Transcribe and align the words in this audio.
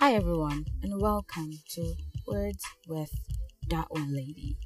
Hi, 0.00 0.14
everyone, 0.14 0.64
and 0.82 1.00
welcome 1.00 1.52
to 1.74 1.94
Words 2.26 2.64
with 2.88 3.12
That 3.68 3.86
One 3.90 4.14
Lady. 4.14 4.56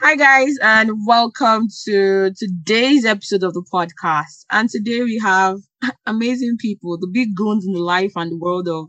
Hi, 0.00 0.16
guys, 0.16 0.56
and 0.62 0.90
welcome 1.06 1.68
to 1.86 2.32
today's 2.36 3.04
episode 3.04 3.42
of 3.42 3.54
the 3.54 3.64
podcast. 3.72 4.44
And 4.50 4.68
today 4.68 5.02
we 5.02 5.18
have 5.22 5.58
amazing 6.06 6.56
people, 6.58 6.98
the 6.98 7.10
big 7.12 7.34
guns 7.36 7.66
in 7.66 7.72
the 7.72 7.80
life 7.82 8.12
and 8.16 8.32
the 8.32 8.38
world 8.38 8.68
of 8.68 8.88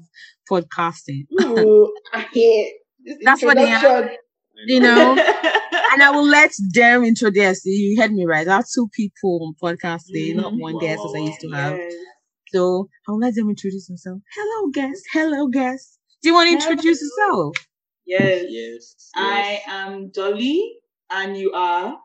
podcasting. 0.50 1.26
Ooh, 1.42 1.94
I 2.14 2.22
hate 2.34 2.74
this 3.06 3.18
That's 3.24 3.44
what 3.44 3.58
they 3.58 3.72
are. 3.72 4.12
You 4.68 4.80
know, 4.80 5.12
and 5.92 6.02
I 6.02 6.12
will 6.12 6.26
let 6.26 6.52
them 6.74 7.04
introduce. 7.04 7.66
You 7.66 8.02
heard 8.02 8.14
me 8.14 8.26
right. 8.26 8.48
I 8.48 8.56
have 8.56 8.66
two 8.74 8.88
people 8.94 9.40
on 9.44 9.54
podcasting, 9.62 10.36
not 10.36 10.54
Mhm. 10.54 10.62
one 10.62 10.74
Wow, 10.76 10.80
guest 10.80 11.02
as 11.06 11.14
I 11.14 11.20
used 11.20 11.42
to 11.42 11.50
have. 11.52 11.78
Yes. 11.78 11.94
So 12.56 12.88
I'll 13.06 13.18
let 13.20 13.36
them 13.36 13.50
introduce 13.50 13.88
themselves. 13.88 14.22
Hello, 14.34 14.72
guest. 14.72 15.04
Hello, 15.12 15.48
guest. 15.50 16.00
Do 16.24 16.30
you 16.30 16.36
want 16.36 16.48
to 16.48 16.54
introduce 16.54 17.02
yourself? 17.02 17.58
Yes. 18.06 18.46
Yes. 18.48 19.10
I 19.14 19.52
yes. 19.52 19.62
am 19.68 20.10
Dolly, 20.12 20.78
and 21.10 21.36
you 21.36 21.52
are. 21.52 21.98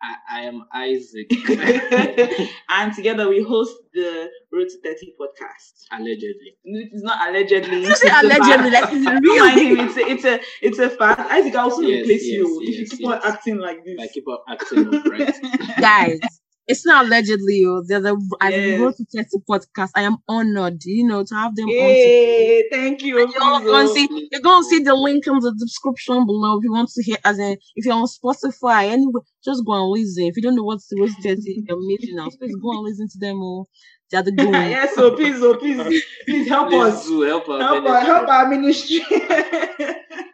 I, 0.00 0.14
I 0.30 0.40
am 0.42 0.64
Isaac. 0.72 1.26
and 2.68 2.94
together 2.94 3.28
we 3.28 3.42
host 3.42 3.74
the 3.94 4.30
Road 4.52 4.68
to 4.68 4.80
30 4.80 5.14
podcast. 5.20 5.72
Allegedly. 5.90 6.56
It's 6.62 7.02
not 7.02 7.28
allegedly. 7.28 7.82
It's 7.82 8.04
a 8.04 8.10
allegedly, 8.20 8.70
fact. 8.70 8.92
like 8.92 8.92
it's 8.92 9.26
real. 9.26 9.46
him, 9.48 9.88
It's 9.88 9.96
a, 9.96 10.08
it's 10.08 10.24
a, 10.24 10.40
it's 10.62 10.78
a 10.78 10.90
fact. 10.90 11.32
Isaac, 11.32 11.56
I'll 11.56 11.72
soon 11.72 11.88
Yes, 11.88 12.02
replace 12.02 12.22
yes, 12.26 12.32
you 12.32 12.60
if 12.62 12.68
you 12.68 12.80
yes, 12.82 12.96
keep 12.96 13.08
on 13.08 13.20
acting 13.24 13.58
like 13.58 13.84
this. 13.84 13.98
I 14.00 14.06
keep 14.06 14.28
on 14.28 14.38
acting 14.48 14.86
up, 14.94 15.04
right? 15.06 15.34
guys, 15.80 16.20
it's 16.66 16.84
not 16.84 17.06
allegedly. 17.06 17.62
Oh, 17.66 17.82
there's 17.86 18.04
a 18.04 18.16
as 18.40 18.54
we 18.54 18.70
Yes. 18.70 18.78
go 18.80 18.90
to 18.92 19.04
test 19.14 19.30
the 19.32 19.40
podcast. 19.48 19.90
I 19.94 20.02
am 20.02 20.16
honored, 20.28 20.82
you 20.84 21.06
know, 21.06 21.24
to 21.24 21.34
have 21.34 21.54
them 21.56 21.66
on. 21.66 21.74
Yay, 21.74 22.64
thank 22.70 23.02
you. 23.02 23.22
And 23.22 23.32
you're 23.32 23.40
please, 23.60 23.64
going 23.64 23.86
to 23.86 23.92
oh. 23.92 23.94
see, 23.94 24.28
you're 24.32 24.40
going 24.40 24.62
to 24.62 24.68
see 24.68 24.78
the 24.80 24.94
link 24.94 25.26
in 25.26 25.38
the 25.38 25.54
description 25.58 26.26
below 26.26 26.58
if 26.58 26.64
you 26.64 26.72
want 26.72 26.90
to 26.90 27.02
hear. 27.02 27.16
As 27.24 27.38
in, 27.38 27.56
if 27.76 27.84
you're 27.86 27.94
on 27.94 28.06
Spotify, 28.06 28.90
anyway, 28.90 29.20
just 29.44 29.64
go 29.64 29.74
and 29.74 29.90
listen. 29.90 30.24
If 30.24 30.36
you 30.36 30.42
don't 30.42 30.56
know 30.56 30.64
what's 30.64 30.88
the 30.88 30.96
what's 31.00 31.14
the 31.22 31.30
amazing 31.30 32.16
now, 32.16 32.28
please 32.38 32.56
go 32.56 32.70
and 32.72 32.82
listen 32.82 33.08
to 33.08 33.18
them. 33.18 33.40
Oh, 33.42 33.66
they're 34.10 34.22
the 34.22 34.32
good. 34.36 34.46
ones. 34.52 34.70
yes, 34.70 34.94
so 34.94 35.14
please, 35.16 35.38
so 35.38 35.54
please, 35.54 36.04
please 36.24 36.48
help 36.48 36.68
Please 36.70 36.94
us. 36.94 37.06
do 37.06 37.22
help 37.22 37.48
us. 37.48 37.60
Help, 37.60 37.84
our, 37.86 38.00
help 38.00 38.28
our 38.28 38.48
ministry. 38.48 39.00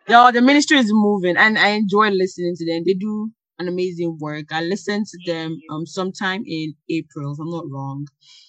Yeah, 0.09 0.31
the 0.33 0.43
ministry 0.43 0.79
is 0.79 0.89
moving, 0.91 1.37
and 1.37 1.59
I 1.59 1.69
enjoy 1.71 2.11
listening 2.11 2.55
to 2.57 2.67
them. 2.67 2.83
They 2.87 2.95
do 2.95 3.31
an 3.63 3.69
amazing 3.69 4.19
work. 4.21 4.53
I 4.53 4.63
listened 4.63 5.07
to 5.07 5.19
them 5.33 5.59
um 5.71 5.87
sometime 5.87 6.43
in 6.47 6.75
April, 6.91 7.33
if 7.33 7.39
I'm 7.41 7.51
not 7.51 7.65
wrong. 7.71 8.07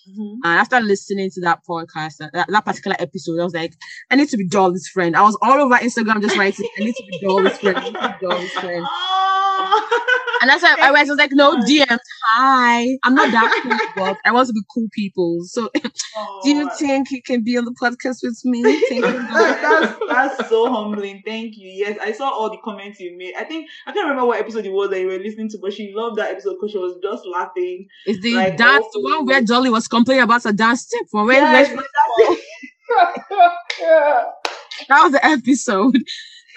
Mhm. 0.09 0.33
And 0.43 0.59
after 0.59 0.79
listening 0.81 1.29
to 1.31 1.41
that 1.41 1.59
podcast, 1.69 2.17
that, 2.19 2.31
that, 2.33 2.47
that 2.49 2.65
particular 2.65 2.97
episode, 2.99 3.39
I 3.39 3.43
was 3.43 3.53
like, 3.53 3.73
I 4.11 4.15
need 4.15 4.29
to 4.29 4.37
be 4.37 4.47
Dolly's 4.47 4.87
friend. 4.87 5.15
I 5.15 5.21
was 5.21 5.37
all 5.41 5.59
over 5.59 5.75
Instagram 5.75 6.21
just 6.21 6.37
writing, 6.37 6.67
I 6.79 6.83
need 6.83 6.95
to 6.95 7.03
be 7.09 7.19
Dolly's 7.19 7.57
friend. 7.57 7.77
I 7.77 7.83
need 7.83 7.93
to 7.93 8.17
be 8.19 8.27
Dolly's 8.27 8.51
friend. 8.51 8.85
Oh. 10.43 10.45
And 10.45 10.49
that's 10.49 10.63
why 10.63 10.75
I 10.81 10.91
was, 10.91 11.09
like, 11.17 11.31
no. 11.31 11.55
DMs. 11.57 11.99
Hi, 12.35 12.97
I'm 13.03 13.15
not 13.15 13.31
that 13.31 13.61
cool, 13.63 13.77
but 14.05 14.17
I 14.25 14.31
want 14.31 14.47
to 14.47 14.53
be 14.53 14.61
cool 14.73 14.87
people. 14.91 15.39
So, 15.45 15.69
do 15.73 16.49
you 16.49 16.69
Oh. 16.69 16.75
think 16.77 17.11
you 17.11 17.21
can 17.21 17.43
be 17.43 17.57
on 17.57 17.65
the 17.65 17.71
podcast 17.81 18.17
with 18.23 18.39
me? 18.43 18.61
Thank 18.89 19.05
you. 19.05 19.11
That's 19.11 19.99
that's 20.09 20.49
so 20.49 20.69
humbling. 20.71 21.21
Thank 21.25 21.55
you. 21.57 21.69
Yes, 21.69 21.97
I 22.01 22.11
saw 22.11 22.29
all 22.29 22.49
the 22.49 22.57
comments 22.63 22.99
you 22.99 23.17
made. 23.17 23.35
I 23.37 23.43
think 23.45 23.69
I 23.87 23.91
can't 23.93 24.03
remember 24.07 24.25
what 24.25 24.39
episode 24.39 24.65
it 24.65 24.71
was 24.73 24.89
that 24.89 24.99
you 24.99 25.07
were 25.07 25.17
listening 25.19 25.49
to, 25.49 25.57
but 25.59 25.71
she 25.73 25.93
loved 25.95 26.17
that 26.17 26.31
episode 26.31 26.55
because 26.55 26.71
she 26.71 26.77
was 26.77 26.97
just 27.01 27.25
laughing. 27.25 27.87
Is 28.05 28.19
the 28.21 28.35
Like, 28.35 28.57
dance 28.57 28.83
also- 28.85 28.99
the 28.99 29.03
one 29.15 29.25
where 29.25 29.41
Dolly 29.41 29.69
was 29.69 29.87
complaining 29.87 30.23
about 30.23 30.45
a 30.45 30.51
dance 30.53 30.81
step 30.81 31.03
for 31.11 31.25
where, 31.25 31.39
Yes, 31.41 31.69
that 34.89 35.03
was 35.03 35.11
the 35.13 35.25
episode. 35.25 35.97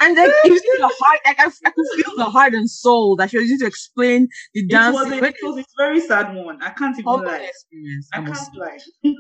And 0.01 0.17
then 0.17 0.31
you 0.45 0.59
see 0.59 0.73
the 0.79 0.89
heart, 1.01 1.21
like 1.25 1.41
I, 1.41 1.47
I 1.65 1.71
could 1.71 1.87
feel 1.97 2.17
the 2.17 2.25
heart 2.27 2.55
and 2.55 2.69
soul 2.71 3.17
that 3.17 3.31
she 3.31 3.39
was 3.39 3.45
using 3.49 3.61
to 3.61 3.67
explain 3.67 4.29
the 4.55 4.61
It 4.62 4.71
dance. 4.71 4.95
was, 4.95 5.11
a, 5.11 5.25
it 5.25 5.34
was 5.43 5.59
a 5.59 5.65
very 5.79 6.01
sad 6.01 6.34
one. 6.34 6.62
I 6.62 6.71
can't 6.71 6.99
even 6.99 7.05
lie. 7.12 7.49
experience. 7.49 8.09
I 8.12 8.21
can't 8.23 8.56
lie. 8.56 8.79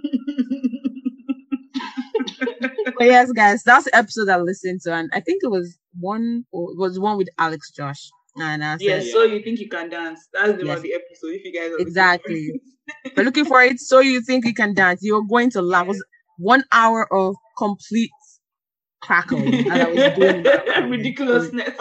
But 2.98 3.04
yes, 3.06 3.30
guys, 3.32 3.62
that's 3.62 3.84
the 3.84 3.94
episode 3.96 4.28
I 4.28 4.38
listened 4.38 4.80
to, 4.82 4.94
and 4.94 5.10
I 5.12 5.20
think 5.20 5.42
it 5.42 5.48
was 5.50 5.76
one 5.98 6.44
or 6.52 6.70
it 6.72 6.78
was 6.78 6.98
one 6.98 7.18
with 7.18 7.28
Alex 7.38 7.70
Josh. 7.70 8.10
And 8.38 8.62
I 8.64 8.76
said, 8.76 8.82
yeah, 9.04 9.12
so 9.12 9.22
you 9.24 9.42
think 9.42 9.58
you 9.60 9.68
can 9.68 9.88
dance? 9.88 10.26
That's 10.32 10.58
the 10.58 10.66
Yes. 10.66 10.76
of 10.78 10.82
the 10.82 10.94
episode. 10.94 11.28
If 11.34 11.44
you 11.44 11.52
guys 11.52 11.72
are 11.72 11.78
Exactly. 11.78 12.52
it. 12.54 12.60
we're 13.16 13.24
looking 13.24 13.44
for 13.46 13.60
it. 13.62 13.80
So 13.80 14.00
you 14.00 14.20
think 14.22 14.44
you 14.44 14.54
can 14.54 14.74
dance? 14.74 15.00
You're 15.02 15.24
going 15.28 15.50
to 15.50 15.62
laugh. 15.62 15.84
It 15.86 15.88
was 15.88 16.04
one 16.38 16.64
hour 16.72 17.12
of 17.12 17.34
complete 17.58 18.10
crackling, 19.00 19.54
and 19.70 19.72
I 19.72 19.88
was 19.88 20.18
doing 20.18 20.90
ridiculousness. 20.90 21.70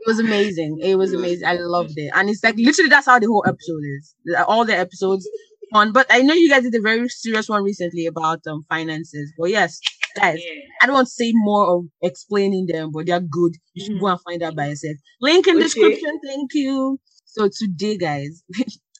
It 0.00 0.06
was 0.06 0.20
amazing. 0.20 0.78
It 0.80 0.94
was 0.96 1.12
amazing. 1.12 1.46
I 1.46 1.54
loved 1.54 1.92
it, 1.96 2.10
and 2.14 2.30
it's 2.30 2.42
like 2.42 2.56
literally 2.56 2.88
that's 2.88 3.06
how 3.06 3.18
the 3.18 3.26
whole 3.26 3.44
episode 3.46 3.82
is. 3.98 4.14
All 4.46 4.64
the 4.64 4.74
episodes 4.76 5.28
fun. 5.72 5.92
But 5.92 6.06
I 6.08 6.22
know 6.22 6.32
you 6.34 6.48
guys 6.48 6.62
did 6.62 6.74
a 6.74 6.80
very 6.80 7.08
serious 7.10 7.48
one 7.48 7.62
recently 7.62 8.06
about 8.06 8.40
um 8.46 8.64
finances. 8.70 9.32
But 9.38 9.50
yes, 9.50 9.78
guys, 10.16 10.38
Yeah. 10.42 10.62
I 10.82 10.86
don't 10.86 10.94
want 10.94 11.08
to 11.08 11.12
say 11.12 11.32
more 11.34 11.76
of 11.76 11.84
explaining 12.00 12.66
them, 12.66 12.90
but 12.90 13.04
they're 13.06 13.20
good. 13.20 13.52
You 13.74 13.84
should 13.84 13.96
Mhm. 13.96 14.00
go 14.00 14.06
and 14.06 14.20
find 14.22 14.42
out 14.42 14.56
by 14.56 14.68
yourself. 14.68 14.96
Link 15.20 15.46
in 15.46 15.56
Okay. 15.56 15.64
description. 15.64 16.20
Thank 16.24 16.54
you. 16.54 16.98
So 17.26 17.48
today, 17.52 17.98
guys, 17.98 18.42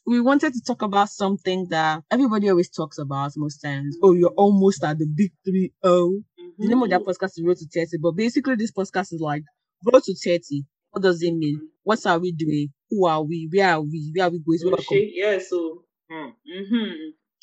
we 0.05 0.21
wanted 0.21 0.53
to 0.53 0.61
talk 0.61 0.81
about 0.83 1.09
something 1.09 1.67
that 1.69 2.03
everybody 2.11 2.49
always 2.49 2.69
talks 2.69 2.99
about 2.99 3.31
most 3.35 3.59
times. 3.59 3.97
Oh, 4.03 4.13
you're 4.13 4.35
almost 4.37 4.83
at 4.83 4.99
the 4.99 5.07
big 5.07 5.31
three 5.43 5.73
oh. 5.83 6.21
The 6.59 6.67
name 6.67 6.83
of 6.83 6.89
that 6.89 7.05
podcast 7.05 7.37
is 7.37 7.43
Road 7.45 7.55
to 7.55 7.65
30, 7.65 7.97
but 8.01 8.11
basically 8.11 8.55
this 8.55 8.71
podcast 8.71 9.13
is 9.13 9.21
like 9.21 9.43
Road 9.85 10.03
to 10.03 10.13
30. 10.13 10.65
What 10.91 11.03
does 11.03 11.23
it 11.23 11.31
mean? 11.31 11.69
What 11.83 12.05
are 12.05 12.19
we 12.19 12.33
doing? 12.33 12.67
Who 12.89 13.07
are 13.07 13.23
we? 13.23 13.47
Where 13.49 13.75
are 13.75 13.81
we? 13.81 14.11
Where 14.13 14.27
are 14.27 14.29
we 14.29 14.39
going? 14.39 14.59
Where 14.63 14.73
are 14.73 14.83
we 14.91 15.13
yeah, 15.15 15.39
so. 15.39 15.83
Hmm. 16.11 16.29
Mm-hmm. 16.51 16.93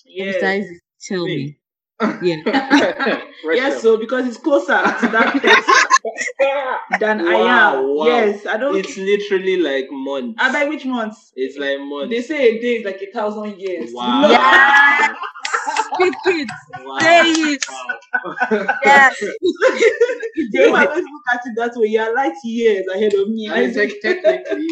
Yeah. 0.04 0.32
Sometimes 0.32 0.66
tell 1.09 1.25
me. 1.25 1.59
Yeah. 2.22 2.43
yeah, 3.54 3.78
so 3.78 3.97
because 3.97 4.27
it's 4.27 4.37
closer 4.37 4.77
to 4.77 5.09
that 5.09 5.41
place 5.41 7.00
than 7.00 7.27
I 7.27 7.34
am. 7.37 7.97
wow. 7.97 8.04
Yes, 8.04 8.44
I 8.44 8.59
don't. 8.59 8.77
it's 8.77 8.98
literally 8.98 9.56
like 9.56 9.87
months. 9.91 10.37
I 10.38 10.53
by 10.53 10.69
which 10.69 10.84
month? 10.84 11.16
It's 11.37 11.56
like 11.56 11.81
months. 11.81 12.10
They 12.10 12.21
say 12.21 12.50
a 12.50 12.60
day 12.60 12.77
is 12.77 12.84
like 12.84 13.00
a 13.00 13.10
thousand 13.12 13.59
years. 13.59 13.93
Wow. 13.94 14.28
Yeah. 14.31 15.15
Speak 15.95 16.15
it. 16.27 16.49
Wow. 16.75 16.99
Say 17.01 17.23
it. 17.55 17.65
Wow. 17.69 17.99
Yes. 18.85 19.15
You 20.53 20.71
might 20.71 20.89
always 20.89 21.05
look 21.05 21.23
at 21.33 21.41
it 21.47 21.55
that 21.57 21.73
way. 21.77 21.89
You're 21.89 22.15
light 22.15 22.35
years 22.45 22.87
ahead 22.95 23.15
of 23.15 23.29
me. 23.29 23.51
I 23.51 23.67
mean, 23.67 23.75
technically, 24.03 24.67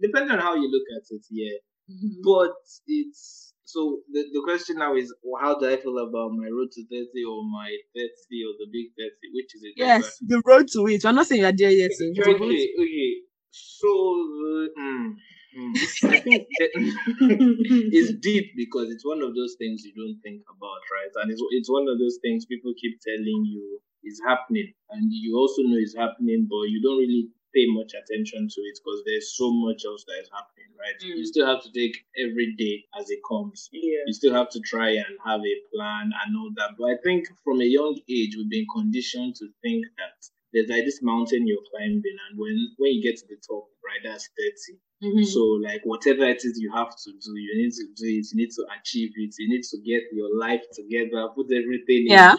depending 0.00 0.32
on 0.32 0.38
how 0.40 0.54
you 0.54 0.68
look 0.70 0.86
at 0.96 1.04
it, 1.10 1.24
yeah. 1.30 1.56
Mhm. 1.90 2.22
But 2.24 2.52
it's 2.86 3.54
so 3.64 4.00
the, 4.12 4.22
the 4.32 4.42
question 4.44 4.78
now 4.78 4.94
is 4.96 5.12
well, 5.22 5.42
how 5.42 5.58
do 5.58 5.68
I 5.68 5.76
feel 5.76 5.98
about 5.98 6.32
my 6.32 6.48
road 6.48 6.70
to 6.72 6.82
30 6.86 7.24
or 7.28 7.42
my 7.50 7.70
30 7.94 8.38
or 8.46 8.54
the 8.58 8.68
big 8.72 8.88
30? 8.98 9.26
Which 9.34 9.54
is 9.54 9.62
it? 9.64 9.74
Yes. 9.76 10.18
The 10.26 10.42
road 10.44 10.66
to 10.74 10.86
it. 10.88 11.04
I'm 11.04 11.14
not 11.16 11.26
saying 11.26 11.42
you're 11.42 11.52
there 11.52 11.70
yet. 11.70 11.92
So 11.92 12.04
Okay, 12.06 12.68
okay. 12.80 13.12
So, 13.52 13.88
uh, 13.88 14.80
mm, 14.80 15.14
I 16.04 16.18
think 16.22 16.46
it's 17.92 18.12
deep 18.20 18.52
because 18.56 18.90
it's 18.90 19.04
one 19.04 19.22
of 19.22 19.34
those 19.34 19.56
things 19.58 19.82
you 19.84 19.92
don't 19.94 20.20
think 20.22 20.42
about, 20.48 20.80
right? 20.94 21.12
And 21.22 21.30
it's, 21.30 21.42
it's 21.50 21.70
one 21.70 21.88
of 21.88 21.98
those 21.98 22.18
things 22.22 22.46
people 22.46 22.72
keep 22.80 22.98
telling 23.00 23.44
you 23.46 23.80
is 24.04 24.20
happening, 24.26 24.72
and 24.90 25.12
you 25.12 25.36
also 25.36 25.62
know 25.62 25.76
it's 25.76 25.96
happening, 25.96 26.46
but 26.48 26.70
you 26.70 26.80
don't 26.82 26.98
really 26.98 27.28
pay 27.54 27.66
much 27.68 27.92
attention 27.98 28.46
to 28.48 28.60
it 28.62 28.78
because 28.78 29.02
there's 29.04 29.36
so 29.36 29.50
much 29.52 29.82
else 29.84 30.04
that 30.06 30.22
is 30.22 30.30
happening, 30.32 30.70
right? 30.78 30.94
You 31.02 31.22
Mm. 31.22 31.26
still 31.26 31.46
have 31.46 31.62
to 31.64 31.70
take 31.72 31.96
every 32.16 32.54
day 32.56 32.84
as 32.98 33.10
it 33.10 33.18
comes 33.28 33.68
yeah. 33.72 34.04
you 34.06 34.12
still 34.12 34.32
have 34.34 34.48
to 34.50 34.60
try 34.60 34.90
and 34.90 35.18
have 35.24 35.40
a 35.40 35.56
plan 35.74 36.12
and 36.24 36.36
all 36.38 36.50
that. 36.56 36.76
But 36.78 36.90
I 36.94 36.96
think 37.02 37.26
from 37.44 37.60
a 37.60 37.64
young 37.64 37.98
age, 38.08 38.36
we've 38.36 38.48
been 38.48 38.66
conditioned 38.72 39.34
to 39.36 39.48
think 39.62 39.84
that 39.98 40.16
there's 40.52 40.68
like 40.68 40.84
this 40.84 41.00
mountain 41.02 41.46
you're 41.46 41.62
climbing, 41.70 42.02
and 42.28 42.38
when 42.38 42.54
when 42.78 42.92
you 42.94 43.02
get 43.02 43.16
to 43.18 43.26
the 43.28 43.36
top, 43.46 43.64
right, 43.84 44.00
that's 44.04 44.28
30. 44.36 44.78
Mhm. 45.02 45.24
So 45.24 45.40
like 45.62 45.82
whatever 45.84 46.24
it 46.24 46.42
is 46.44 46.58
you 46.58 46.70
have 46.72 46.90
to 47.04 47.10
do, 47.12 47.32
you 47.36 47.54
need 47.62 47.72
to 47.72 47.84
do 47.96 48.06
it. 48.06 48.26
You 48.32 48.36
need 48.36 48.50
to 48.58 48.66
achieve 48.78 49.10
it. 49.16 49.34
You 49.38 49.48
need 49.48 49.62
to 49.64 49.78
get 49.80 50.02
your 50.12 50.36
life 50.36 50.62
together, 50.74 51.28
put 51.34 51.46
everything 51.52 52.06
Yeah. 52.08 52.36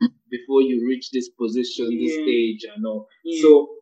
in 0.00 0.08
before 0.30 0.62
you 0.62 0.86
reach 0.86 1.10
this 1.10 1.28
position, 1.30 1.88
this 1.90 2.16
Yeah. 2.16 2.26
age, 2.38 2.64
and 2.74 2.86
all. 2.86 3.08
Yeah. 3.24 3.42
So 3.42 3.78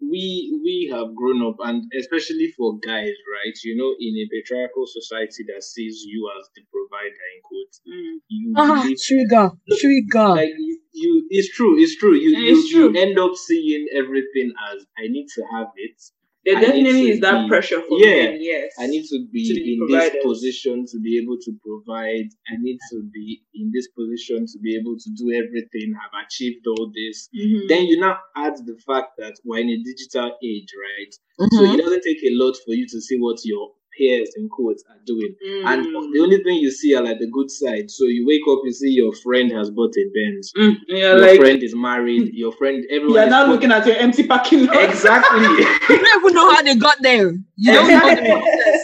we 0.00 0.58
we 0.62 0.90
have 0.92 1.14
grown 1.14 1.42
up, 1.46 1.56
and 1.60 1.90
especially 1.98 2.52
for 2.56 2.78
guys, 2.78 3.14
right? 3.36 3.56
You 3.64 3.76
know, 3.76 3.94
in 3.98 4.14
a 4.18 4.26
patriarchal 4.32 4.86
society 4.86 5.44
that 5.52 5.62
sees 5.62 6.02
you 6.06 6.30
as 6.38 6.48
the 6.54 6.62
provider 6.72 7.24
in 7.34 7.40
quotes, 7.42 7.80
Mm. 7.88 8.18
you 8.28 8.52
Ah, 8.56 8.82
believe 8.82 8.98
trigger. 9.00 9.50
Trigger. 9.80 10.28
like 10.40 10.54
you, 10.58 10.78
you 10.92 11.26
it's 11.30 11.50
true 11.56 11.76
it's 11.78 11.96
true 11.96 12.14
you, 12.14 12.30
Yeah, 12.30 12.38
you, 12.38 12.52
it's 12.58 12.70
true. 12.70 12.90
you 12.94 13.00
end 13.02 13.18
up 13.18 13.34
seeing 13.34 13.86
everything 13.96 14.52
as 14.70 14.86
i 14.96 15.02
need 15.08 15.26
to 15.34 15.42
have 15.52 15.68
it 15.76 15.98
There 16.44 16.60
definitely 16.60 17.10
is 17.12 17.20
that 17.20 17.42
be- 17.44 17.48
pressure 17.48 17.80
for 17.88 17.98
Yeah. 17.98 18.30
men, 18.32 18.38
yes. 18.40 18.72
I 18.78 18.86
need 18.86 19.04
to 19.12 19.26
be 19.32 19.48
To 19.48 19.54
be 19.54 19.72
in 19.74 19.78
providers. 19.78 20.12
this 20.12 20.22
position 20.24 20.84
to 20.92 21.00
be 21.00 21.18
able 21.22 21.38
to 21.46 21.50
provide. 21.66 22.28
I 22.52 22.54
need 22.60 22.78
to 22.92 23.02
be 23.12 23.42
in 23.54 23.70
this 23.72 23.88
position 23.88 24.46
to 24.52 24.58
be 24.60 24.76
able 24.76 24.96
to 24.98 25.10
do 25.16 25.32
everything. 25.32 25.94
I've 26.02 26.16
achieved 26.26 26.66
all 26.66 26.92
this. 26.94 27.28
Mhm. 27.34 27.68
Then 27.68 27.86
you 27.86 27.96
now 27.98 28.18
add 28.36 28.54
the 28.66 28.76
fact 28.88 29.10
that 29.18 29.34
we're 29.44 29.60
in 29.60 29.70
a 29.70 29.78
digital 29.82 30.36
age, 30.42 30.68
right? 30.86 31.12
So 31.52 31.60
Mhm. 31.62 31.74
it 31.74 31.78
doesn't 31.82 32.02
take 32.02 32.22
a 32.24 32.32
lot 32.42 32.56
for 32.64 32.74
you 32.74 32.86
to 32.88 33.00
see 33.00 33.16
what 33.18 33.38
your 33.44 33.72
peers 33.96 34.30
in 34.36 34.48
quotes 34.48 34.82
are 34.90 34.98
doing. 35.06 35.34
And 35.66 35.86
Mm. 35.86 36.12
the 36.12 36.20
only 36.20 36.42
thing 36.42 36.56
you 36.58 36.70
see 36.70 36.94
are 36.94 37.02
like 37.02 37.18
the 37.18 37.28
good 37.30 37.50
side. 37.50 37.90
So 37.90 38.04
you 38.06 38.26
wake 38.26 38.42
up, 38.50 38.60
you 38.64 38.72
see 38.72 38.90
your 38.90 39.12
friend 39.14 39.50
has 39.52 39.70
bought 39.70 39.94
a 39.96 40.04
Benz. 40.14 40.52
Mm, 40.56 40.76
yeah, 40.88 40.96
Your 41.12 41.18
like 41.20 41.40
friend 41.40 41.62
is 41.62 41.74
married. 41.76 42.34
Your 42.34 42.52
friend, 42.52 42.84
everyone. 42.90 43.14
you're 43.14 43.24
is 43.24 43.30
now 43.30 43.46
looking 43.46 43.72
at 43.72 43.86
your 43.86 43.96
empty 43.96 44.26
parking 44.26 44.66
lot. 44.66 44.82
exactly. 44.84 45.40
You 45.94 45.98
don't 45.98 46.24
even 46.24 46.34
know 46.34 46.50
how 46.50 46.62
they 46.62 46.76
got 46.76 46.96
there. 47.02 47.30
You 47.56 47.72
don't 47.72 47.88
know 47.88 48.14
the 48.14 48.22
process. 48.22 48.80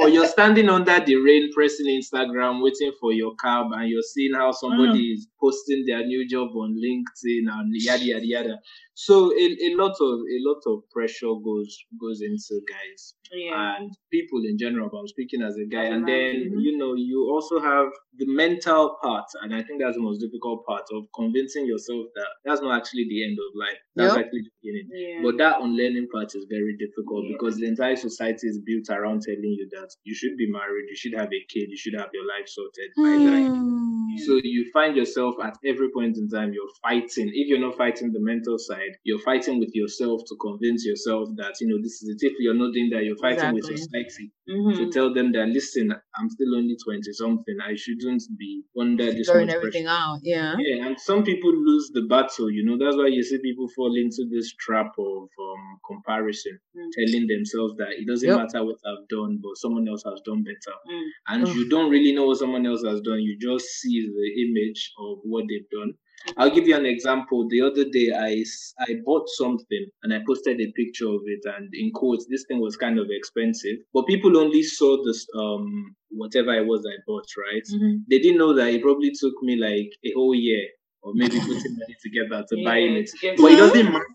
or 0.00 0.08
you're 0.08 0.26
standing 0.26 0.68
under 0.68 0.98
the 1.04 1.16
rain 1.16 1.50
pressing 1.52 1.86
Instagram 1.86 2.62
waiting 2.62 2.92
for 3.00 3.12
your 3.12 3.34
cab 3.36 3.66
and 3.72 3.88
you're 3.90 4.02
seeing 4.02 4.34
how 4.34 4.52
somebody 4.52 5.10
Mm. 5.10 5.14
is 5.14 5.26
posting 5.40 5.84
their 5.86 6.04
new 6.06 6.26
job 6.28 6.48
on 6.56 6.74
LinkedIn 6.74 7.46
and 7.50 7.70
yada 7.74 8.04
yada 8.04 8.26
yada. 8.26 8.58
So 9.00 9.30
a, 9.32 9.46
a 9.68 9.70
lot 9.76 9.94
of 10.00 10.14
a 10.26 10.38
lot 10.42 10.60
of 10.66 10.82
pressure 10.90 11.30
goes 11.44 11.70
goes 12.00 12.20
into 12.20 12.60
guys 12.68 13.14
yeah. 13.32 13.76
and 13.76 13.94
people 14.10 14.40
in 14.44 14.58
general, 14.58 14.88
but 14.90 14.98
I'm 14.98 15.06
speaking 15.06 15.40
as 15.40 15.54
a 15.56 15.66
guy. 15.66 15.84
And 15.84 16.02
man, 16.02 16.06
then 16.06 16.34
mhm. 16.50 16.62
you 16.64 16.76
know, 16.76 16.94
you 16.94 17.30
also 17.32 17.60
have 17.60 17.90
the 18.16 18.26
mental 18.26 18.96
part, 19.00 19.26
and 19.42 19.54
I 19.54 19.62
think 19.62 19.80
that's 19.80 19.94
the 19.96 20.02
most 20.02 20.18
difficult 20.18 20.66
part 20.66 20.82
of 20.92 21.04
convincing 21.14 21.64
yourself 21.64 22.06
that 22.16 22.26
that's 22.44 22.60
not 22.60 22.76
actually 22.76 23.06
the 23.08 23.22
end 23.22 23.38
of 23.38 23.50
life. 23.54 23.78
That's 23.94 24.16
Yep. 24.16 24.24
actually 24.24 24.42
the 24.42 24.54
beginning. 24.62 24.88
yeah. 24.92 25.22
But 25.22 25.38
that 25.38 25.60
unlearning 25.62 26.08
part 26.12 26.34
is 26.34 26.44
very 26.50 26.76
difficult 26.76 27.22
Yeah. 27.26 27.36
because 27.38 27.54
the 27.56 27.68
entire 27.68 27.94
society 27.94 28.48
is 28.48 28.58
built 28.58 28.90
around 28.90 29.22
telling 29.22 29.54
you 29.60 29.68
that 29.78 29.90
you 30.02 30.14
should 30.16 30.36
be 30.36 30.50
married, 30.50 30.86
you 30.90 30.96
should 30.96 31.14
have 31.14 31.32
a 31.32 31.42
kid, 31.52 31.70
you 31.70 31.76
should 31.76 31.94
have 31.94 32.10
your 32.12 32.26
life 32.26 32.48
sorted 32.48 32.90
by 32.96 33.14
then. 33.30 33.46
Hmm. 33.46 33.97
So 34.26 34.40
you 34.42 34.70
find 34.72 34.96
yourself 34.96 35.34
at 35.42 35.56
every 35.64 35.90
point 35.90 36.16
in 36.16 36.28
time 36.28 36.52
you're 36.52 36.68
fighting. 36.82 37.30
If 37.32 37.48
you're 37.48 37.60
not 37.60 37.76
fighting 37.76 38.12
the 38.12 38.20
mental 38.20 38.58
side, 38.58 38.92
you're 39.04 39.18
fighting 39.20 39.58
with 39.58 39.70
yourself 39.74 40.22
to 40.28 40.36
convince 40.40 40.84
yourself 40.84 41.28
that 41.36 41.54
you 41.60 41.68
know 41.68 41.78
this 41.82 42.02
is 42.02 42.08
it. 42.20 42.26
If 42.26 42.34
you're 42.38 42.54
not 42.54 42.72
doing 42.72 42.90
that, 42.90 43.04
you're 43.04 43.16
fighting 43.16 43.54
with 43.54 43.68
Exactly. 43.70 43.76
society 43.76 44.32
Mhm. 44.48 44.76
to 44.76 44.90
tell 44.90 45.12
them 45.14 45.32
that 45.32 45.48
listen, 45.48 45.92
I'm 46.18 46.28
still 46.30 46.54
only 46.56 46.76
twenty 46.84 47.12
something. 47.12 47.56
I 47.62 47.74
shouldn't 47.74 48.22
be 48.38 48.62
under 48.78 49.12
this 49.12 49.28
much 49.28 49.48
everything 49.48 49.84
pressure. 49.84 49.88
out. 49.88 50.20
Yeah. 50.22 50.54
Yeah, 50.58 50.86
and 50.86 50.98
some 50.98 51.22
people 51.24 51.52
lose 51.54 51.90
the 51.92 52.02
battle. 52.02 52.50
You 52.50 52.64
know, 52.64 52.76
that's 52.78 52.96
why 52.96 53.06
you 53.08 53.22
see 53.22 53.38
people 53.38 53.68
fall 53.76 53.94
into 53.96 54.26
this 54.30 54.52
trap 54.54 54.92
of 54.98 55.28
um, 55.48 55.78
comparison, 55.86 56.58
Mm. 56.76 56.90
telling 56.96 57.26
themselves 57.26 57.74
that 57.78 57.92
it 57.98 58.06
doesn't 58.06 58.28
Yep. 58.28 58.38
matter 58.38 58.64
what 58.64 58.78
I've 58.86 59.06
done, 59.08 59.38
but 59.42 59.56
someone 59.56 59.86
else 59.88 60.02
has 60.04 60.20
done 60.24 60.42
better. 60.42 60.76
Mm. 60.90 61.08
And 61.28 61.48
you 61.48 61.68
don't 61.68 61.90
really 61.90 62.12
know 62.12 62.26
what 62.26 62.38
someone 62.38 62.66
else 62.66 62.82
has 62.84 63.00
done. 63.00 63.20
You 63.22 63.36
just 63.38 63.66
see 63.66 64.07
the 64.14 64.42
image 64.46 64.92
of 64.98 65.18
what 65.24 65.44
they've 65.48 65.68
done. 65.70 65.94
I'll 66.36 66.50
give 66.50 66.66
you 66.66 66.76
an 66.76 66.84
example. 66.84 67.46
The 67.48 67.60
other 67.60 67.84
day, 67.84 68.10
I, 68.12 68.44
I 68.80 68.96
bought 69.04 69.28
something 69.28 69.86
and 70.02 70.12
I 70.12 70.20
posted 70.26 70.60
a 70.60 70.72
picture 70.72 71.06
of 71.06 71.20
it, 71.26 71.40
and 71.56 71.68
in 71.74 71.92
quotes, 71.92 72.26
this 72.26 72.44
thing 72.48 72.60
was 72.60 72.76
kind 72.76 72.98
of 72.98 73.06
expensive, 73.10 73.78
but 73.94 74.06
people 74.06 74.36
only 74.36 74.62
saw 74.62 75.02
this 75.04 75.26
um 75.38 75.94
whatever 76.10 76.54
it 76.54 76.66
was 76.66 76.84
I 76.86 76.96
bought, 77.06 77.26
right? 77.46 77.62
Mhm. 77.72 78.02
they 78.10 78.18
didn't 78.18 78.38
know 78.38 78.52
that 78.54 78.68
it 78.74 78.82
probably 78.82 79.12
took 79.12 79.34
me 79.42 79.56
like 79.56 79.90
a 80.04 80.12
whole 80.16 80.34
year 80.34 80.66
or 81.02 81.12
maybe 81.14 81.38
putting 81.38 81.76
money 81.78 81.96
together 82.02 82.44
to 82.48 82.64
buying 82.64 82.94
Yeah, 82.94 83.00
it. 83.00 83.36
But 83.40 83.52
it 83.52 83.56
doesn't 83.56 83.92
matter 83.92 84.06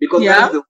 because 0.00 0.22
Yeah. 0.22 0.38
that's 0.40 0.52
the 0.54 0.62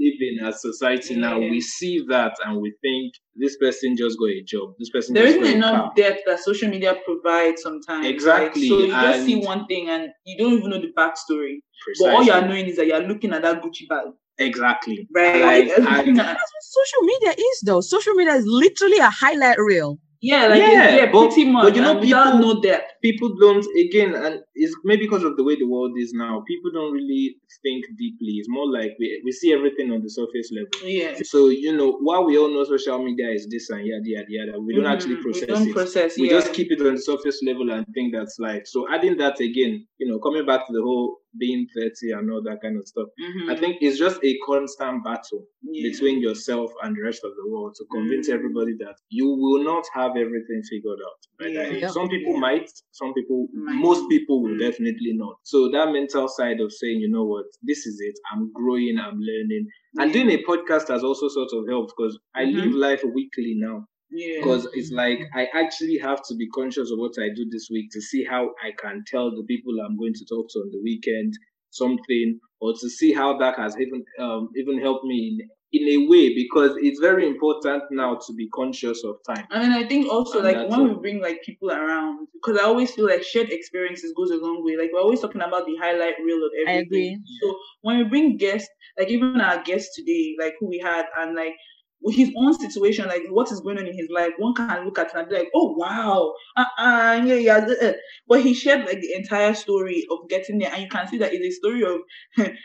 live 0.00 0.14
in 0.20 0.46
as 0.46 0.60
society 0.62 1.14
now. 1.16 1.38
We 1.38 1.60
see 1.60 2.04
that 2.08 2.32
and 2.44 2.60
we 2.60 2.72
think 2.82 3.12
this 3.36 3.56
person 3.58 3.96
just 3.96 4.18
got 4.18 4.30
a 4.30 4.42
job. 4.42 4.74
This 4.78 4.90
person 4.90 5.14
There 5.14 5.26
just 5.26 5.38
isn't 5.38 5.60
got 5.60 5.68
a 5.72 5.72
enough 5.72 5.84
car. 5.84 5.92
depth 5.96 6.20
that 6.26 6.40
social 6.40 6.68
media 6.68 6.94
provides 7.04 7.62
sometimes. 7.62 8.04
like, 8.04 8.14
Exactly, 8.14 8.68
so 8.68 8.78
you 8.78 8.88
just 8.88 9.26
see 9.26 9.36
one 9.44 9.66
thing 9.66 9.88
and 9.90 10.08
you 10.24 10.36
don't 10.38 10.54
even 10.54 10.70
know 10.70 10.80
the 10.80 10.92
backstory. 10.96 11.56
Precisely. 11.84 12.06
But 12.06 12.14
all 12.14 12.22
you're 12.24 12.46
knowing 12.48 12.66
is 12.66 12.76
that 12.76 12.86
you're 12.86 13.00
looking 13.02 13.32
at 13.32 13.42
that 13.42 13.62
Gucci 13.62 13.88
bag. 13.88 14.06
exactly. 14.38 15.06
Right. 15.14 15.68
Like, 15.68 15.78
Like, 15.78 16.06
and- 16.06 16.18
That's 16.18 16.52
what 16.52 16.62
social 16.62 17.02
media 17.02 17.34
is, 17.38 17.60
though. 17.64 17.80
Social 17.80 18.14
media 18.14 18.34
is 18.34 18.44
literally 18.46 18.98
a 18.98 19.10
highlight 19.10 19.58
reel. 19.58 19.98
Yeah, 20.22 20.48
like 20.48 20.58
Yeah, 20.58 20.96
yeah, 20.96 21.10
but- 21.10 21.28
pretty 21.28 21.50
much. 21.50 21.64
but 21.64 21.74
you 21.76 21.80
know, 21.82 21.92
and 21.92 22.00
without 22.00 22.32
people- 22.34 22.54
no 22.54 22.60
depth. 22.60 22.90
People 23.02 23.34
don't 23.40 23.64
again 23.84 24.14
and 24.14 24.40
it's 24.54 24.74
maybe 24.84 25.02
because 25.06 25.24
of 25.24 25.36
the 25.36 25.44
way 25.44 25.56
the 25.56 25.66
world 25.66 25.92
is 25.98 26.12
now 26.12 26.42
people 26.46 26.70
don't 26.70 26.92
really 26.92 27.36
think 27.62 27.84
deeply 27.98 28.32
it's 28.40 28.48
more 28.48 28.68
like 28.70 28.92
we, 28.98 29.20
we 29.24 29.32
see 29.32 29.52
everything 29.52 29.90
on 29.92 30.02
the 30.02 30.10
surface 30.10 30.50
level 30.52 30.70
Yeah. 30.84 31.14
so 31.22 31.48
you 31.48 31.76
know 31.76 31.92
while 32.08 32.24
we 32.24 32.36
all 32.38 32.48
know 32.52 32.64
social 32.64 33.02
media 33.02 33.28
is 33.30 33.46
this 33.50 33.70
and 33.70 33.86
yada 33.86 34.02
yada 34.04 34.26
yada 34.28 34.60
we 34.60 34.74
don't 34.74 34.86
actually 34.86 35.16
Mhm. 35.16 35.22
process 35.22 35.48
we 35.48 35.54
don't 35.54 35.68
it 35.68 35.74
process 35.74 36.18
we 36.18 36.24
yeah. 36.30 36.36
just 36.38 36.52
keep 36.52 36.70
it 36.72 36.80
on 36.80 36.94
the 36.94 37.00
surface 37.10 37.40
level 37.42 37.70
and 37.70 37.86
think 37.94 38.12
that's 38.14 38.38
life 38.38 38.62
so 38.66 38.86
adding 38.94 39.16
that 39.16 39.40
again 39.40 39.86
you 39.98 40.06
know 40.08 40.18
coming 40.18 40.44
back 40.46 40.66
to 40.66 40.72
the 40.72 40.82
whole 40.82 41.16
being 41.38 41.64
30 41.76 42.10
and 42.18 42.30
all 42.32 42.42
that 42.42 42.60
kind 42.60 42.76
of 42.76 42.86
stuff 42.86 43.08
Mhm. 43.26 43.50
i 43.52 43.56
think 43.56 43.76
it's 43.80 43.98
just 43.98 44.18
a 44.30 44.32
constant 44.50 45.04
battle 45.04 45.42
Yeah. 45.62 45.82
between 45.90 46.20
yourself 46.20 46.70
and 46.82 46.96
the 46.96 47.02
rest 47.08 47.22
of 47.28 47.32
the 47.38 47.46
world 47.52 47.72
to 47.78 47.84
convince 47.96 48.28
Mm. 48.28 48.34
everybody 48.38 48.74
that 48.84 48.96
you 49.18 49.26
will 49.42 49.62
not 49.72 49.84
have 49.98 50.12
everything 50.24 50.60
figured 50.72 51.00
out. 51.08 51.20
that 51.38 51.52
Yeah. 51.80 51.88
Some 51.98 52.08
people 52.14 52.34
Yeah. 52.34 52.40
might, 52.46 52.70
some 52.92 53.14
people, 53.14 53.48
most 53.54 54.08
people 54.08 54.42
will 54.42 54.50
Mm. 54.56 54.60
definitely 54.60 55.12
not. 55.14 55.36
So 55.44 55.68
that 55.70 55.92
mental 55.92 56.28
side 56.28 56.60
of 56.60 56.72
saying, 56.72 57.00
you 57.00 57.08
know 57.10 57.24
what, 57.24 57.46
this 57.62 57.86
is 57.86 58.00
it. 58.00 58.18
I'm 58.32 58.52
growing, 58.52 58.98
I'm 58.98 59.18
learning, 59.20 59.66
and 59.98 60.12
doing 60.12 60.30
a 60.30 60.42
podcast 60.42 60.88
has 60.88 61.04
also 61.04 61.28
sort 61.28 61.50
of 61.52 61.68
helped 61.68 61.92
because 61.96 62.18
I 62.34 62.44
Mhm. 62.44 62.54
live 62.54 62.74
life 62.74 63.04
weekly 63.04 63.54
now. 63.56 63.86
yeah. 64.12 64.38
Because 64.40 64.66
it's 64.74 64.90
like 64.90 65.20
I 65.36 65.46
actually 65.54 65.96
have 65.98 66.20
to 66.28 66.34
be 66.34 66.48
conscious 66.48 66.90
of 66.90 66.98
what 66.98 67.12
I 67.18 67.28
do 67.28 67.44
this 67.48 67.68
week 67.70 67.90
to 67.92 68.00
see 68.00 68.24
how 68.24 68.52
I 68.60 68.72
can 68.72 69.04
tell 69.06 69.30
the 69.30 69.44
people 69.44 69.72
I'm 69.80 69.96
going 69.96 70.14
to 70.14 70.24
talk 70.24 70.46
to 70.50 70.58
on 70.58 70.70
the 70.72 70.80
weekend 70.82 71.32
something, 71.70 72.40
or 72.60 72.72
to 72.72 72.88
see 72.90 73.12
how 73.12 73.38
that 73.38 73.56
has 73.56 73.78
even 73.78 74.04
um, 74.18 74.48
even 74.56 74.80
helped 74.80 75.04
me 75.04 75.38
in, 75.40 75.48
in 75.72 75.88
a 75.88 76.08
way 76.08 76.34
because 76.34 76.72
it's 76.78 76.98
very 76.98 77.26
important 77.26 77.84
now 77.90 78.16
to 78.26 78.32
be 78.34 78.48
conscious 78.48 79.04
of 79.04 79.16
time. 79.26 79.46
And 79.50 79.62
then 79.62 79.72
I 79.72 79.86
think 79.86 80.10
also 80.10 80.40
And 80.40 80.48
like 80.48 80.68
when 80.68 80.88
we 80.88 80.94
bring 80.94 81.20
like 81.20 81.42
people 81.44 81.70
around, 81.70 82.26
because 82.32 82.60
I 82.60 82.64
always 82.64 82.90
feel 82.90 83.06
like 83.06 83.22
shared 83.22 83.50
experiences 83.50 84.12
goes 84.16 84.30
a 84.30 84.36
long 84.36 84.64
way. 84.64 84.76
Like 84.76 84.90
we're 84.92 85.00
always 85.00 85.20
talking 85.20 85.42
about 85.42 85.66
the 85.66 85.76
highlight 85.76 86.14
reel 86.24 86.44
of 86.44 86.50
I 86.66 86.72
everything. 86.72 86.86
agree. 86.86 87.22
So 87.40 87.56
when 87.82 87.98
we 87.98 88.04
bring 88.04 88.36
guests, 88.36 88.68
like 88.98 89.08
even 89.08 89.40
our 89.40 89.62
guest 89.62 89.90
today, 89.94 90.36
like 90.40 90.54
who 90.58 90.68
we 90.68 90.78
had, 90.78 91.06
and 91.18 91.36
like 91.36 91.54
with 92.02 92.16
his 92.16 92.32
own 92.36 92.58
situation, 92.58 93.06
like 93.06 93.22
what 93.28 93.52
is 93.52 93.60
going 93.60 93.78
on 93.78 93.86
in 93.86 93.96
his 93.96 94.08
life, 94.10 94.32
one 94.38 94.54
can 94.54 94.84
look 94.84 94.98
at 94.98 95.08
it 95.08 95.14
and 95.14 95.28
be 95.28 95.36
like, 95.36 95.50
oh 95.54 95.74
wow, 95.76 96.34
uh, 96.56 96.64
uh 96.78 97.22
yeah, 97.24 97.34
yeah. 97.34 97.56
uh, 97.58 97.86
uh." 97.86 97.92
But 98.26 98.42
he 98.42 98.54
shared 98.54 98.86
like 98.86 99.00
the 99.00 99.14
entire 99.14 99.54
story 99.54 100.04
of 100.10 100.28
getting 100.28 100.58
there, 100.58 100.72
and 100.72 100.82
you 100.82 100.88
can 100.88 101.06
see 101.06 101.18
that 101.18 101.32
it's 101.32 101.46
a 101.46 101.58
story 101.58 101.84
of 101.84 102.00
Ups 102.36 102.46
and 102.46 102.48
downs. 102.48 102.58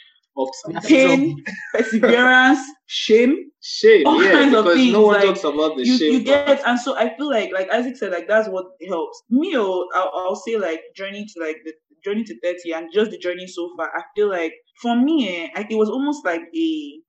Pain, 0.84 1.36
perseverance, 1.74 2.60
shame, 2.88 3.52
Shame, 3.62 4.06
all 4.06 4.24
yeah, 4.24 4.32
kinds 4.32 4.54
of 4.56 4.66
because 4.66 4.78
things, 4.78 4.94
no 4.94 5.02
one 5.08 5.16
like, 5.16 5.26
talks 5.26 5.44
about 5.44 5.76
the 5.76 5.86
you, 5.86 5.98
shame. 5.98 6.14
you 6.14 6.24
part. 6.24 6.48
get 6.48 6.68
and 6.68 6.80
so 6.80 6.96
i 6.98 7.16
feel 7.18 7.30
like 7.32 7.52
like 7.52 7.68
isaac 7.72 7.98
said 7.98 8.12
like 8.12 8.28
that's 8.28 8.48
what 8.48 8.66
helps 8.88 9.24
me 9.32 9.54
oh, 9.58 9.88
I'll, 9.96 10.12
I'll 10.14 10.36
say 10.36 10.56
like 10.58 10.82
journey 10.96 11.26
to 11.26 11.44
like 11.44 11.58
the 11.66 11.74
journey 12.04 12.24
to 12.26 12.40
30 12.44 12.74
and 12.74 12.90
just 12.94 13.10
the 13.10 13.18
journey 13.18 13.48
so 13.48 13.72
far 13.76 13.90
i 13.98 14.04
feel 14.16 14.30
like 14.30 14.54
for 14.84 14.96
me 14.96 15.16
eh, 15.46 15.48
I, 15.56 15.66
it 15.68 15.76
was 15.76 15.90
almost 15.90 16.24
like 16.24 16.42
a 16.56 17.00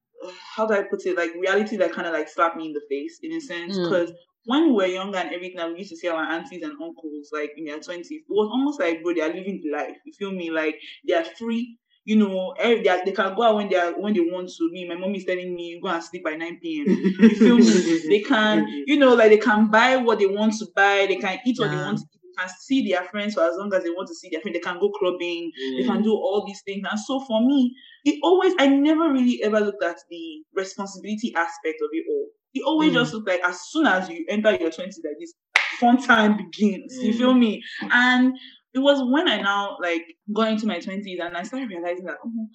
how 0.56 0.66
do 0.66 0.72
i 0.72 0.82
put 0.82 1.04
it 1.04 1.16
like 1.18 1.30
reality 1.38 1.76
that 1.76 1.92
kind 1.92 2.06
of 2.06 2.14
like 2.14 2.28
slapped 2.30 2.56
me 2.56 2.68
in 2.68 2.72
the 2.72 2.80
face 2.88 3.18
in 3.22 3.32
a 3.32 3.40
sense 3.40 3.76
Mm. 3.76 3.84
because 3.84 4.12
when 4.46 4.68
we 4.68 4.72
were 4.74 4.86
younger 4.86 5.18
and 5.18 5.32
everything, 5.34 5.58
and 5.58 5.72
we 5.72 5.80
used 5.80 5.90
to 5.90 5.96
see 5.96 6.06
our 6.08 6.22
aunties 6.22 6.62
and 6.62 6.72
uncles 6.80 7.30
like 7.32 7.50
in 7.56 7.64
their 7.64 7.80
twenties. 7.80 8.12
It 8.12 8.22
was 8.28 8.48
almost 8.48 8.78
like, 8.78 9.02
bro, 9.02 9.12
they 9.12 9.20
are 9.20 9.26
living 9.34 9.60
the 9.60 9.72
life. 9.76 9.96
You 10.04 10.12
feel 10.16 10.30
me? 10.30 10.52
Like 10.52 10.76
they 11.06 11.14
are 11.14 11.24
free. 11.36 11.76
You 12.06 12.16
know, 12.16 12.52
eh, 12.58 12.82
they, 12.82 13.02
they 13.06 13.12
can 13.12 13.34
go 13.34 13.42
out 13.42 13.56
when 13.56 13.68
they 13.68 13.76
are 13.76 13.92
when 14.00 14.14
they 14.14 14.20
want 14.20 14.48
to. 14.56 14.70
Me, 14.70 14.88
my 14.88 14.94
mom 14.94 15.14
is 15.14 15.24
telling 15.24 15.54
me 15.54 15.78
go 15.82 15.88
and 15.88 16.02
sleep 16.02 16.22
by 16.24 16.36
nine 16.36 16.58
p.m. 16.62 16.86
You 17.20 17.34
feel 17.36 17.58
me? 17.58 17.72
They 18.08 18.20
can, 18.20 18.66
you 18.86 18.96
know, 18.96 19.14
like 19.14 19.30
they 19.30 19.38
can 19.38 19.70
buy 19.70 19.96
what 19.96 20.20
they 20.20 20.26
want 20.28 20.54
to 20.60 20.66
buy. 20.74 21.06
They 21.08 21.16
can 21.16 21.38
eat 21.44 21.58
what 21.58 21.70
they 21.72 21.76
want 21.76 21.98
to 21.98 22.04
eat. 22.04 22.20
They 22.22 22.42
can 22.42 22.48
see 22.60 22.88
their 22.88 23.04
friends 23.10 23.34
for 23.34 23.42
as 23.42 23.56
long 23.56 23.74
as 23.74 23.82
they 23.82 23.90
want 23.90 24.06
to 24.08 24.14
see 24.14 24.28
their 24.30 24.40
friends. 24.40 24.54
They 24.54 24.60
can 24.60 24.78
go 24.78 24.90
clubbing. 24.90 25.50
They 25.78 25.82
Mm. 25.82 25.86
can 25.86 26.02
do 26.02 26.12
all 26.12 26.44
these 26.46 26.62
things. 26.62 26.86
And 26.88 27.00
so 27.00 27.20
for 27.26 27.40
me, 27.44 27.74
it 28.04 28.20
always, 28.22 28.54
I 28.58 28.68
never 28.68 29.10
really 29.12 29.42
ever 29.42 29.58
looked 29.60 29.82
at 29.82 29.98
the 30.08 30.44
responsibility 30.54 31.34
aspect 31.34 31.80
of 31.82 31.90
it 31.92 32.04
all. 32.08 32.26
It 32.54 32.62
always 32.64 32.92
Mm. 32.92 32.94
just 32.94 33.14
looked 33.14 33.28
like 33.28 33.40
as 33.44 33.60
soon 33.70 33.86
as 33.86 34.08
you 34.08 34.24
enter 34.28 34.52
your 34.52 34.70
20s, 34.70 35.00
like 35.04 35.18
this 35.18 35.34
fun 35.80 36.00
time 36.00 36.36
begins. 36.36 37.02
You 37.02 37.12
Mm. 37.12 37.18
feel 37.18 37.34
me? 37.34 37.62
And 37.90 38.38
it 38.76 38.80
was 38.80 39.02
when 39.12 39.28
I 39.28 39.42
now 39.42 39.78
like 39.82 40.04
got 40.34 40.50
into 40.50 40.66
my 40.66 40.80
20s 40.80 41.20
and 41.22 41.36
I 41.36 41.44
started 41.44 41.70
realizing 41.70 42.06
that 42.06 42.18
oh, 42.24 42.48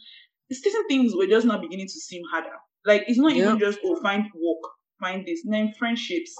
certain 0.51 0.87
things 0.87 1.15
were 1.15 1.27
just 1.27 1.47
not 1.47 1.61
beginning 1.61 1.87
to 1.87 1.91
seem 1.99 2.23
harder. 2.31 2.55
Like 2.85 3.05
it's 3.07 3.19
not 3.19 3.33
even 3.33 3.57
Yep. 3.57 3.59
just 3.59 3.79
oh 3.85 4.01
find 4.01 4.25
work, 4.35 4.71
find 4.99 5.25
this, 5.25 5.41
and 5.45 5.53
then 5.53 5.73
friendships, 5.79 6.35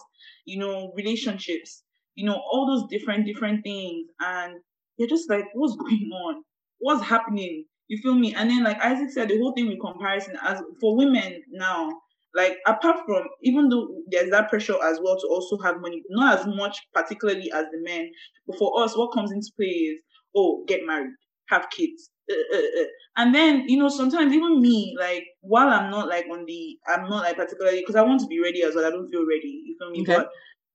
you 0.46 0.60
know, 0.60 0.94
relationships, 0.96 1.84
you 2.16 2.26
know, 2.26 2.36
all 2.36 2.68
those 2.68 2.90
different 2.90 3.26
different 3.26 3.64
things, 3.64 4.08
and 4.22 4.56
you're 4.98 5.10
just 5.10 5.30
like, 5.30 5.46
what's 5.54 5.76
going 5.78 6.10
on? 6.26 6.44
What's 6.80 7.04
happening? 7.04 7.66
You 7.88 8.00
feel 8.02 8.16
me? 8.16 8.34
And 8.36 8.50
then 8.50 8.64
like 8.64 8.80
Isaac 8.80 9.12
said, 9.12 9.30
the 9.30 9.38
whole 9.38 9.54
thing 9.54 9.68
with 9.68 9.82
comparison 9.82 10.38
as 10.42 10.62
for 10.80 10.98
women 10.98 11.44
now, 11.52 12.01
like 12.36 12.58
apart 12.68 12.98
from 13.06 13.24
even 13.44 13.70
though 13.70 13.88
there's 14.10 14.30
that 14.32 14.50
pressure 14.50 14.76
as 14.84 15.00
well 15.04 15.20
to 15.20 15.28
also 15.28 15.58
have 15.64 15.82
money, 15.82 16.04
not 16.10 16.40
as 16.40 16.46
much 16.48 16.78
particularly 16.94 17.52
as 17.52 17.66
the 17.72 17.80
men, 17.84 18.10
but 18.48 18.58
for 18.58 18.82
us, 18.84 18.98
what 18.98 19.14
comes 19.14 19.32
into 19.32 19.52
play 19.58 19.68
is 19.68 20.02
oh, 20.36 20.64
get 20.68 20.82
married, 20.86 21.12
have 21.50 21.70
kids. 21.72 22.10
Uh, 22.32 22.56
uh, 22.56 22.60
uh. 22.60 22.86
And 23.18 23.36
then 23.36 23.68
you 23.68 23.78
know 23.78 23.90
sometimes 23.90 24.34
even 24.34 24.62
me 24.62 24.96
like 25.00 25.26
while 25.42 25.68
I'm 25.70 25.92
not 25.92 26.08
like 26.08 26.26
on 26.32 26.46
the 26.46 26.78
I'm 26.88 27.10
not 27.10 27.24
like 27.24 27.36
particularly 27.36 27.80
because 27.82 27.96
I 27.96 28.04
want 28.04 28.22
to 28.22 28.28
be 28.28 28.40
ready 28.42 28.64
as 28.64 28.76
well 28.76 28.86
I 28.86 28.90
don't 28.90 29.10
feel 29.10 29.26
ready 29.28 29.62
you 29.66 29.76
feel 29.78 29.92
me 29.92 30.02
Okay. 30.04 30.16
but 30.16 30.30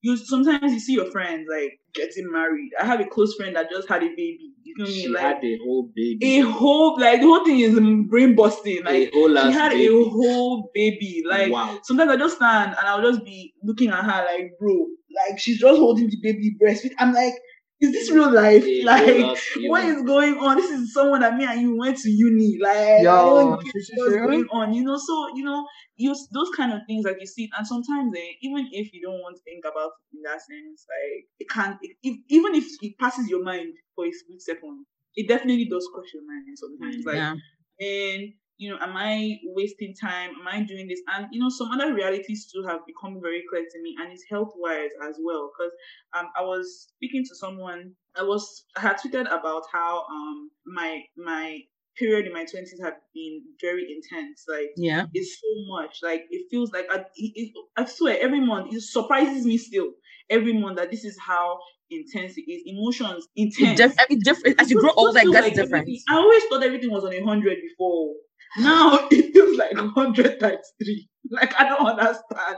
you 0.06 0.16
sometimes 0.16 0.72
you 0.72 0.80
see 0.80 0.94
your 0.94 1.10
friends 1.10 1.46
like 1.50 1.78
getting 1.94 2.30
married 2.30 2.70
I 2.80 2.84
have 2.86 3.00
a 3.00 3.04
close 3.06 3.34
friend 3.36 3.56
that 3.56 3.70
just 3.70 3.88
had 3.88 4.02
a 4.02 4.08
baby 4.08 4.52
you 4.62 4.74
feel 4.76 4.86
me 4.86 4.92
She 5.02 5.08
like 5.08 5.22
had 5.22 5.44
a 5.44 5.58
whole 5.64 5.90
baby. 5.94 6.36
a 6.38 6.40
whole 6.42 6.98
like 7.00 7.20
the 7.20 7.26
whole 7.26 7.44
thing 7.44 7.60
is 7.60 7.78
brain 8.08 8.34
busting 8.34 8.84
like 8.84 9.10
she 9.12 9.52
had 9.52 9.70
baby. 9.70 9.86
a 9.86 10.08
whole 10.10 10.70
baby 10.74 11.22
like 11.28 11.50
wow. 11.52 11.78
sometimes 11.82 12.10
I 12.10 12.16
just 12.16 12.36
stand 12.36 12.76
and 12.78 12.86
I'll 12.88 13.02
just 13.02 13.24
be 13.24 13.54
looking 13.62 13.90
at 13.90 14.04
her 14.04 14.24
like, 14.24 14.52
bro, 14.60 14.86
like 15.28 15.38
she's 15.38 15.58
just 15.58 15.78
holding 15.78 16.08
the 16.10 16.16
baby 16.22 16.54
breastfeed. 16.62 16.92
I'm 16.98 17.12
like, 17.14 17.34
is 17.80 17.92
this 17.92 18.10
real 18.10 18.32
life? 18.32 18.64
A 18.64 18.82
Like, 18.84 19.04
whole 19.04 19.30
ass 19.32 19.46
what 19.66 19.84
human. 19.84 19.96
is 19.96 20.02
going 20.02 20.34
on? 20.38 20.56
This 20.56 20.70
is 20.70 20.92
someone 20.94 21.20
that 21.20 21.36
me 21.36 21.44
and 21.44 21.60
you 21.60 21.76
went 21.76 21.98
to 21.98 22.10
uni. 22.10 22.58
Like, 22.60 23.02
Yo, 23.02 23.10
don't 23.34 23.62
get 23.62 23.72
sure, 23.84 23.96
what's 23.96 24.14
sure. 24.14 24.26
going 24.26 24.46
on, 24.50 24.72
you 24.74 24.82
know. 24.84 24.96
So, 24.96 25.28
you 25.34 25.44
know, 25.44 25.66
you 25.96 26.14
those 26.32 26.50
kind 26.56 26.72
of 26.72 26.80
things 26.86 27.04
like 27.04 27.16
you 27.20 27.26
see, 27.26 27.48
and 27.56 27.66
sometimes 27.66 28.12
eh, 28.16 28.32
even 28.42 28.68
if 28.72 28.92
you 28.92 29.02
don't 29.02 29.20
want 29.20 29.36
to 29.36 29.42
think 29.42 29.64
about 29.64 29.90
it 30.12 30.16
in 30.16 30.22
that 30.22 30.40
sense, 30.40 30.86
like 30.88 31.26
it 31.38 31.48
can, 31.50 31.78
it, 31.82 31.96
if, 32.02 32.16
even 32.28 32.54
if 32.54 32.64
it 32.82 32.98
passes 32.98 33.28
your 33.28 33.42
mind 33.44 33.74
for 33.94 34.06
a 34.06 34.12
split 34.12 34.40
second, 34.40 34.86
it 35.14 35.28
definitely 35.28 35.66
does 35.66 35.88
cross 35.92 36.06
your 36.14 36.22
mind 36.26 36.56
sometimes. 36.56 37.04
Like, 37.04 37.16
yeah. 37.16 37.34
and 37.80 38.32
you 38.58 38.70
know, 38.70 38.78
am 38.80 38.96
I 38.96 39.36
wasting 39.44 39.94
time? 40.00 40.30
Am 40.40 40.46
I 40.48 40.62
doing 40.62 40.88
this? 40.88 41.00
And 41.14 41.26
you 41.30 41.40
know, 41.40 41.48
some 41.50 41.70
other 41.70 41.92
realities 41.94 42.50
too 42.52 42.62
have 42.66 42.80
become 42.86 43.20
very 43.20 43.42
clear 43.50 43.62
to 43.70 43.82
me, 43.82 43.94
and 44.00 44.12
it's 44.12 44.24
health 44.30 44.52
wise 44.56 44.90
as 45.08 45.16
well. 45.22 45.50
Because 45.52 45.72
um, 46.18 46.26
I 46.38 46.42
was 46.42 46.88
speaking 46.96 47.24
to 47.28 47.34
someone. 47.34 47.92
I 48.18 48.22
was 48.22 48.64
I 48.76 48.80
had 48.80 48.96
tweeted 48.96 49.26
about 49.26 49.64
how 49.72 50.04
um 50.10 50.50
my 50.64 51.02
my 51.16 51.58
period 51.98 52.26
in 52.26 52.32
my 52.32 52.44
twenties 52.44 52.80
had 52.82 52.94
been 53.14 53.42
very 53.60 53.84
intense. 53.94 54.44
Like 54.48 54.70
Yeah. 54.76 55.04
it's 55.12 55.34
so 55.40 55.48
much. 55.68 55.98
Like 56.02 56.22
it 56.30 56.46
feels 56.50 56.72
like 56.72 56.86
I, 56.90 57.04
it, 57.16 57.52
I 57.76 57.84
swear 57.86 58.18
every 58.20 58.40
month 58.40 58.72
it 58.74 58.82
surprises 58.82 59.44
me 59.46 59.58
still 59.58 59.90
every 60.30 60.52
month 60.58 60.76
that 60.78 60.90
this 60.90 61.04
is 61.04 61.16
how 61.18 61.58
intense 61.90 62.34
it 62.36 62.50
is. 62.50 62.62
Emotions 62.66 63.28
It 63.36 63.54
intense. 63.58 63.78
def- 63.78 64.06
it 64.10 64.24
diff- 64.24 64.58
as 64.58 64.70
you 64.70 64.80
grow 64.80 64.90
older, 64.96 65.18
it 65.18 65.22
feel 65.22 65.32
gets 65.32 65.44
like 65.46 65.54
different. 65.54 65.82
everything- 65.82 66.02
I 66.10 66.16
always 66.16 66.44
thought 66.44 66.62
everything 66.62 66.90
was 66.90 67.04
on 67.04 67.12
a 67.12 67.20
hundred 67.22 67.58
before. 67.62 68.14
Now 68.58 69.08
it 69.10 69.32
feels 69.32 69.56
like 69.58 69.76
hundred 69.76 70.40
times 70.40 70.72
three. 70.82 71.08
Like 71.30 71.58
I 71.60 71.64
don't 71.68 71.86
understand. 71.86 72.56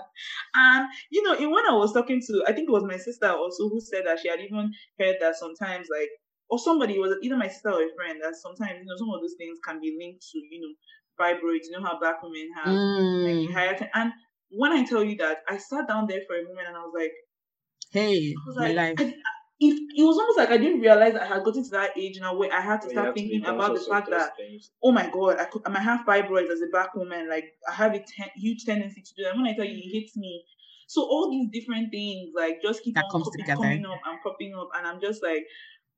And 0.54 0.88
you 1.10 1.22
know, 1.22 1.34
in 1.34 1.50
when 1.50 1.66
I 1.66 1.72
was 1.74 1.92
talking 1.92 2.20
to, 2.26 2.44
I 2.46 2.52
think 2.52 2.68
it 2.68 2.72
was 2.72 2.84
my 2.84 2.96
sister 2.98 3.28
also 3.30 3.68
who 3.68 3.80
said 3.80 4.06
that 4.06 4.20
she 4.20 4.28
had 4.28 4.40
even 4.40 4.72
heard 4.98 5.16
that 5.20 5.36
sometimes 5.36 5.88
like 5.90 6.08
or 6.50 6.58
somebody 6.58 6.98
was 6.98 7.16
either 7.22 7.36
my 7.36 7.48
sister 7.48 7.70
or 7.70 7.82
a 7.82 7.94
friend 7.96 8.20
that 8.22 8.34
sometimes 8.36 8.78
you 8.80 8.84
know 8.86 8.96
some 8.96 9.10
of 9.10 9.20
those 9.20 9.34
things 9.38 9.58
can 9.64 9.80
be 9.80 9.96
linked 9.98 10.22
to 10.32 10.38
you 10.50 10.60
know 10.60 10.74
fibroids. 11.24 11.64
You 11.70 11.78
know 11.80 11.84
how 11.86 11.98
black 11.98 12.22
women 12.22 12.48
have 12.56 12.74
Mm. 12.74 13.48
a 13.48 13.52
higher 13.52 13.74
t- 13.78 13.86
and 13.94 14.12
when 14.50 14.72
I 14.72 14.84
tell 14.84 15.04
you 15.04 15.16
that, 15.18 15.38
I 15.48 15.58
sat 15.58 15.88
down 15.88 16.06
there 16.06 16.20
for 16.26 16.36
a 16.36 16.42
moment 16.42 16.68
and 16.68 16.76
I 16.76 16.80
was 16.80 16.92
like, 16.94 17.12
Hey, 17.92 18.34
I 18.36 18.40
was 18.46 18.56
my 18.56 18.66
like, 18.68 18.76
life. 18.76 18.94
I, 19.00 19.14
it, 19.60 19.74
it 19.96 20.02
was 20.04 20.16
almost 20.18 20.38
like 20.38 20.50
I 20.50 20.56
didn't 20.58 20.80
realize 20.80 21.14
I 21.16 21.26
had 21.26 21.42
gotten 21.44 21.64
to 21.64 21.70
that 21.70 21.96
age 21.98 22.18
now 22.20 22.36
where 22.36 22.52
I 22.52 22.60
had 22.60 22.80
to 22.82 22.86
You 22.86 22.92
start 22.92 23.06
have 23.06 23.14
to 23.14 23.20
thinking 23.20 23.44
about 23.44 23.74
the 23.74 23.80
fact 23.80 24.08
that 24.10 24.36
things. 24.36 24.70
oh 24.82 24.92
my 24.92 25.10
god, 25.10 25.38
I 25.38 25.44
could 25.46 25.62
I 25.66 25.70
might 25.70 25.82
have 25.82 26.06
fibroids 26.06 26.50
as 26.50 26.60
a 26.62 26.68
black 26.70 26.94
woman. 26.94 27.28
Like 27.28 27.44
I 27.68 27.72
have 27.72 27.92
a 27.94 27.98
ten- 27.98 28.30
huge 28.36 28.64
tendency 28.64 29.02
to 29.02 29.14
do 29.16 29.24
that. 29.24 29.36
When 29.36 29.46
I 29.46 29.54
tell 29.54 29.64
you, 29.64 29.72
it 29.72 29.82
mm-hmm. 29.86 29.98
hits 29.98 30.16
me. 30.16 30.44
So 30.86 31.02
all 31.02 31.30
these 31.30 31.48
different 31.52 31.90
things 31.90 32.30
like 32.34 32.62
just 32.62 32.82
keep 32.82 32.94
That 32.94 33.04
on 33.06 33.10
comes 33.10 33.24
copy- 33.26 33.42
together. 33.42 33.62
coming 33.62 33.84
up 33.84 34.00
and 34.06 34.18
popping 34.22 34.54
up, 34.54 34.68
and 34.76 34.86
I'm 34.86 35.00
just 35.00 35.22
like, 35.22 35.44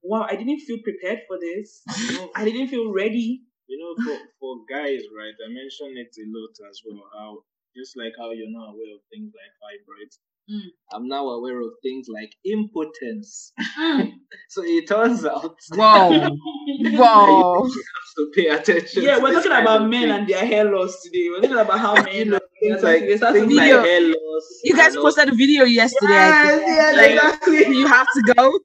wow, 0.03 0.27
I 0.29 0.37
didn't 0.37 0.61
feel 0.61 0.79
prepared 0.83 1.21
for 1.29 1.39
this. 1.39 1.83
You 2.09 2.13
know, 2.19 2.31
I 2.35 2.45
didn't 2.45 2.69
feel 2.69 2.91
ready. 2.93 3.43
you 3.71 3.79
know, 3.79 3.93
for, 4.03 4.19
for 4.41 4.53
guys, 4.67 5.03
right? 5.15 5.37
I 5.37 5.49
mentioned 5.53 5.95
it 6.01 6.11
a 6.19 6.25
lot 6.35 6.57
as 6.69 6.81
well. 6.85 7.05
How 7.15 7.45
just 7.77 7.95
like 7.97 8.15
how 8.19 8.33
you're 8.33 8.51
not 8.51 8.75
aware 8.75 8.91
of 8.99 9.03
things 9.13 9.31
like 9.31 9.53
fibroids, 9.63 10.19
Mm. 10.51 10.61
I'm 10.93 11.07
now 11.09 11.29
aware 11.29 11.61
of 11.61 11.71
things 11.83 12.07
like 12.13 12.33
impotence. 12.45 13.53
Mm. 13.79 14.13
So 14.49 14.63
it 14.65 14.89
turns 14.89 15.25
out 15.25 15.55
Wow. 15.77 16.11
wow. 16.11 17.65
You 17.75 17.83
have 17.97 18.11
to 18.17 18.31
pay 18.35 18.47
attention. 18.49 19.03
Yeah, 19.05 19.19
we're 19.19 19.33
talking 19.35 19.53
about 19.53 19.89
men 19.89 20.03
thing. 20.03 20.11
and 20.11 20.29
their 20.29 20.45
hair 20.45 20.65
loss 20.65 21.01
today. 21.03 21.29
We're 21.31 21.41
talking 21.43 21.59
about 21.59 21.79
how 21.79 21.95
men 21.95 22.17
you 22.17 22.25
know 22.27 22.41
they 22.61 22.69
things 22.69 22.83
like 22.83 23.01
to- 23.01 23.07
they 23.07 23.17
start 23.17 23.35
things 23.35 23.53
like 23.53 23.65
Video. 23.65 23.83
hair 23.83 24.01
loss. 24.01 24.45
You 24.65 24.77
guys 24.77 24.89
and 24.89 24.97
all- 24.99 25.05
posted 25.05 25.29
a 25.29 25.35
video 25.35 25.65
yesterday. 25.65 26.13
I. 26.15 26.19
Yes, 26.19 26.63
yes, 26.67 26.97
Like, 26.97 27.11
exactly. 27.13 27.77
You 27.77 27.87
have 27.87 28.07
to 28.15 28.23
go. 28.35 28.59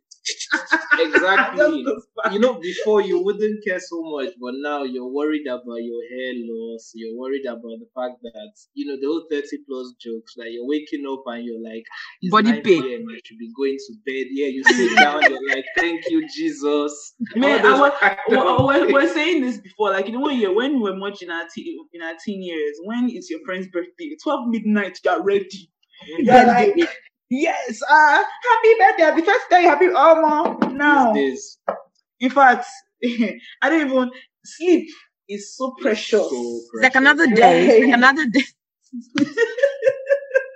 Exactly. 1.00 1.84
Just 1.84 1.86
goes 1.86 2.08
back. 2.24 2.34
you 2.34 2.40
know, 2.40 2.60
before 2.60 3.02
you 3.02 3.24
wouldn't 3.24 3.64
care 3.66 3.80
so 3.80 4.02
much, 4.04 4.34
but 4.40 4.54
now 4.58 4.84
you're 4.84 5.08
worried 5.08 5.48
about 5.48 5.78
your 5.82 6.02
hair 6.10 6.34
loss. 6.36 6.92
You're 6.96 7.18
worried 7.18 7.46
about 7.46 7.62
the 7.62 7.88
fact 7.96 8.22
that 8.24 8.52
you 8.74 8.86
know 8.86 8.98
the 9.00 9.08
whole 9.08 9.26
thirty 9.30 9.58
plus 9.68 9.94
jokes. 10.00 10.36
Like 10.38 10.50
you're 10.52 10.68
waking 10.68 11.06
up 11.10 11.24
and 11.28 11.46
you're 11.46 11.62
like, 11.62 11.84
"Ah, 11.92 12.30
Body 12.32 12.62
pain. 12.62 12.82
PM, 12.82 13.06
I 13.10 13.20
should 13.24 13.38
be 13.38 13.52
going 13.56 13.78
to 13.78 13.94
bed. 14.06 14.28
Yeah, 14.32 14.48
you 14.48 14.64
sit 14.68 14.98
down. 14.98 15.22
You're 15.24 15.56
like, 15.56 15.66
thank 15.78 16.04
you, 16.10 16.28
Jesus. 16.28 17.14
Man, 17.36 17.66
I 17.66 17.80
was, 17.80 17.94
kind 18.00 18.18
we're, 18.30 18.94
we're 18.94 19.14
saying 19.14 19.42
this 19.42 19.58
before, 19.58 19.92
like 19.92 20.08
you 20.08 20.14
know 20.14 20.22
when 20.22 20.40
you 20.40 20.54
when 20.56 20.76
we 20.76 20.92
were 20.92 20.98
much 20.98 21.22
in 21.22 21.30
our 21.30 21.46
teen 21.54 21.78
in 21.94 22.02
our 22.02 22.14
teen 22.24 22.42
years, 22.42 22.78
when 22.84 23.10
it's 23.10 23.30
your 23.30 23.40
friend's 23.46 23.68
birthday, 23.68 24.16
twelve 24.22 24.48
midnight, 24.48 25.00
you're 25.04 25.24
ready. 25.24 25.72
You're 26.20 26.46
like, 26.46 26.76
yes, 27.30 27.82
uh, 27.90 28.24
happy 28.24 28.76
birthday, 28.80 29.22
the 29.22 29.26
first 29.26 29.50
day, 29.50 29.64
happy 29.64 29.88
oh 29.94 30.22
mom. 30.22 30.78
Now, 30.78 31.14
These 31.14 31.36
days, 31.36 31.60
in 32.20 32.30
fact, 32.32 32.68
I 33.04 33.70
don't 33.70 33.88
even 33.90 34.12
sleep 34.46 34.90
is 35.30 35.56
so 35.58 35.76
precious. 35.82 36.28
so 36.30 36.62
It's 36.74 36.84
like 36.84 36.96
another 36.96 37.28
day. 37.28 37.66
It's 37.68 37.78
like 37.80 37.92
another 37.92 38.28
day. 38.28 38.44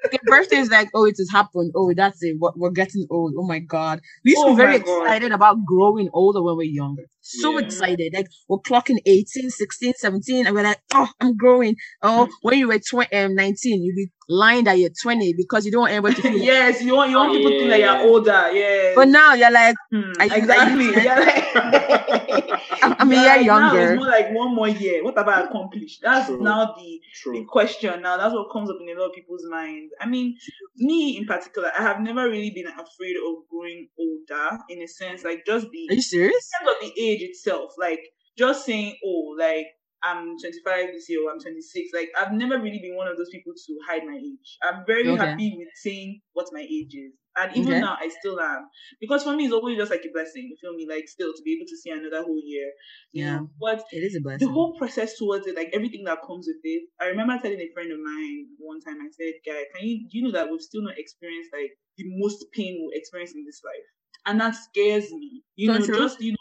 Okay, 0.05 0.19
birthday 0.25 0.57
is 0.57 0.71
like, 0.71 0.89
oh, 0.95 1.05
it 1.05 1.15
has 1.19 1.29
happened. 1.31 1.73
Oh, 1.75 1.93
that's 1.95 2.23
it. 2.23 2.37
We're, 2.39 2.51
we're 2.55 2.71
getting 2.71 3.07
old. 3.11 3.35
Oh 3.37 3.47
my 3.47 3.59
god. 3.59 4.01
We 4.25 4.31
used 4.31 4.43
to 4.43 4.47
Oh 4.47 4.51
be 4.51 4.55
very 4.55 4.75
God. 4.77 4.77
excited 4.77 5.31
about 5.33 5.65
growing 5.65 6.09
older 6.13 6.41
when 6.43 6.57
we 6.57 6.67
we're 6.69 6.73
younger. 6.75 7.03
So 7.29 7.53
Yeah. 7.59 7.65
excited. 7.65 8.13
Like 8.15 8.27
we're 8.47 8.57
clocking 8.59 8.97
18, 9.05 9.49
16, 9.51 9.93
17, 9.97 10.47
and 10.47 10.55
we're 10.55 10.63
like, 10.63 10.79
oh, 10.95 11.07
I'm 11.21 11.37
growing. 11.37 11.75
Oh, 12.01 12.27
when 12.41 12.57
you 12.57 12.67
were 12.67 12.79
20, 12.79 13.15
um, 13.15 13.35
19, 13.35 13.83
you'll 13.83 13.95
be 13.95 14.07
lying 14.31 14.63
that 14.65 14.77
you're 14.79 14.89
20 15.01 15.33
because 15.37 15.65
you 15.65 15.71
don't 15.71 15.81
want 15.81 15.93
anybody 15.93 16.15
to 16.15 16.21
feel 16.21 16.37
yes, 16.37 16.81
you 16.81 16.95
want 16.95 17.09
you 17.11 17.17
want 17.17 17.33
people 17.33 17.51
to 17.51 17.57
think 17.57 17.69
that 17.69 17.79
you're 17.79 17.99
older. 18.09 18.51
Yeah. 18.51 18.93
But 18.95 19.07
now 19.09 19.33
you're 19.35 19.51
like, 19.51 19.75
Hmm, 19.91 20.11
exactly. 20.21 20.85
You're 21.03 21.19
like- 21.25 21.45
I'm, 22.81 22.95
I'm 22.99 23.11
a 23.11 23.15
year 23.15 23.23
like, 23.37 23.45
Now 23.47 23.75
it's 23.75 23.97
more 23.97 24.07
like 24.07 24.31
one 24.31 24.55
more 24.55 24.69
year. 24.69 25.03
What 25.03 25.17
have 25.17 25.27
I 25.27 25.41
accomplished? 25.41 26.01
That's 26.01 26.27
True. 26.27 26.41
now 26.41 26.73
the, 26.77 27.01
the 27.33 27.43
question. 27.45 28.01
Now 28.01 28.17
that's 28.17 28.33
what 28.33 28.51
comes 28.51 28.69
up 28.69 28.77
in 28.81 28.89
a 28.95 28.99
lot 28.99 29.09
of 29.09 29.13
people's 29.15 29.43
minds. 29.49 29.93
I 29.99 30.05
mean, 30.05 30.37
me 30.77 31.17
in 31.17 31.25
particular, 31.25 31.71
I 31.77 31.81
have 31.83 31.99
never 32.01 32.29
really 32.29 32.51
been 32.51 32.67
afraid 32.67 33.15
of 33.17 33.47
growing 33.49 33.89
older 33.99 34.59
in 34.69 34.81
a 34.81 34.87
sense, 34.87 35.23
like 35.23 35.45
just 35.45 35.67
the 35.71 35.87
Are 35.89 35.93
you 35.95 36.01
serious? 36.01 36.49
of 36.67 36.75
the 36.81 37.01
age 37.01 37.18
itself, 37.21 37.73
like 37.77 37.99
just 38.37 38.65
saying, 38.65 38.95
oh, 39.05 39.35
like 39.37 39.67
I'm 40.03 40.37
25 40.39 40.87
this 40.93 41.09
year 41.09 41.25
or 41.27 41.31
I'm 41.31 41.39
26. 41.39 41.89
Like 41.93 42.09
I've 42.17 42.31
never 42.33 42.59
really 42.59 42.79
been 42.79 42.95
one 42.95 43.07
of 43.07 43.17
those 43.17 43.29
people 43.29 43.53
to 43.53 43.77
hide 43.87 44.05
my 44.05 44.15
age. 44.17 44.57
I'm 44.63 44.85
very 44.87 45.07
Okay. 45.09 45.17
happy 45.17 45.55
with 45.57 45.67
saying 45.75 46.21
what 46.33 46.47
my 46.51 46.61
age 46.61 46.95
is. 46.95 47.13
And 47.37 47.55
even 47.55 47.71
Okay. 47.71 47.81
now 47.81 47.97
I 47.99 48.09
still 48.09 48.39
am. 48.39 48.67
Because 48.99 49.23
for 49.23 49.35
me 49.35 49.45
it's 49.45 49.53
always 49.53 49.77
just 49.77 49.91
like 49.91 50.03
a 50.05 50.11
blessing, 50.11 50.47
you 50.49 50.57
feel 50.59 50.73
me? 50.75 50.87
Like 50.89 51.07
still 51.07 51.31
to 51.33 51.41
be 51.43 51.53
able 51.55 51.67
to 51.67 51.77
see 51.77 51.89
another 51.91 52.23
whole 52.23 52.41
year. 52.43 52.71
Yeah. 53.13 53.39
Know? 53.39 53.49
But 53.59 53.83
It 53.91 53.97
is 54.03 54.15
a 54.15 54.21
blessing. 54.21 54.47
the 54.47 54.53
whole 54.53 54.73
process 54.77 55.17
towards 55.17 55.47
it, 55.47 55.55
like 55.55 55.69
everything 55.73 56.03
that 56.05 56.19
comes 56.25 56.47
with 56.47 56.61
it. 56.63 56.83
I 56.99 57.07
remember 57.07 57.37
telling 57.41 57.59
a 57.59 57.69
friend 57.73 57.91
of 57.91 57.99
mine 57.99 58.47
one 58.57 58.79
time, 58.81 58.97
I 59.01 59.09
said, 59.11 59.33
Guy, 59.45 59.63
can 59.75 59.87
you 59.87 60.07
do 60.09 60.17
you 60.17 60.23
know 60.23 60.31
that 60.31 60.49
we've 60.49 60.61
still 60.61 60.81
not 60.81 60.97
experienced 60.97 61.51
like 61.53 61.71
the 61.97 62.05
most 62.17 62.45
pain 62.53 62.79
we'll 62.79 62.97
experience 62.97 63.33
in 63.35 63.45
this 63.45 63.61
life? 63.63 63.87
And 64.25 64.39
that 64.41 64.51
scares 64.55 65.11
me. 65.11 65.43
You 65.55 65.73
So 65.73 65.79
know, 65.79 65.87
just 65.87 66.21
you 66.21 66.31
know, 66.33 66.38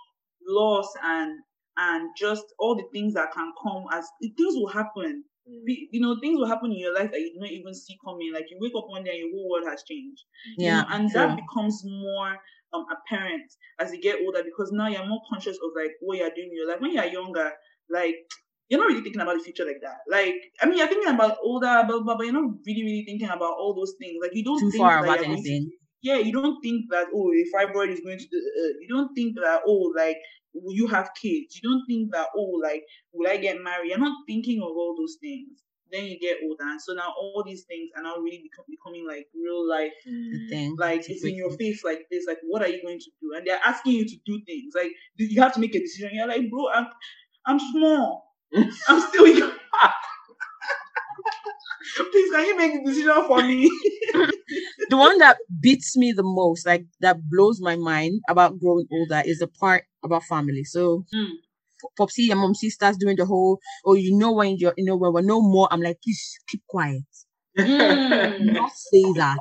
loss 0.49 0.93
and 1.03 1.39
and 1.77 2.11
just 2.17 2.45
all 2.59 2.75
the 2.75 2.85
things 2.93 3.15
that 3.15 3.33
can 3.33 3.53
come 3.63 3.85
as 3.93 4.05
things 4.21 4.55
will 4.57 4.69
happen. 4.69 5.25
Mm. 5.49 5.63
You 5.93 6.01
know, 6.01 6.17
things 6.21 6.39
will 6.39 6.49
happen 6.49 6.73
in 6.73 6.79
your 6.79 6.95
life 6.95 7.11
that 7.13 7.21
you 7.21 7.33
don't 7.39 7.51
even 7.51 7.73
see 7.75 7.97
coming. 8.05 8.33
Like 8.35 8.47
you 8.51 8.59
wake 8.61 8.73
up 8.77 8.89
one 8.89 9.05
day 9.05 9.11
and 9.11 9.21
your 9.21 9.31
whole 9.31 9.49
world 9.51 9.65
has 9.71 9.85
changed. 9.85 10.23
you 10.57 10.67
yeah. 10.67 10.83
know, 10.83 10.87
and 10.91 11.11
true. 11.11 11.21
that 11.21 11.37
becomes 11.37 11.83
more 11.85 12.37
um 12.75 12.85
apparent 12.93 13.51
as 13.79 13.93
you 13.93 14.01
get 14.01 14.19
older 14.23 14.43
because 14.45 14.71
now 14.73 14.89
you're 14.89 15.07
more 15.07 15.23
conscious 15.31 15.57
of 15.57 15.71
like 15.75 15.93
what 16.01 16.19
you're 16.19 16.35
doing 16.35 16.51
in 16.51 16.57
your 16.57 16.69
life. 16.69 16.81
When 16.81 16.93
you're 16.93 17.05
younger, 17.05 17.53
like 17.89 18.17
you're 18.69 18.81
not 18.81 18.89
really 18.89 19.01
thinking 19.03 19.23
about 19.23 19.39
the 19.39 19.45
future 19.45 19.65
like 19.65 19.81
that. 19.83 19.99
Like 20.11 20.35
I 20.61 20.67
mean, 20.67 20.79
you're 20.79 20.89
thinking 20.89 21.15
about 21.15 21.39
older, 21.43 21.85
blah 21.87 22.01
blah, 22.01 22.17
but 22.17 22.25
you're 22.25 22.35
not 22.35 22.51
really 22.67 22.83
really 22.83 23.05
thinking 23.07 23.29
about 23.29 23.55
all 23.57 23.75
those 23.75 23.95
things. 24.01 24.19
Like 24.21 24.33
you 24.35 24.45
don't 24.45 24.61
Too 24.61 24.71
think 24.71 24.83
far 24.83 25.05
about 25.05 25.19
you're 25.21 25.27
to- 25.27 25.33
anything. 25.33 25.71
Yeah, 26.03 26.19
you 26.19 26.33
don't 26.33 26.61
think 26.63 26.87
that 26.91 27.07
oh, 27.15 27.33
a 27.33 27.45
fibroid 27.55 27.91
is 27.91 28.01
going 28.01 28.19
to. 28.19 28.27
do- 28.29 28.53
Uh, 28.61 28.73
you 28.81 28.89
don't 28.89 29.15
think 29.15 29.35
that 29.37 29.63
oh, 29.67 29.93
like 29.97 30.17
will 30.55 30.75
you 30.75 30.87
have 30.89 31.11
kids? 31.21 31.61
You 31.61 31.71
don't 31.71 31.85
think 31.87 32.13
that 32.13 32.29
oh, 32.37 32.61
like 32.63 32.85
will 33.13 33.31
I 33.31 33.37
get 33.37 33.63
married? 33.63 33.91
You're 33.91 33.99
not 33.99 34.17
thinking 34.27 34.61
of 34.63 34.69
all 34.71 34.95
those 34.97 35.17
things. 35.21 35.63
then 35.91 36.05
you 36.05 36.19
get 36.21 36.37
older, 36.45 36.65
and 36.73 36.81
so 36.83 36.93
now 36.93 37.09
all 37.19 37.43
these 37.47 37.65
things 37.65 37.89
are 37.97 38.03
now 38.03 38.17
really 38.19 38.43
become, 38.43 38.65
becoming 38.69 39.07
like 39.09 39.27
real 39.35 39.67
life 39.69 39.93
The 40.05 40.47
thing. 40.51 40.77
like 40.77 41.09
it's 41.09 41.25
in 41.25 41.35
your 41.43 41.51
face 41.61 41.83
like 41.85 42.03
this 42.11 42.27
like 42.27 42.41
what 42.51 42.61
are 42.63 42.69
you 42.69 42.83
going 42.83 42.99
to 43.01 43.11
do 43.23 43.33
and 43.37 43.47
they're 43.47 43.61
asking 43.65 43.93
you 43.99 44.05
to 44.07 44.17
do 44.27 44.35
things 44.45 44.75
like 44.81 44.93
do- 45.17 45.25
you 45.35 45.41
have 45.41 45.55
to 45.55 45.61
make 45.61 45.75
a 45.75 45.81
decision 45.81 46.11
you're 46.13 46.29
like 46.29 46.45
bro 46.51 46.69
i'm 46.77 46.87
i'm 47.47 47.59
small 47.73 48.35
i'm 48.89 49.01
still 49.09 49.27
young 49.27 49.53
please 52.13 52.31
can 52.33 52.47
you 52.47 52.57
make 52.57 52.75
a 52.75 52.85
decision 52.85 53.25
for 53.27 53.43
me 53.43 53.71
the 54.91 54.97
one 54.97 55.19
that 55.19 55.37
beats 55.61 55.97
me 55.97 56.13
the 56.13 56.23
most, 56.23 56.67
like 56.67 56.87
that 57.01 57.19
blows 57.31 57.61
my 57.61 57.77
mind 57.77 58.21
about 58.29 58.59
growing 58.59 58.87
older, 58.93 59.23
is 59.25 59.39
the 59.41 59.47
part 59.49 59.85
about 60.05 60.25
family. 60.25 60.65
So, 60.65 61.05
Mm. 61.15 61.31
P- 61.81 61.89
Popsy 61.97 62.31
and 62.31 62.41
Momsy 62.41 62.71
starts 62.71 62.99
doing 62.99 63.17
the 63.17 63.25
whole, 63.27 63.61
oh, 63.87 63.95
you 63.95 64.17
know 64.17 64.33
when 64.33 64.57
you're, 64.59 64.75
you 64.77 64.85
know 64.85 64.97
when 64.97 65.13
we're 65.13 65.23
no 65.23 65.41
more. 65.41 65.69
I'm 65.71 65.81
like, 65.81 65.99
please 66.03 66.39
keep 66.49 66.63
quiet. 66.69 67.05
Mm. 67.59 68.53
not 68.53 68.73
say 68.73 69.03
that. 69.17 69.39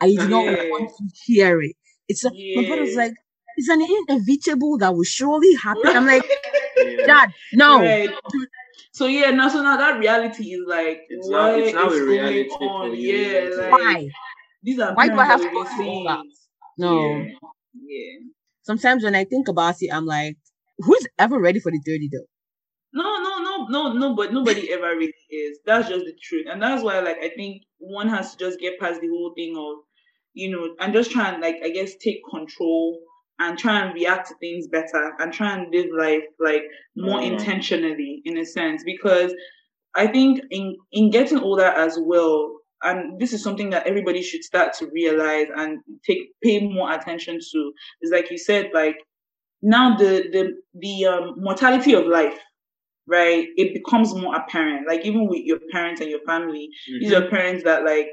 I 0.00 0.08
do 0.10 0.28
not 0.28 0.44
Yeah. 0.44 0.68
want 0.70 0.90
to 0.90 1.04
hear 1.24 1.60
it. 1.62 1.76
It's 2.08 2.24
a, 2.24 2.30
my 2.30 2.66
brother's 2.68 2.94
like, 2.96 3.14
it's 3.56 3.68
an 3.68 3.80
inevitable 4.08 4.78
that 4.78 4.94
will 4.94 5.04
surely 5.04 5.54
happen. 5.54 5.86
I'm 5.96 6.06
like, 6.06 6.24
Yeah. 6.76 7.06
Dad, 7.06 7.32
no. 7.54 7.80
Right. 7.80 8.10
so 8.92 9.06
yeah 9.06 9.30
now 9.30 9.48
so 9.48 9.62
now 9.62 9.76
that 9.78 9.98
reality 9.98 10.52
is 10.52 10.60
like 10.68 11.00
It's 11.08 11.26
now- 11.28 11.52
what 11.52 11.60
it's 11.60 11.74
now 11.74 11.88
is 11.90 12.00
a 12.00 12.04
reality 12.04 12.48
going 12.50 12.70
on 12.70 12.90
for 12.90 12.94
you, 12.94 13.16
yeah 13.16 13.48
like 13.56 13.70
Why? 13.72 14.08
These 14.66 14.80
are 14.80 14.94
Why 14.94 15.08
do 15.08 15.18
I 15.18 15.24
have 15.26 15.40
to 15.40 15.48
we've 15.48 15.54
go 15.54 15.64
been 15.64 15.72
through 15.76 15.88
all 15.88 16.04
that? 16.08 16.24
No. 16.78 16.92
yeah 17.22 17.24
yeah 17.86 18.18
Sometimes 18.62 19.04
when 19.04 19.14
I 19.14 19.24
think 19.24 19.48
about 19.48 19.76
it, 19.80 19.90
I'm 19.92 20.06
like, 20.06 20.36
who's 20.78 21.06
ever 21.18 21.40
ready 21.40 21.60
for 21.60 21.72
the 21.72 21.80
30 21.86 22.10
though? 22.12 22.26
No, 22.92 23.04
no, 23.22 23.38
no, 23.42 23.66
no, 23.68 23.92
no, 23.94 24.16
but 24.16 24.32
nobody 24.32 24.72
ever 24.74 24.96
really 24.96 25.14
is. 25.30 25.60
That's 25.66 25.88
just 25.88 26.04
the 26.06 26.14
truth. 26.22 26.46
And 26.50 26.62
that's 26.62 26.82
why 26.82 27.00
like 27.00 27.18
I 27.18 27.30
think 27.36 27.62
one 27.78 28.08
has 28.08 28.32
to 28.32 28.38
just 28.38 28.60
get 28.60 28.78
past 28.80 29.00
the 29.00 29.08
whole 29.08 29.34
thing 29.36 29.56
of, 29.56 29.84
you 30.34 30.50
know, 30.50 30.74
and 30.80 30.92
just 30.92 31.10
try 31.10 31.30
and 31.30 31.42
like 31.42 31.56
I 31.64 31.70
guess 31.70 31.96
take 31.96 32.20
control 32.30 33.00
and 33.38 33.58
try 33.58 33.80
and 33.84 33.94
react 33.94 34.28
to 34.28 34.34
things 34.40 34.68
better 34.68 35.14
and 35.20 35.32
try 35.32 35.56
and 35.56 35.72
live 35.72 35.88
life 35.96 36.24
like 36.40 36.64
more 36.96 37.20
Mm. 37.20 37.32
intentionally 37.32 38.22
in 38.24 38.38
a 38.38 38.46
sense. 38.46 38.82
Because 38.84 39.34
I 39.94 40.08
think 40.08 40.40
in 40.50 40.76
in 40.92 41.10
getting 41.10 41.38
older 41.40 41.66
as 41.66 41.98
well, 42.00 42.58
and 42.82 43.18
this 43.20 43.32
is 43.32 43.42
something 43.42 43.70
that 43.70 43.86
everybody 43.86 44.22
should 44.22 44.44
start 44.44 44.72
to 44.74 44.86
realize 44.92 45.48
and 45.56 45.78
take 46.06 46.30
pay 46.42 46.60
more 46.60 46.92
attention 46.92 47.38
to, 47.52 47.72
is 48.02 48.10
like 48.12 48.30
you 48.30 48.38
said, 48.38 48.70
like 48.74 48.96
now 49.62 49.96
the 49.96 50.24
the 50.32 50.52
the 50.74 51.06
um, 51.06 51.34
mortality 51.38 51.94
of 51.94 52.06
life 52.06 52.38
right 53.08 53.48
it 53.56 53.72
becomes 53.74 54.14
more 54.14 54.34
apparent 54.36 54.86
like 54.88 55.04
even 55.04 55.28
with 55.28 55.40
your 55.44 55.58
parents 55.72 56.00
and 56.00 56.10
your 56.10 56.20
family 56.26 56.68
these 57.00 57.12
Mhm. 57.12 57.22
are 57.22 57.28
parents 57.30 57.64
that 57.64 57.84
like 57.84 58.08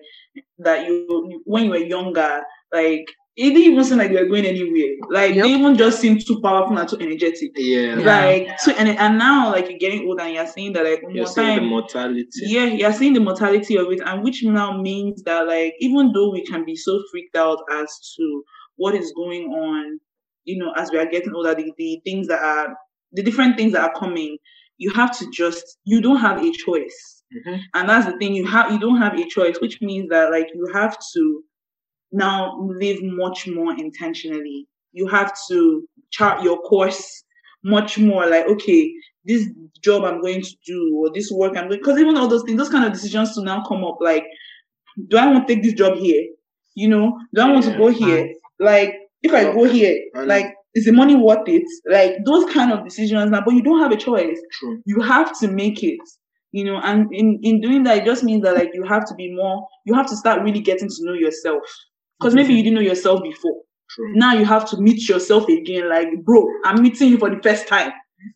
that 0.59 0.85
you 0.87 0.95
you- 1.29 1.41
when 1.45 1.65
you 1.65 1.69
were 1.71 1.77
younger 1.77 2.41
like 2.71 3.05
it 3.35 3.49
didn't 3.49 3.63
even 3.71 3.83
seem 3.83 3.97
like 3.97 4.11
they 4.11 4.21
were 4.21 4.29
going 4.29 4.45
anywhere 4.45 4.91
like 5.09 5.33
Yep. 5.33 5.43
they 5.45 5.51
even 5.53 5.75
just 5.75 5.99
seem 5.99 6.19
too 6.19 6.39
powerful 6.41 6.77
and 6.77 6.87
too 6.87 6.97
energetic 6.99 7.51
Yeah. 7.55 7.97
Yeah. 7.97 8.25
like 8.25 8.59
so 8.59 8.71
and, 8.73 8.89
and 8.89 9.17
now 9.17 9.51
like 9.51 9.67
you're 9.69 9.79
getting 9.79 10.07
older 10.07 10.21
and 10.23 10.33
you're 10.35 10.45
seeing 10.47 10.73
that 10.73 10.85
like 10.85 11.01
You're 11.01 11.23
more 11.23 11.25
seeing 11.27 11.55
the 11.55 11.61
mortality. 11.61 12.27
yeah, 12.43 12.65
you're 12.65 12.93
seeing 12.93 13.13
the 13.13 13.19
mortality 13.19 13.75
of 13.77 13.91
it, 13.91 14.01
and 14.05 14.23
which 14.23 14.43
now 14.43 14.77
means 14.79 15.23
that, 15.23 15.47
like, 15.47 15.73
even 15.79 16.11
though 16.13 16.29
we 16.31 16.45
can 16.45 16.63
be 16.63 16.75
so 16.75 17.01
freaked 17.11 17.35
out 17.35 17.59
as 17.73 18.13
to 18.17 18.43
what 18.75 18.93
is 18.95 19.11
going 19.15 19.45
on, 19.51 19.99
you 20.45 20.57
know, 20.57 20.71
as 20.77 20.91
we 20.91 20.97
are 20.99 21.05
getting 21.05 21.33
older, 21.33 21.55
the, 21.55 21.71
the 21.77 21.99
things 22.05 22.27
that 22.27 22.41
are 22.41 22.75
the 23.13 23.23
different 23.23 23.57
things 23.57 23.73
that 23.73 23.81
are 23.83 23.99
coming, 23.99 24.37
you 24.77 24.91
have 24.93 25.17
to 25.19 25.29
just 25.31 25.77
you 25.85 26.01
don't 26.01 26.17
have 26.17 26.37
a 26.43 26.51
choice, 26.51 27.23
Mhm. 27.35 27.59
and 27.73 27.89
that's 27.89 28.05
the 28.05 28.17
thing 28.19 28.35
you 28.35 28.45
have 28.45 28.71
you 28.71 28.79
don't 28.79 28.97
have 28.97 29.17
a 29.17 29.25
choice, 29.27 29.59
which 29.59 29.81
means 29.81 30.07
that 30.09 30.29
like 30.29 30.49
you 30.53 30.67
have 30.73 30.95
to 31.15 31.43
now 32.13 32.57
live 32.61 32.99
much 33.01 33.47
more 33.47 33.73
intentionally. 33.77 34.67
You 34.91 35.07
have 35.07 35.33
to 35.49 35.87
chart 36.11 36.43
your 36.43 36.59
course 36.61 37.23
much 37.63 37.97
more 37.97 38.27
like 38.27 38.45
okay 38.45 38.91
this 39.25 39.47
job 39.81 40.03
i'm 40.03 40.21
going 40.21 40.41
to 40.41 40.55
do 40.65 40.95
or 40.97 41.09
this 41.13 41.31
work 41.31 41.55
i'm 41.55 41.69
going 41.69 41.79
because 41.79 41.97
even 41.97 42.17
all 42.17 42.27
those 42.27 42.43
things 42.43 42.57
those 42.57 42.69
kind 42.69 42.85
of 42.85 42.91
decisions 42.91 43.33
to 43.33 43.41
now 43.41 43.63
come 43.65 43.83
up 43.83 43.97
like 44.01 44.25
do 45.07 45.17
i 45.17 45.25
want 45.25 45.47
to 45.47 45.53
take 45.53 45.63
this 45.63 45.73
job 45.73 45.97
here? 45.97 46.23
You 46.75 46.89
know 46.89 47.17
do 47.33 47.41
i 47.41 47.49
want 47.49 47.65
to 47.65 47.77
go 47.77 47.87
here? 47.87 48.33
like 48.59 48.93
if 49.21 49.33
i 49.33 49.45
go 49.45 49.63
here 49.63 49.97
like 50.13 50.53
is 50.75 50.85
the 50.85 50.91
money 50.91 51.15
worth 51.15 51.47
it? 51.47 51.61
Like 51.87 52.13
those 52.25 52.51
kind 52.51 52.71
of 52.71 52.83
decisions 52.83 53.29
now 53.29 53.41
but 53.45 53.53
you 53.53 53.61
don't 53.61 53.79
have 53.79 53.91
a 53.91 53.97
choice. 53.97 54.39
True. 54.53 54.81
you 54.85 55.01
have 55.01 55.37
to 55.39 55.47
make 55.47 55.83
it 55.83 55.99
you 56.51 56.63
know 56.63 56.79
and 56.83 57.07
in 57.11 57.39
in 57.43 57.61
doing 57.61 57.83
that 57.83 57.99
it 57.99 58.05
just 58.05 58.23
means 58.23 58.43
that 58.43 58.55
like 58.55 58.71
you 58.73 58.83
have 58.83 59.05
to 59.05 59.15
be 59.15 59.33
more 59.33 59.67
you 59.85 59.93
have 59.93 60.07
to 60.07 60.15
start 60.15 60.41
really 60.41 60.61
getting 60.61 60.87
to 60.87 60.95
know 60.99 61.13
yourself 61.13 61.61
because 62.23 62.35
maybe 62.35 62.53
you 62.53 62.63
didn't 62.63 62.75
know 62.75 62.81
yourself 62.81 63.23
before 63.23 63.61
True. 63.89 64.13
now 64.15 64.33
you 64.33 64.45
have 64.45 64.69
to 64.71 64.77
meet 64.77 65.07
yourself 65.09 65.47
again 65.49 65.89
like 65.89 66.07
bro 66.23 66.45
i'm 66.65 66.81
meeting 66.81 67.09
you 67.09 67.17
for 67.17 67.29
the 67.29 67.41
first 67.43 67.67
time 67.67 67.91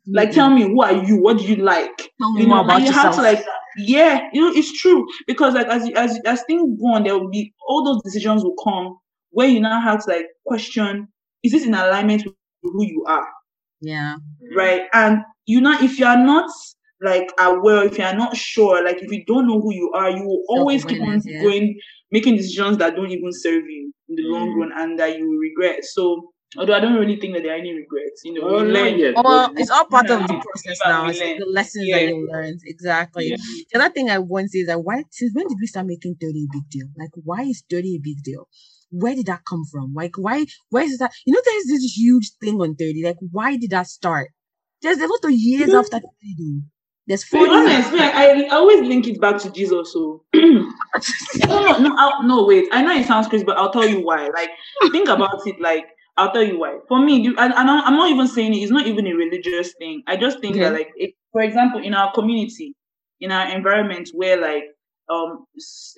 like 0.07 0.29
Mhm. 0.29 0.33
tell 0.33 0.49
me 0.49 0.63
who 0.63 0.81
are 0.81 0.93
you 1.05 1.21
what 1.21 1.37
do 1.37 1.45
you 1.45 1.55
like 1.57 1.97
Tell 2.19 2.33
me 2.33 2.41
you 2.41 2.47
more 2.47 2.57
know 2.57 2.63
about 2.65 2.75
and 2.77 2.81
you 2.85 2.87
yourself. 2.87 3.15
have 3.15 3.15
to 3.15 3.21
like 3.21 3.45
yeah 3.77 4.29
you 4.33 4.41
know 4.41 4.51
it's 4.55 4.71
true 4.79 5.07
because 5.27 5.53
like 5.53 5.67
as 5.67 5.89
as 5.95 6.19
as 6.25 6.43
things 6.43 6.79
go 6.79 6.93
on 6.93 7.03
there 7.03 7.17
will 7.17 7.29
be 7.29 7.53
all 7.67 7.85
those 7.85 8.01
decisions 8.03 8.43
will 8.43 8.55
come 8.63 8.97
where 9.31 9.47
you 9.47 9.59
now 9.59 9.79
have 9.79 10.03
to 10.03 10.11
like 10.11 10.25
question 10.45 11.07
is 11.43 11.51
this 11.51 11.65
in 11.65 11.73
alignment 11.73 12.25
with 12.25 12.35
who 12.63 12.83
you 12.85 13.03
are 13.07 13.27
yeah. 13.81 14.15
right 14.55 14.83
and 14.93 15.21
you 15.45 15.61
know 15.61 15.77
if 15.81 15.99
you 15.99 16.05
are 16.05 16.17
not 16.17 16.49
like 17.01 17.31
aware 17.39 17.85
if 17.85 17.97
you 17.97 18.03
are 18.03 18.15
not 18.15 18.35
sure 18.35 18.83
like 18.83 19.01
if 19.03 19.11
you 19.11 19.23
don't 19.25 19.47
know 19.47 19.61
who 19.61 19.73
you 19.73 19.91
are 19.93 20.09
you 20.09 20.23
will 20.25 20.43
always 20.49 20.83
keep 20.83 21.01
on 21.01 21.21
yeah. 21.25 21.41
going 21.43 21.79
making 22.11 22.37
decisions 22.37 22.77
that 22.77 22.95
don't 22.95 23.11
even 23.11 23.31
serve 23.31 23.63
you 23.75 23.91
in 24.09 24.15
the 24.15 24.23
long 24.23 24.49
Mm. 24.49 24.59
run 24.59 24.71
and 24.81 24.99
that 24.99 25.17
you 25.17 25.25
regret 25.47 25.83
so 25.83 26.03
although 26.57 26.73
i 26.73 26.79
don't 26.79 26.95
really 26.95 27.17
think 27.19 27.33
that 27.35 27.43
there 27.43 27.53
are 27.53 27.59
any 27.65 27.73
regrets 27.73 28.21
you 28.23 28.33
know 28.33 28.45
Well, 28.45 28.65
we 28.65 28.71
learn 28.71 28.97
yet. 28.97 29.13
Well, 29.15 29.51
it's 29.57 29.69
all 29.69 29.85
part 29.85 30.09
of 30.09 30.19
the 30.27 30.37
process 30.47 30.79
now. 30.85 31.07
It's 31.09 31.19
like 31.19 31.37
the 31.39 31.45
lessons 31.59 31.85
Yeah. 31.87 31.97
that 31.97 32.07
you 32.09 32.27
learned. 32.31 32.61
Exactly. 32.65 33.25
Yeah. 33.31 33.35
The 33.71 33.79
other 33.79 33.93
thing 33.93 34.09
I 34.09 34.19
want 34.19 34.45
to 34.45 34.49
say 34.53 34.59
is 34.59 34.67
that 34.67 34.79
why 34.87 35.03
since 35.11 35.33
when 35.35 35.47
did 35.49 35.57
we 35.59 35.67
start 35.67 35.85
making 35.87 36.15
30 36.21 36.45
a 36.47 36.51
big 36.57 36.65
deal? 36.75 36.87
Like 36.97 37.11
why 37.29 37.41
is 37.43 37.63
30 37.69 37.95
a 37.97 37.99
big 38.09 38.23
deal? 38.23 38.47
Where 38.89 39.13
did 39.19 39.25
that 39.27 39.41
come 39.51 39.63
from? 39.71 39.93
Like 39.93 40.15
why 40.17 40.45
why 40.69 40.83
is 40.83 40.97
that 40.99 41.11
you 41.25 41.33
know 41.33 41.41
there's 41.45 41.65
this 41.73 41.83
huge 41.97 42.31
thing 42.41 42.55
on 42.61 42.75
30. 42.75 43.03
Like 43.03 43.17
why 43.37 43.57
did 43.57 43.71
that 43.71 43.87
start? 43.87 44.29
There's 44.81 44.99
a 44.99 45.07
lot 45.13 45.23
of 45.25 45.31
years 45.31 45.69
Yeah. 45.69 45.79
after 45.79 45.99
30 45.99 46.33
though. 46.39 46.61
There's 47.07 47.23
to 47.23 47.37
be 47.43 47.49
honest 47.49 47.93
me, 47.93 47.99
I, 48.01 48.45
I 48.49 48.55
always 48.55 48.81
link 48.81 49.07
it 49.07 49.19
back 49.21 49.37
to 49.41 49.51
jesus 49.51 49.93
so 49.93 50.23
no, 50.33 51.77
no, 51.79 51.95
I'll- 51.97 52.23
no, 52.23 52.45
wait. 52.45 52.67
I 52.71 52.81
know 52.81 52.91
it 52.95 53.05
sounds 53.05 53.27
crazy, 53.27 53.45
but 53.45 53.57
I'll 53.57 53.71
tell 53.71 53.87
you 53.87 54.01
why. 54.05 54.27
Like, 54.29 54.49
think 54.91 55.07
about 55.09 55.45
it. 55.45 55.59
Like, 55.59 55.85
I'll 56.17 56.31
tell 56.31 56.43
you 56.43 56.59
why. 56.59 56.79
For 56.87 56.99
me, 57.03 57.21
you, 57.21 57.35
and, 57.37 57.53
I'm 57.53 57.95
not 57.95 58.09
even 58.11 58.27
saying 58.27 58.53
it. 58.53 58.57
It's 58.57 58.71
not 58.71 58.87
even 58.87 59.07
a 59.07 59.13
religious 59.13 59.73
thing. 59.79 60.03
I 60.07 60.17
just 60.17 60.39
think 60.39 60.55
that, 60.57 60.73
like, 60.73 60.89
it, 60.95 61.13
for 61.31 61.41
example, 61.41 61.81
in 61.83 61.93
our 61.93 62.11
community, 62.13 62.75
in 63.19 63.31
our 63.31 63.49
environment, 63.55 64.09
where 64.13 64.39
like 64.39 64.63
um, 65.09 65.45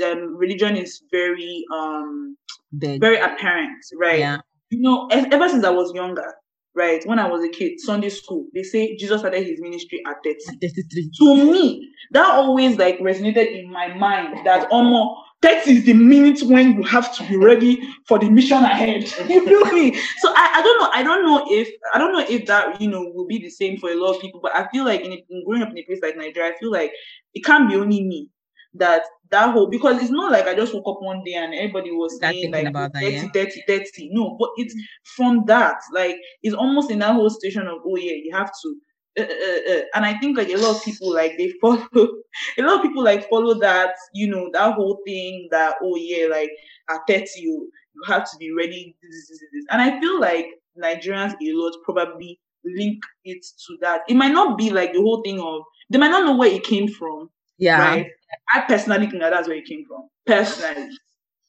um 0.03 0.35
religion 0.37 0.75
is 0.75 1.01
very 1.11 1.63
um 1.73 2.37
big. 2.77 3.01
very 3.01 3.17
apparent, 3.17 3.83
right? 3.99 4.19
Yeah. 4.19 4.37
You 4.69 4.81
know, 4.81 5.07
ever 5.11 5.49
since 5.49 5.63
I 5.63 5.71
was 5.71 5.93
younger, 5.93 6.35
right? 6.75 7.05
When 7.05 7.19
I 7.19 7.27
was 7.27 7.43
a 7.43 7.49
kid, 7.49 7.79
Sunday 7.79 8.09
school, 8.09 8.45
they 8.53 8.63
say 8.63 8.95
Jesus 8.95 9.19
started 9.19 9.45
his 9.45 9.59
ministry 9.59 10.01
at 10.07 10.17
30 10.23 10.57
33. 10.61 11.11
to 11.19 11.51
me, 11.51 11.89
that 12.11 12.25
always 12.25 12.77
like 12.77 12.99
resonated 12.99 13.59
in 13.59 13.71
my 13.71 13.93
mind 13.95 14.45
that 14.45 14.69
almost 14.71 15.21
30 15.41 15.71
is 15.71 15.85
the 15.85 15.93
minute 15.93 16.41
when 16.43 16.73
you 16.73 16.83
have 16.83 17.15
to 17.15 17.23
be 17.23 17.37
ready 17.37 17.81
for 18.07 18.19
the 18.19 18.29
mission 18.29 18.63
ahead. 18.63 19.03
You 19.29 19.45
feel 19.45 19.65
me? 19.73 19.95
So 20.19 20.29
I, 20.35 20.51
I 20.55 20.61
don't 20.61 20.79
know. 20.79 20.89
I 20.93 21.03
don't 21.03 21.25
know 21.25 21.45
if 21.49 21.69
I 21.93 21.97
don't 21.97 22.13
know 22.13 22.25
if 22.27 22.45
that 22.47 22.81
you 22.81 22.89
know 22.89 23.11
will 23.13 23.27
be 23.27 23.39
the 23.39 23.49
same 23.49 23.77
for 23.77 23.89
a 23.89 23.95
lot 23.95 24.15
of 24.15 24.21
people. 24.21 24.39
But 24.41 24.55
I 24.55 24.67
feel 24.69 24.85
like 24.85 25.01
in, 25.01 25.13
in 25.13 25.43
growing 25.45 25.61
up 25.61 25.69
in 25.69 25.77
a 25.77 25.83
place 25.83 25.99
like 26.01 26.17
Nigeria, 26.17 26.53
I 26.53 26.57
feel 26.59 26.71
like 26.71 26.91
it 27.33 27.45
can't 27.45 27.69
be 27.69 27.75
only 27.75 28.03
me 28.03 28.29
that 28.73 29.03
that 29.31 29.51
whole 29.51 29.67
because 29.67 30.01
it's 30.01 30.11
not 30.11 30.31
like 30.31 30.47
I 30.47 30.55
just 30.55 30.73
woke 30.73 30.87
up 30.87 31.01
one 31.01 31.23
day 31.23 31.33
and 31.33 31.53
everybody 31.53 31.91
was 31.91 32.19
saying 32.19 32.51
like 32.51 32.67
about 32.67 32.93
that, 32.93 33.01
30, 33.01 33.15
yeah. 33.15 33.27
30, 33.33 33.63
30. 33.67 34.09
No, 34.11 34.35
but 34.39 34.49
it's 34.57 34.75
from 35.03 35.43
that. 35.45 35.77
Like 35.93 36.17
it's 36.43 36.55
almost 36.55 36.91
in 36.91 36.99
that 36.99 37.13
whole 37.13 37.29
situation 37.29 37.67
of 37.67 37.79
oh 37.85 37.95
yeah, 37.95 38.13
you 38.13 38.31
have 38.33 38.51
to. 38.63 38.75
Uh, 39.19 39.23
uh, 39.23 39.73
uh, 39.73 39.81
and 39.95 40.05
I 40.05 40.17
think 40.19 40.37
like 40.37 40.49
a 40.49 40.55
lot 40.55 40.75
of 40.75 40.83
people 40.83 41.13
like 41.13 41.35
they 41.37 41.51
follow 41.61 41.85
a 41.95 42.61
lot 42.61 42.77
of 42.77 42.81
people 42.83 43.03
like 43.03 43.27
follow 43.29 43.59
that 43.59 43.95
you 44.13 44.27
know 44.27 44.49
that 44.53 44.75
whole 44.75 44.99
thing 45.05 45.47
that 45.51 45.75
oh 45.81 45.95
yeah 45.97 46.27
like 46.27 46.51
at 46.89 47.01
30 47.07 47.25
you 47.37 47.69
you 47.95 48.03
have 48.05 48.29
to 48.29 48.37
be 48.37 48.51
ready 48.53 48.95
this, 49.01 49.29
this, 49.29 49.39
this. 49.51 49.65
and 49.71 49.81
I 49.81 49.99
feel 49.99 50.21
like 50.21 50.45
Nigerians 50.81 51.33
a 51.33 51.53
lot 51.53 51.73
probably 51.83 52.39
link 52.63 53.03
it 53.25 53.43
to 53.67 53.77
that 53.81 54.01
it 54.07 54.15
might 54.15 54.31
not 54.31 54.57
be 54.57 54.69
like 54.69 54.93
the 54.93 55.01
whole 55.01 55.21
thing 55.23 55.39
of 55.39 55.63
they 55.89 55.97
might 55.97 56.11
not 56.11 56.25
know 56.25 56.35
where 56.35 56.51
it 56.51 56.63
came 56.63 56.87
from 56.87 57.29
Yeah. 57.59 57.79
right? 57.79 58.07
I 58.53 58.61
personally 58.61 59.07
think 59.07 59.21
that 59.21 59.31
that's 59.31 59.47
where 59.47 59.57
it 59.57 59.65
came 59.65 59.85
from. 59.87 60.07
Personally. 60.25 60.89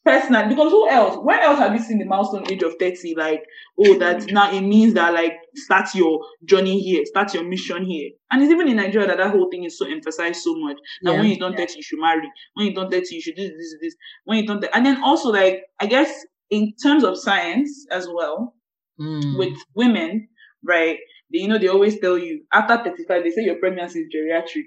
Personally. 0.05 0.49
Because 0.49 0.71
who 0.73 0.89
else 0.89 1.17
where 1.23 1.41
else 1.41 1.59
have 1.59 1.75
you 1.75 1.81
seen 1.81 1.99
the 1.99 2.07
milestone 2.07 2.51
age 2.51 2.63
of 2.63 2.75
30 2.81 3.15
like 3.17 3.45
oh 3.79 3.99
that 3.99 4.31
now 4.33 4.51
it 4.51 4.63
means 4.63 4.95
that 4.95 5.13
like 5.13 5.35
start 5.55 5.95
your 5.95 6.21
journey 6.47 6.81
here 6.81 7.05
start 7.05 7.35
your 7.35 7.45
mission 7.45 7.85
here? 7.85 8.11
And 8.31 8.43
it's 8.43 8.51
even 8.51 8.69
in 8.69 8.77
nigeria 8.77 9.07
that 9.09 9.19
that 9.19 9.31
whole 9.31 9.51
thing 9.51 9.65
is 9.65 9.79
so 9.79 9.87
emphasized 9.87 10.41
so 10.43 10.55
much. 10.57 10.79
That 11.03 11.13
Yeah. 11.13 11.21
when 11.21 11.29
you 11.31 11.39
don't 11.39 11.57
30 11.57 11.75
you 11.77 11.83
should 11.83 12.01
marry. 12.01 12.31
When 12.55 12.67
you 12.69 12.75
don't 12.75 12.91
30 12.91 13.15
you 13.15 13.21
should 13.21 13.37
do 13.37 13.43
this 13.47 13.57
this 13.57 13.77
this. 13.83 13.95
When 14.25 14.39
you 14.39 14.47
don't 14.47 14.65
and 14.73 14.87
then 14.87 15.03
also 15.03 15.29
like 15.31 15.65
i 15.81 15.87
guess 15.87 16.11
in 16.49 16.73
terms 16.83 17.05
of 17.05 17.19
science 17.19 17.87
as 17.91 18.09
well 18.09 18.55
Mm. 18.99 19.39
with 19.39 19.57
women 19.75 20.29
right 20.63 20.99
they, 21.33 21.39
you 21.39 21.49
know 21.49 21.57
they 21.57 21.69
always 21.69 21.99
tell 22.01 22.19
you 22.19 22.43
after 22.53 22.77
35 22.85 23.23
they 23.25 23.31
say 23.31 23.43
your 23.45 23.55
pregnancy 23.55 24.01
is 24.01 24.09
geriatric 24.15 24.67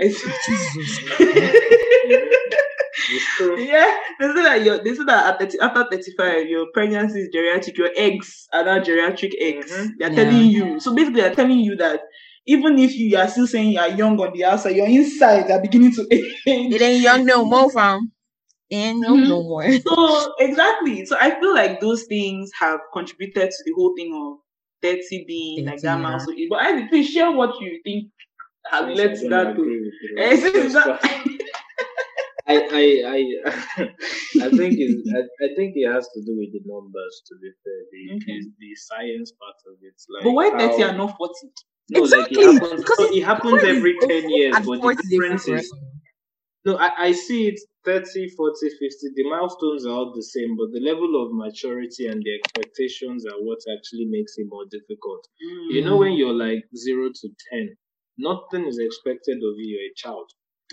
It's 0.00 0.22
true. 3.38 3.60
yeah, 3.60 3.96
they 4.20 4.26
say 4.28 4.42
that 4.42 4.64
your 4.64 4.82
they 4.82 4.94
say 4.94 5.04
that 5.04 5.34
at 5.34 5.38
30, 5.40 5.58
after 5.60 5.84
35, 5.90 6.48
your 6.48 6.66
pregnancy 6.72 7.20
is 7.20 7.28
geriatric, 7.34 7.76
your 7.76 7.90
eggs 7.96 8.48
are 8.52 8.64
now 8.64 8.78
geriatric 8.80 9.32
eggs. 9.40 9.70
Mhm. 9.72 9.90
They're 9.98 10.10
Yeah. 10.10 10.24
telling 10.24 10.50
you. 10.50 10.80
So 10.80 10.94
basically 10.94 11.20
they're 11.22 11.34
telling 11.34 11.60
you 11.60 11.76
that 11.76 12.00
even 12.46 12.78
if 12.78 12.94
you 12.96 13.16
are 13.18 13.28
still 13.28 13.46
saying 13.46 13.72
you 13.72 13.80
are 13.80 13.88
young 13.88 14.18
on 14.20 14.32
the 14.32 14.44
outside, 14.44 14.76
your 14.76 14.86
insides 14.88 15.50
are 15.50 15.60
beginning 15.60 15.92
to 15.92 16.06
age. 16.10 16.34
It 16.46 16.82
ain't 16.82 17.02
young 17.02 17.24
no 17.24 17.44
more, 17.44 17.70
fam. 17.70 18.12
Ain't 18.70 19.00
no 19.00 19.14
Mhm. 19.16 19.28
no 19.28 19.42
more. 19.42 19.70
So 19.72 20.34
exactly. 20.38 21.04
So 21.06 21.16
I 21.20 21.38
feel 21.38 21.54
like 21.54 21.80
those 21.80 22.04
things 22.04 22.50
have 22.58 22.80
contributed 22.92 23.50
to 23.50 23.62
the 23.64 23.72
whole 23.74 23.94
thing 23.96 24.14
of 24.14 24.38
30 24.82 25.24
being 25.26 25.66
like 25.66 25.80
30, 25.80 25.86
that 25.86 25.96
yeah. 25.96 26.02
milestone. 26.02 26.48
But 26.48 26.58
I 26.60 26.88
please 26.88 27.10
share 27.10 27.30
what 27.30 27.60
you 27.60 27.80
think 27.84 28.10
has 28.70 28.96
led 28.96 29.14
to 29.20 29.26
I 29.26 29.28
that 29.30 29.56
too. 29.56 29.62
agree 29.62 29.80
with 29.80 29.94
you. 30.02 30.36
Since 30.52 30.72
that- 30.74 31.00
I 32.46 32.54
I 32.80 32.84
I 33.16 33.18
I 34.46 34.48
think 34.50 34.74
it's, 34.78 35.08
I, 35.14 35.20
I 35.44 35.48
think 35.54 35.74
it 35.76 35.90
has 35.90 36.08
to 36.14 36.20
do 36.26 36.34
with 36.36 36.50
the 36.52 36.60
numbers. 36.66 37.22
To 37.28 37.34
be 37.40 37.50
fair, 37.62 37.80
the 37.92 38.16
Okay. 38.16 38.40
the, 38.40 38.50
the 38.58 38.74
science 38.74 39.32
part 39.38 39.58
of 39.70 39.78
it. 39.82 39.94
Like 40.10 40.24
but 40.24 40.32
why 40.32 40.50
30 40.50 40.82
and 40.82 40.98
not 40.98 41.16
40? 41.16 41.32
No, 41.90 42.02
Exactly, 42.02 42.36
like 42.44 42.46
it 42.46 42.60
happens. 42.60 42.80
because 42.82 43.00
it- 43.16 43.24
happens 43.24 43.64
every 43.64 43.96
ten 44.00 44.28
years, 44.30 44.56
but 44.66 44.80
the 44.82 45.04
difference 45.08 45.48
is 45.48 45.72
no. 46.64 46.76
I, 46.78 46.90
I 47.08 47.12
see 47.12 47.48
it 47.48 47.60
30, 47.84 48.28
40, 48.36 48.68
50. 48.70 49.08
The 49.16 49.24
milestones 49.30 49.86
are 49.86 49.90
all 49.90 50.12
the 50.14 50.22
same, 50.22 50.56
but 50.56 50.70
the 50.72 50.80
level 50.80 51.22
of 51.22 51.32
maturity 51.32 52.06
and 52.06 52.22
the 52.22 52.34
expectations 52.38 53.24
are 53.26 53.38
what 53.42 53.58
actually 53.76 54.06
makes 54.06 54.34
it 54.36 54.46
more 54.48 54.64
difficult. 54.70 55.26
You 55.70 55.82
know, 55.84 55.96
Mm. 55.96 56.00
when 56.00 56.12
you're 56.14 56.34
like 56.34 56.64
zero 56.76 57.08
to 57.08 57.28
ten, 57.50 57.76
nothing 58.22 58.66
is 58.66 58.78
expected 58.78 59.36
of 59.36 59.54
you. 59.58 59.76
You're 59.76 59.90
a 59.90 59.94
child. 59.94 60.30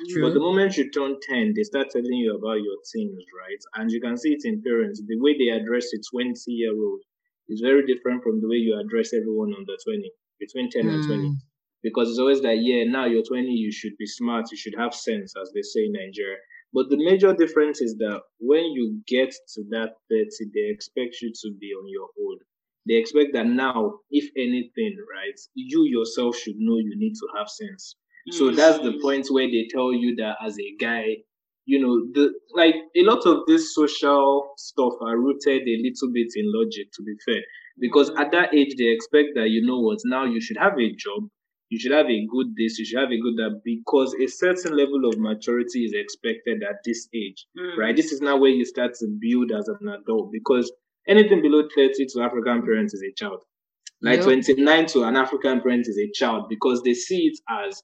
True. 0.07 0.23
But 0.23 0.33
the 0.33 0.39
moment 0.39 0.77
you 0.77 0.89
turn 0.91 1.17
10, 1.21 1.53
they 1.55 1.63
start 1.63 1.89
telling 1.89 2.13
you 2.23 2.37
about 2.37 2.63
your 2.63 2.77
teens, 2.93 3.25
right? 3.35 3.61
And 3.75 3.91
you 3.91 3.99
can 3.99 4.15
see 4.15 4.31
it 4.31 4.45
in 4.45 4.61
parents. 4.63 5.01
The 5.05 5.19
way 5.19 5.35
they 5.37 5.49
address 5.49 5.87
a 5.93 5.99
20 6.15 6.39
year 6.47 6.71
old 6.71 7.01
is 7.49 7.59
very 7.61 7.85
different 7.85 8.23
from 8.23 8.39
the 8.39 8.47
way 8.47 8.57
you 8.57 8.79
address 8.79 9.13
everyone 9.13 9.53
under 9.57 9.73
20, 9.83 10.11
between 10.39 10.69
10 10.69 10.87
and 10.87 11.05
20. 11.05 11.21
Mm. 11.21 11.35
Because 11.83 12.09
it's 12.09 12.19
always 12.19 12.41
that, 12.41 12.59
yeah, 12.61 12.83
now 12.85 13.05
you're 13.05 13.23
20, 13.23 13.47
you 13.47 13.71
should 13.71 13.97
be 13.97 14.05
smart, 14.05 14.51
you 14.51 14.57
should 14.57 14.75
have 14.77 14.93
sense, 14.93 15.33
as 15.41 15.51
they 15.53 15.61
say 15.61 15.85
in 15.85 15.93
Nigeria. 15.93 16.37
But 16.71 16.89
the 16.89 16.97
major 16.97 17.33
difference 17.33 17.81
is 17.81 17.95
that 17.97 18.21
when 18.39 18.65
you 18.65 19.01
get 19.07 19.31
to 19.55 19.63
that 19.71 19.95
30, 20.09 20.29
they 20.53 20.69
expect 20.69 21.21
you 21.21 21.31
to 21.33 21.51
be 21.59 21.71
on 21.73 21.87
your 21.89 22.09
own. 22.19 22.37
They 22.89 22.95
expect 22.95 23.33
that 23.33 23.47
now, 23.47 23.99
if 24.11 24.29
anything, 24.35 24.97
right, 25.15 25.39
you 25.55 25.85
yourself 25.85 26.35
should 26.37 26.57
know 26.57 26.77
you 26.77 26.95
need 26.97 27.13
to 27.21 27.27
have 27.37 27.47
sense. 27.49 27.95
So 28.31 28.45
Mm. 28.51 28.55
that's 28.57 28.79
the 28.79 28.99
point 29.01 29.27
where 29.29 29.47
they 29.49 29.67
tell 29.69 29.93
you 29.93 30.15
that 30.17 30.35
as 30.45 30.59
a 30.59 30.75
guy, 30.79 31.17
you 31.65 31.79
know, 31.79 31.95
the 32.13 32.33
like 32.55 32.75
a 32.95 33.03
lot 33.03 33.25
of 33.27 33.45
this 33.47 33.75
social 33.75 34.53
stuff 34.57 34.93
are 35.01 35.17
rooted 35.19 35.61
a 35.67 35.77
little 35.85 36.11
bit 36.11 36.29
in 36.35 36.45
logic, 36.51 36.87
to 36.95 37.03
be 37.03 37.13
fair. 37.25 37.43
Because 37.79 38.09
at 38.17 38.31
that 38.31 38.53
age 38.53 38.75
they 38.77 38.87
expect 38.87 39.29
that 39.35 39.49
you 39.49 39.65
know 39.65 39.79
what, 39.79 39.99
now 40.05 40.25
you 40.25 40.41
should 40.41 40.57
have 40.57 40.77
a 40.79 40.89
job, 40.95 41.29
you 41.69 41.79
should 41.79 41.91
have 41.91 42.07
a 42.09 42.25
good 42.33 42.47
this, 42.57 42.79
you 42.79 42.85
should 42.85 42.99
have 42.99 43.11
a 43.11 43.19
good 43.19 43.37
that 43.37 43.61
because 43.63 44.13
a 44.15 44.27
certain 44.27 44.75
level 44.75 45.05
of 45.05 45.17
maturity 45.19 45.85
is 45.85 45.93
expected 45.93 46.63
at 46.63 46.77
this 46.85 47.07
age. 47.13 47.45
Mm. 47.57 47.77
Right? 47.77 47.95
This 47.95 48.11
is 48.11 48.21
now 48.21 48.37
where 48.37 48.51
you 48.51 48.65
start 48.65 48.93
to 48.99 49.07
build 49.21 49.51
as 49.51 49.67
an 49.69 49.87
adult 49.89 50.31
because 50.31 50.71
anything 51.09 51.41
below 51.41 51.63
30 51.75 52.05
to 52.13 52.21
African 52.21 52.61
parents 52.63 52.93
is 52.93 53.03
a 53.03 53.13
child. 53.13 53.43
Like 54.01 54.17
Yep. 54.17 54.25
29 54.25 54.85
to 54.87 55.03
an 55.03 55.15
African 55.17 55.61
parent 55.61 55.87
is 55.87 55.97
a 55.97 56.11
child 56.13 56.49
because 56.49 56.83
they 56.83 56.93
see 56.93 57.27
it 57.27 57.39
as 57.49 57.81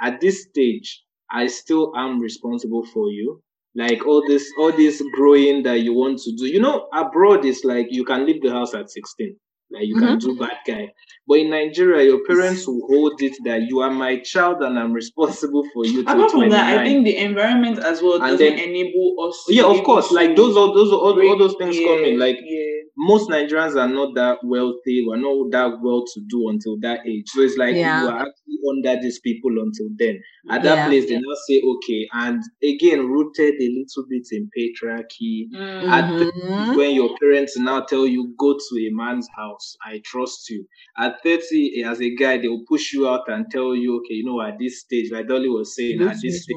at 0.00 0.20
this 0.20 0.44
stage, 0.44 1.04
I 1.30 1.46
still 1.46 1.92
am 1.96 2.20
responsible 2.20 2.84
for 2.86 3.10
you. 3.10 3.42
Like 3.74 4.06
all 4.06 4.26
this, 4.26 4.46
all 4.58 4.72
this 4.72 5.02
growing 5.14 5.62
that 5.64 5.80
you 5.80 5.94
want 5.94 6.20
to 6.20 6.32
do. 6.36 6.46
You 6.46 6.60
know, 6.60 6.88
abroad 6.94 7.44
is 7.44 7.64
like 7.64 7.88
you 7.90 8.04
can 8.04 8.26
leave 8.26 8.42
the 8.42 8.50
house 8.52 8.74
at 8.74 8.90
16. 8.90 9.36
Like 9.70 9.86
you 9.86 9.96
can 9.96 10.18
mm-hmm. 10.18 10.18
do 10.18 10.38
bad 10.38 10.58
guy. 10.66 10.92
But 11.26 11.38
in 11.38 11.50
Nigeria, 11.50 12.04
your 12.04 12.24
parents 12.26 12.66
will 12.66 12.86
hold 12.86 13.20
it 13.22 13.34
that 13.44 13.62
you 13.62 13.80
are 13.80 13.90
my 13.90 14.20
child 14.20 14.62
and 14.62 14.78
I'm 14.78 14.92
responsible 14.92 15.64
for 15.72 15.84
you. 15.86 16.02
Apart 16.02 16.30
from 16.30 16.50
that, 16.50 16.78
I 16.78 16.84
think 16.84 17.04
the 17.04 17.16
environment 17.16 17.78
as 17.78 18.02
well 18.02 18.14
And 18.14 18.38
doesn't 18.38 18.38
then- 18.38 18.58
enable 18.58 19.16
us. 19.26 19.44
yeah, 19.48 19.64
of 19.64 19.82
course. 19.82 20.10
Like 20.12 20.36
those, 20.36 20.56
all 20.56 20.74
those, 20.74 20.92
all, 20.92 21.20
all 21.20 21.38
those 21.38 21.56
things 21.58 21.76
yeah, 21.76 21.86
come 21.88 22.04
in. 22.04 22.18
Like 22.18 22.38
yeah. 22.42 22.83
Most 22.96 23.28
Nigerians 23.28 23.76
are 23.76 23.88
not 23.88 24.14
that 24.14 24.38
wealthy, 24.44 25.04
we're 25.06 25.16
not 25.16 25.50
that 25.50 25.78
well 25.82 26.04
to 26.14 26.20
do 26.28 26.48
until 26.48 26.78
that 26.80 27.00
age. 27.06 27.28
So 27.28 27.40
it's 27.42 27.56
like 27.56 27.74
Yeah. 27.74 28.02
you 28.02 28.08
are 28.08 28.18
actually 28.20 28.58
under 28.70 29.00
these 29.02 29.18
people 29.20 29.50
until 29.60 29.88
then. 29.96 30.20
At 30.50 30.62
that 30.62 30.76
Yeah. 30.76 30.86
place, 30.88 31.08
they 31.08 31.14
now 31.16 31.34
say, 31.48 31.60
okay, 31.64 32.08
and 32.12 32.42
again, 32.62 33.06
rooted 33.06 33.54
a 33.60 33.68
little 33.68 34.06
bit 34.08 34.26
in 34.30 34.48
patriarchy. 34.56 35.48
Mm. 35.50 35.90
At 35.90 36.76
when 36.76 36.94
your 36.94 37.16
parents 37.18 37.56
now 37.58 37.80
tell 37.80 38.06
you, 38.06 38.34
go 38.38 38.54
to 38.54 38.86
a 38.86 38.90
man's 38.90 39.28
house, 39.36 39.76
I 39.84 40.00
trust 40.04 40.48
you. 40.50 40.66
At 40.96 41.22
30, 41.22 41.82
as 41.84 42.00
a 42.00 42.14
guy, 42.14 42.38
they 42.38 42.48
will 42.48 42.64
push 42.68 42.92
you 42.92 43.08
out 43.08 43.28
and 43.28 43.50
tell 43.50 43.74
you, 43.74 43.96
okay, 43.98 44.14
you 44.14 44.24
know, 44.24 44.40
at 44.40 44.58
this 44.58 44.80
stage, 44.80 45.10
like 45.10 45.28
Dolly 45.28 45.48
was 45.48 45.74
saying, 45.74 46.00
at 46.02 46.16
this 46.22 46.42
stage, 46.44 46.56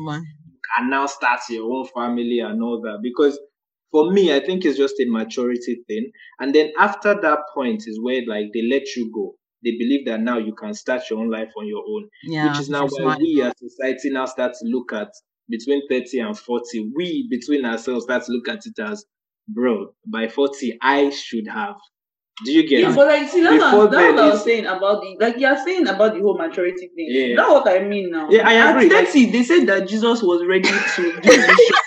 and 0.77 0.89
now 0.89 1.05
start 1.07 1.39
your 1.49 1.71
own 1.71 1.87
family 1.95 2.39
and 2.39 2.61
all 2.61 2.81
that. 2.81 2.99
Because 3.01 3.39
for 3.91 4.11
me, 4.11 4.33
I 4.35 4.39
think 4.45 4.65
it's 4.65 4.77
just 4.77 4.95
a 4.99 5.05
maturity 5.09 5.81
thing. 5.87 6.11
And 6.39 6.53
then 6.53 6.71
after 6.77 7.19
that 7.21 7.39
point 7.53 7.83
is 7.87 7.99
where 8.01 8.21
like 8.27 8.47
they 8.53 8.63
let 8.69 8.83
you 8.95 9.11
go. 9.13 9.35
They 9.63 9.71
believe 9.71 10.05
that 10.05 10.21
now 10.21 10.37
you 10.37 10.53
can 10.53 10.73
start 10.73 11.01
your 11.09 11.19
own 11.19 11.29
life 11.31 11.49
on 11.57 11.67
your 11.67 11.83
own, 11.87 12.07
Yeah. 12.23 12.49
which 12.51 12.59
is 12.61 12.69
now 12.69 12.81
that's 12.81 12.99
why 12.99 13.05
why- 13.05 13.17
we 13.17 13.41
as 13.41 13.53
society 13.57 14.09
now 14.11 14.25
start 14.25 14.53
to 14.53 14.65
look 14.67 14.93
at 14.93 15.09
between 15.49 15.81
30 15.89 16.19
and 16.19 16.37
40. 16.37 16.91
We 16.95 17.27
between 17.29 17.65
ourselves 17.65 18.03
start 18.03 18.23
to 18.25 18.31
look 18.33 18.47
at 18.49 18.65
it 18.65 18.77
as, 18.79 19.05
bro, 19.47 19.93
by 20.05 20.27
40, 20.27 20.77
I 20.81 21.09
should 21.09 21.47
have. 21.47 21.75
Do 22.45 22.51
you 22.51 22.67
get 22.69 22.81
Yeah, 22.81 22.91
it? 22.91 22.95
but 22.95 23.07
like, 23.07 23.27
see, 23.29 23.41
that's, 23.41 23.55
Before 23.63 23.87
that's 23.87 23.95
then, 23.95 24.15
what 24.15 24.23
I 24.25 24.29
was 24.29 24.43
saying 24.43 24.65
about 24.67 25.01
the 25.01 25.17
like 25.19 25.37
you're 25.39 25.57
saying 25.65 25.87
about 25.87 26.13
the 26.13 26.19
whole 26.21 26.37
maturity 26.37 26.91
thing. 26.95 27.07
Yeah. 27.09 27.35
That's 27.37 27.49
what 27.49 27.67
I 27.67 27.79
mean 27.83 28.11
now. 28.11 28.29
Yeah, 28.29 28.47
I 28.47 28.69
agree, 28.69 28.85
At 28.87 28.93
like- 28.93 29.07
30, 29.07 29.31
they 29.31 29.41
said 29.43 29.65
that 29.67 29.87
Jesus 29.87 30.21
was 30.21 30.45
ready 30.45 30.69
to 30.69 30.71
do 31.01 31.11
the 31.13 31.21
mission. 31.21 31.41
That's 31.47 31.86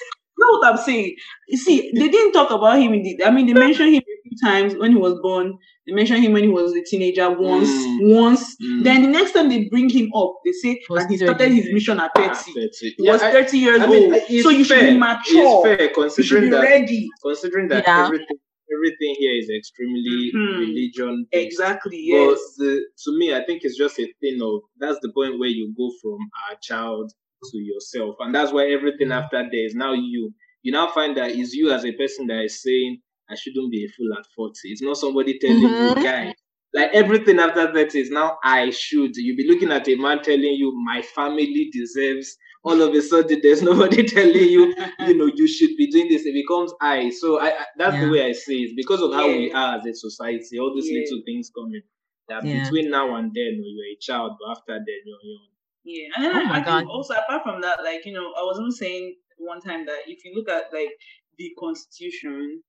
what 0.52 0.66
I'm 0.72 0.76
saying. 0.78 1.14
You 1.48 1.56
see, 1.58 1.90
they 1.94 2.08
didn't 2.08 2.32
talk 2.32 2.50
about 2.50 2.78
him 2.78 2.92
in 2.94 3.02
the. 3.02 3.24
I 3.24 3.30
mean, 3.30 3.46
they 3.46 3.52
mentioned 3.54 3.94
him 3.94 4.02
a 4.02 4.22
few 4.28 4.36
times 4.44 4.74
when 4.76 4.92
he 4.92 4.96
was 4.98 5.18
born. 5.20 5.56
They 5.86 5.92
mentioned 5.94 6.22
him 6.24 6.32
when 6.32 6.44
he 6.44 6.50
was 6.50 6.72
a 6.74 6.82
teenager 6.84 7.28
once, 7.30 7.68
Mm. 7.68 8.14
once. 8.14 8.56
Mm. 8.62 8.84
Then 8.84 9.02
the 9.02 9.08
next 9.08 9.32
time 9.32 9.48
they 9.48 9.64
bring 9.64 9.88
him 9.88 10.12
up, 10.14 10.34
they 10.44 10.52
say, 10.52 10.80
Was 10.88 11.02
and 11.02 11.10
he 11.12 11.18
30. 11.18 11.26
started 11.26 11.52
his 11.52 11.72
mission 11.72 11.98
at 12.00 12.10
30. 12.14 12.28
Ah, 12.30 12.34
30. 12.34 12.70
He 12.80 12.94
Yeah, 12.98 13.12
was 13.12 13.22
I- 13.22 13.32
30 13.32 13.58
years 13.58 13.80
I 13.80 13.86
mean, 13.86 14.12
old. 14.14 14.22
So 14.42 14.50
you 14.50 14.64
should 14.64 14.78
fair. 14.80 14.92
be 14.92 14.98
mature. 14.98 15.16
It's 15.44 15.62
fair 15.64 15.72
You 15.72 15.86
should 15.88 15.94
considering 15.94 16.44
be 16.44 16.50
that 16.50 16.62
ready. 16.62 17.08
considering 17.24 17.68
that 17.68 17.84
Yeah. 17.86 18.04
everything 18.06 18.36
everything 18.72 19.16
here 19.18 19.34
is 19.34 19.50
extremely 19.50 20.30
Mhm. 20.32 20.58
religion 20.60 21.26
Exactly. 21.32 22.06
But 22.12 22.16
Yes. 22.30 22.54
the, 22.56 22.84
to 23.04 23.18
me, 23.18 23.34
I 23.34 23.42
think 23.44 23.62
it's 23.64 23.76
just 23.76 23.98
a 23.98 24.06
thing 24.20 24.40
of 24.40 24.60
that's 24.78 24.98
the 25.02 25.10
point 25.12 25.40
where 25.40 25.48
you 25.48 25.74
go 25.76 25.90
from 26.00 26.18
a 26.52 26.56
child 26.62 27.10
to 27.50 27.58
yourself, 27.58 28.16
and 28.20 28.34
that's 28.34 28.52
why 28.52 28.66
everything 28.66 29.12
after 29.12 29.42
there 29.50 29.64
is 29.66 29.74
now 29.74 29.92
you. 29.92 30.32
You 30.62 30.72
now 30.72 30.88
find 30.88 31.16
that 31.16 31.30
it's 31.30 31.54
you 31.54 31.72
as 31.72 31.84
a 31.84 31.92
person 31.92 32.26
that 32.28 32.42
is 32.44 32.62
saying, 32.62 33.00
"I 33.30 33.34
shouldn't 33.34 33.70
be 33.72 33.84
a 33.84 33.88
fool 33.88 34.12
at 34.18 34.26
40. 34.36 34.68
It's 34.70 34.82
not 34.82 34.96
somebody 34.98 35.38
telling 35.38 35.56
Mhm. 35.58 35.76
you, 35.76 35.96
"Guy." 36.02 36.34
Like 36.72 36.90
everything 36.92 37.40
after 37.40 37.72
that 37.72 37.94
is 37.94 38.10
now 38.10 38.38
I 38.44 38.70
should. 38.70 39.16
You'll 39.16 39.36
be 39.36 39.48
looking 39.48 39.72
at 39.72 39.88
a 39.88 39.94
man 39.96 40.22
telling 40.22 40.54
you, 40.54 40.72
"My 40.84 41.02
family 41.02 41.70
deserves." 41.72 42.36
All 42.62 42.80
of 42.82 42.94
a 42.94 43.00
sudden, 43.00 43.40
there's 43.42 43.62
nobody 43.62 44.02
telling 44.16 44.48
you, 44.48 44.74
you 45.06 45.16
know, 45.16 45.30
you 45.34 45.48
should 45.48 45.76
be 45.76 45.86
doing 45.90 46.08
this. 46.08 46.26
It 46.26 46.34
becomes 46.34 46.72
I. 46.80 47.08
So 47.10 47.40
I, 47.40 47.48
I 47.48 47.64
that's 47.78 47.96
Yeah. 47.96 48.04
the 48.04 48.10
way 48.10 48.24
I 48.26 48.32
see 48.32 48.64
it 48.64 48.76
because 48.76 49.00
of 49.02 49.12
how 49.14 49.28
we 49.30 49.50
are 49.52 49.78
as 49.78 49.86
a 49.86 49.94
society. 49.94 50.58
All 50.58 50.74
these 50.74 50.90
Yeah. 50.90 51.00
little 51.00 51.22
things 51.24 51.50
coming 51.56 51.82
that 52.28 52.44
Yeah. 52.44 52.52
between 52.52 52.90
now 52.90 53.14
and 53.16 53.32
then 53.34 53.62
you're 53.64 53.86
a 53.86 53.96
child, 54.00 54.36
but 54.40 54.50
after 54.58 54.74
then 54.78 55.00
you're 55.04 55.24
young. 55.24 55.48
Yeah, 55.84 56.08
and 56.14 56.24
then 56.24 56.32
Oh 56.36 56.40
I, 56.40 56.44
my 56.44 56.52
I 56.60 56.64
think 56.64 56.66
God. 56.66 56.86
also 56.86 57.14
apart 57.14 57.42
from 57.42 57.60
that, 57.62 57.82
like 57.82 58.04
you 58.04 58.12
know, 58.12 58.32
I 58.36 58.42
was 58.42 58.58
even 58.58 58.72
saying 58.72 59.16
one 59.38 59.60
time 59.60 59.86
that 59.86 60.00
if 60.06 60.24
you 60.24 60.34
look 60.34 60.48
at 60.48 60.72
like 60.72 60.90
the 61.38 61.50
constitution, 61.58 62.62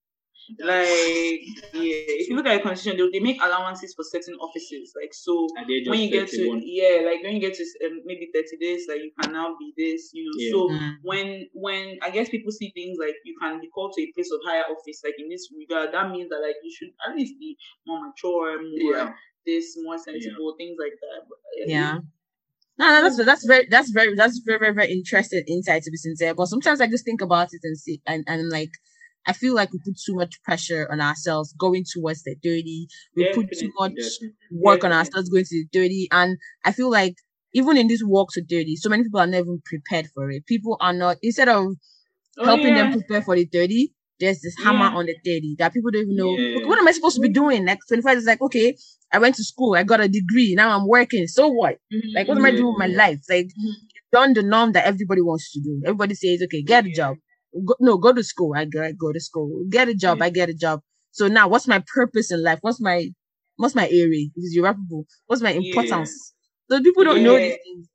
Like, 0.59 1.41
yeah, 1.73 2.19
if 2.19 2.29
you 2.29 2.35
look 2.35 2.47
at 2.47 2.57
the 2.57 2.63
constitution, 2.63 2.97
they, 2.97 3.19
they 3.19 3.23
make 3.23 3.41
allowances 3.41 3.93
for 3.93 4.03
certain 4.03 4.35
offices. 4.35 4.93
Like, 4.99 5.13
so 5.13 5.47
At 5.57 5.67
the 5.67 5.75
age 5.75 5.87
of 5.87 5.91
when 5.91 5.99
you 6.01 6.09
get 6.09 6.29
to 6.29 6.61
yeah, 6.65 7.05
like 7.09 7.21
when 7.23 7.33
you 7.35 7.39
get 7.41 7.53
to 7.55 7.63
um, 7.85 8.01
maybe 8.05 8.29
thirty 8.33 8.57
days, 8.57 8.85
like 8.89 8.99
you 9.03 9.11
can 9.19 9.33
now 9.33 9.55
be 9.59 9.73
this, 9.77 10.11
you 10.13 10.25
know. 10.25 10.35
Yeah. 10.37 10.51
So 10.51 10.57
Mm. 10.71 10.95
when 11.03 11.27
when 11.53 11.99
I 12.01 12.09
guess 12.09 12.29
people 12.29 12.51
see 12.51 12.71
things 12.71 12.97
like 12.99 13.15
you 13.25 13.35
can 13.41 13.59
be 13.61 13.67
called 13.69 13.93
to 13.93 14.01
a 14.01 14.11
place 14.13 14.31
of 14.31 14.39
higher 14.45 14.63
office, 14.63 15.01
like 15.03 15.15
in 15.19 15.29
this 15.29 15.47
regard, 15.57 15.93
that 15.93 16.09
means 16.11 16.29
that 16.29 16.41
like 16.41 16.55
you 16.63 16.71
should 16.73 16.91
at 17.07 17.15
least 17.15 17.35
be 17.39 17.57
more 17.85 17.99
mature, 18.07 18.57
more 18.61 18.93
Yeah. 18.97 19.13
this, 19.45 19.77
more 19.83 19.97
sensible, 19.97 20.55
things 20.57 20.77
like 20.79 20.93
that. 21.01 21.27
But, 21.29 21.37
Yeah. 21.67 21.99
No, 22.81 22.87
no, 22.87 23.03
that's 23.03 23.25
that's 23.25 23.45
very 23.45 23.67
that's 23.69 23.91
very 23.91 24.15
that's 24.15 24.39
very 24.45 24.59
very 24.59 24.73
very 24.73 24.91
interesting 24.91 25.43
insight 25.47 25.83
to 25.83 25.91
be 25.91 25.97
sincere. 25.97 26.35
But 26.35 26.47
sometimes 26.47 26.81
I 26.81 26.87
just 26.87 27.05
think 27.05 27.21
about 27.21 27.49
it 27.53 27.61
and 27.63 27.77
see 27.77 28.01
and 28.07 28.25
and 28.27 28.49
like 28.49 28.71
I 29.27 29.33
feel 29.33 29.55
like 29.55 29.71
we 29.71 29.79
put 29.85 29.95
too 30.05 30.15
much 30.15 30.41
pressure 30.43 30.87
on 30.91 30.99
ourselves 30.99 31.53
going 31.59 31.85
towards 31.93 32.23
the 32.23 32.35
thirty. 32.43 32.87
We 33.15 33.25
put 33.33 33.47
too 33.53 33.71
much 33.79 33.93
Definitely. 33.95 34.35
work 34.51 34.83
on 34.83 34.91
ourselves 34.93 35.29
going 35.29 35.45
to 35.45 35.49
the 35.63 35.67
dirty. 35.79 36.07
And 36.11 36.37
I 36.65 36.73
feel 36.73 36.91
like 36.91 37.15
even 37.53 37.77
in 37.77 37.87
this 37.87 38.03
walk 38.03 38.29
to 38.33 38.41
dirty, 38.41 38.75
so 38.77 38.89
many 38.89 39.03
people 39.03 39.19
are 39.21 39.27
not 39.27 39.39
even 39.41 39.61
prepared 39.65 40.07
for 40.15 40.31
it. 40.31 40.45
People 40.47 40.77
are 40.81 40.93
not 40.93 41.17
instead 41.23 41.49
of 41.49 41.75
Oh, 42.37 42.45
helping 42.45 42.75
yeah. 42.75 42.83
them 42.83 42.91
prepare 42.91 43.21
for 43.21 43.35
the 43.35 43.45
dirty, 43.45 43.93
there's 44.19 44.41
this 44.41 44.55
hammer 44.63 44.85
Yeah. 44.85 44.97
on 44.97 45.05
the 45.05 45.15
dirty 45.23 45.55
that 45.59 45.73
people 45.73 45.91
don't 45.91 46.03
even 46.03 46.15
know. 46.15 46.37
Yeah. 46.39 46.57
"Okay, 46.57 46.67
what 46.67 46.79
am 46.79 46.87
I 46.87 46.91
supposed 46.93 47.15
to 47.15 47.21
be 47.21 47.29
doing? 47.29 47.65
Like 47.65 47.79
25 47.87 48.17
is 48.17 48.25
like, 48.25 48.41
okay, 48.41 48.75
I 49.13 49.19
went 49.19 49.35
to 49.35 49.43
school, 49.43 49.75
I 49.75 49.83
got 49.83 49.99
a 50.01 50.07
degree, 50.07 50.53
now 50.55 50.77
I'm 50.77 50.87
working. 50.87 51.27
So 51.27 51.49
what? 51.49 51.77
Mhm, 51.93 52.15
Like, 52.15 52.27
what 52.27 52.37
am 52.37 52.45
I 52.45 52.51
doing 52.51 52.67
with 52.67 52.77
my 52.79 52.87
life? 52.87 53.19
Like, 53.29 53.47
Mhm. 53.47 53.73
you've 53.93 54.11
done 54.11 54.33
the 54.33 54.43
norm 54.43 54.71
that 54.73 54.85
everybody 54.85 55.21
wants 55.21 55.51
to 55.53 55.59
do. 55.61 55.81
Everybody 55.85 56.15
says, 56.15 56.41
okay, 56.43 56.61
get 56.63 56.85
a 56.85 56.89
job. 56.89 57.17
Go, 57.65 57.75
no, 57.79 57.97
go 57.97 58.13
to 58.13 58.23
school. 58.23 58.53
I 58.55 58.65
go, 58.65 58.83
I 58.83 58.93
go 58.93 59.11
to 59.11 59.19
school. 59.19 59.65
Get 59.69 59.89
a 59.89 59.93
job. 59.95 60.19
Yeah. 60.19 60.25
I 60.25 60.29
get 60.29 60.49
a 60.49 60.53
job. 60.53 60.81
So 61.11 61.27
now, 61.27 61.47
what's 61.49 61.67
my 61.67 61.83
purpose 61.93 62.31
in 62.31 62.41
life? 62.43 62.59
What's 62.61 62.79
my 62.79 63.09
what's 63.57 63.75
my 63.75 63.87
area? 63.87 64.27
Because 64.33 64.53
you're 64.55 64.73
people. 64.73 65.05
What's 65.27 65.41
my 65.41 65.51
Yeah. 65.51 65.57
importance? 65.59 66.33
So 66.69 66.81
people 66.81 67.03
don't 67.03 67.23
know 67.23 67.35
Yeah. 67.35 67.47
these 67.47 67.57
things. 67.63 67.87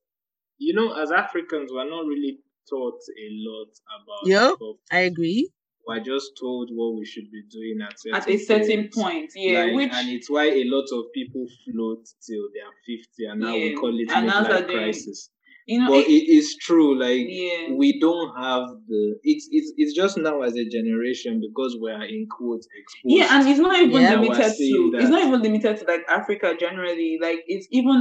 You 0.59 0.75
know, 0.75 0.93
as 0.95 1.11
Africans, 1.11 1.71
we're 1.73 1.89
not 1.89 2.07
really 2.07 2.39
taught 2.69 3.01
a 3.19 3.29
lot 3.49 3.69
about 3.97 4.29
Yeah. 4.29 4.53
I 4.93 5.01
agree. 5.01 5.51
We're 5.87 6.01
just 6.01 6.33
told 6.41 6.71
what 6.73 6.99
we 6.99 7.05
should 7.07 7.31
be 7.31 7.43
doing 7.51 7.79
at 7.87 7.99
certain 8.01 8.17
At 8.21 8.29
a 8.29 8.37
certain 8.39 8.89
point, 8.93 9.31
yeah, 9.37 9.65
Like, 9.65 9.75
which 9.75 9.93
and 9.93 10.09
it's 10.11 10.29
why 10.29 10.47
a 10.47 10.65
lot 10.65 10.87
of 10.93 11.13
people 11.15 11.47
float 11.65 12.05
till 12.27 12.49
they 12.53 12.61
are 12.61 12.75
50 12.85 13.25
and 13.27 13.41
now 13.41 13.55
we 13.55 13.75
call 13.75 13.95
it 13.99 14.09
midlife 14.09 14.67
crisis. 14.69 15.31
you 15.67 15.81
know, 15.81 15.89
But 15.91 16.07
it- 16.07 16.13
it 16.13 16.29
is 16.39 16.57
true, 16.57 16.99
like 16.99 17.27
yeah. 17.29 17.73
we 17.73 17.99
don't 18.01 18.35
have 18.37 18.65
the 18.89 19.19
it's 19.23 19.49
it's 19.51 19.73
it's 19.77 19.95
just 19.95 20.17
now 20.19 20.43
as 20.43 20.55
a 20.57 20.65
generation 20.69 21.41
because 21.41 21.77
we 21.81 21.91
are 21.91 22.05
in 22.05 22.27
quotes 22.31 22.67
exposed. 22.79 23.17
Yeah, 23.17 23.29
and 23.39 23.49
it's 23.49 23.61
not 23.61 23.77
even 23.81 24.03
Yeah, 24.03 24.15
limited 24.21 24.53
to 24.57 24.91
that. 24.93 25.01
it's 25.03 25.11
not 25.11 25.23
even 25.27 25.43
limited 25.43 25.77
to 25.79 25.85
like 25.85 26.05
Africa 26.09 26.55
generally. 26.59 27.19
Like 27.21 27.41
it's 27.47 27.67
even 27.71 27.99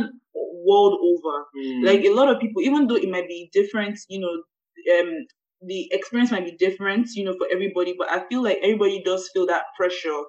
world 0.67 0.93
over. 1.12 1.45
Mm, 1.58 1.86
Like 1.86 2.04
a 2.06 2.13
lot 2.13 2.30
of 2.30 2.39
people, 2.41 2.62
even 2.63 2.88
though 2.88 2.95
it 2.95 3.10
might 3.10 3.28
be 3.28 3.50
different, 3.54 4.00
you 4.10 4.19
know, 4.19 4.34
um 5.00 5.12
the 5.61 5.87
experience 5.91 6.31
might 6.31 6.45
be 6.45 6.55
different, 6.57 7.09
you 7.15 7.23
know, 7.25 7.35
for 7.37 7.47
everybody, 7.51 7.95
but 7.97 8.09
I 8.09 8.25
feel 8.27 8.43
like 8.43 8.57
everybody 8.61 9.01
does 9.03 9.29
feel 9.33 9.45
that 9.47 9.63
pressure. 9.77 10.21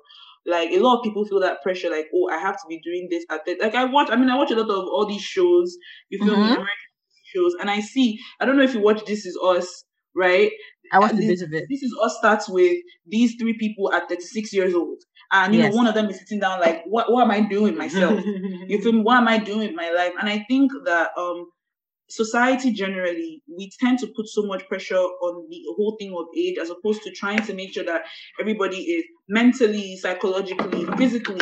Like 0.46 0.70
a 0.70 0.78
lot 0.78 0.98
of 0.98 1.02
people 1.04 1.24
feel 1.24 1.40
that 1.40 1.62
pressure, 1.62 1.90
like, 1.90 2.06
oh, 2.14 2.28
I 2.30 2.38
have 2.38 2.54
to 2.56 2.66
be 2.68 2.80
doing 2.80 3.08
this 3.10 3.24
at 3.30 3.40
that. 3.46 3.60
Like 3.60 3.74
I 3.74 3.84
watch, 3.84 4.08
I 4.10 4.16
mean, 4.16 4.30
I 4.30 4.36
watch 4.36 4.50
a 4.52 4.56
lot 4.56 4.70
of 4.70 4.84
all 4.88 5.06
these 5.06 5.22
shows, 5.22 5.76
you 6.08 6.18
feel 6.24 6.36
me, 6.36 6.50
Mhm. 6.50 6.52
American 6.52 6.92
shows, 7.24 7.54
and 7.60 7.68
I 7.70 7.80
see, 7.80 8.18
I 8.40 8.44
don't 8.44 8.56
know 8.56 8.62
if 8.62 8.74
you 8.74 8.80
watch 8.80 9.04
This 9.04 9.26
Is 9.26 9.36
Us, 9.42 9.84
right? 10.14 10.52
I 10.92 11.00
watched 11.00 11.14
And 11.14 11.24
a 11.24 11.26
this- 11.26 11.40
bit 11.40 11.48
of 11.48 11.52
it. 11.54 11.64
this 11.68 11.82
is 11.82 11.92
us 12.00 12.16
starts 12.18 12.48
with 12.48 12.76
these 13.08 13.34
three 13.40 13.54
people 13.58 13.92
at 13.92 14.08
36 14.08 14.52
years 14.52 14.72
old 14.72 15.02
and 15.32 15.52
you 15.52 15.60
Yes. 15.60 15.72
know 15.72 15.76
one 15.76 15.88
of 15.88 15.94
them 15.94 16.08
is 16.08 16.18
sitting 16.20 16.38
down 16.38 16.60
like 16.60 16.84
what, 16.86 17.10
what 17.10 17.22
am 17.24 17.32
i 17.32 17.40
doing 17.40 17.76
myself 17.76 18.22
you 18.70 18.80
feel 18.80 18.92
me 18.92 19.00
what 19.00 19.16
am 19.16 19.26
i 19.26 19.36
doing 19.36 19.66
with 19.66 19.74
my 19.74 19.90
life 19.90 20.12
and 20.20 20.28
i 20.28 20.44
think 20.48 20.70
that 20.84 21.10
um 21.18 21.46
society 22.09 22.73
generally 22.73 23.42
we 23.49 23.71
tend 23.81 23.99
to 23.99 24.07
put 24.16 24.27
so 24.29 24.42
much 24.42 24.66
pressure 24.69 24.97
on 24.97 25.47
the 25.51 25.62
whole 25.77 25.97
thing 25.99 26.14
of 26.16 26.27
age 26.37 26.57
as 26.59 26.71
opposed 26.71 27.03
to 27.03 27.11
trying 27.12 27.42
to 27.42 27.53
make 27.55 27.73
sure 27.73 27.85
that 27.85 28.03
everybody 28.40 28.79
is 28.83 29.05
mentally 29.29 29.97
psychologically 29.97 30.85
physically 30.97 31.40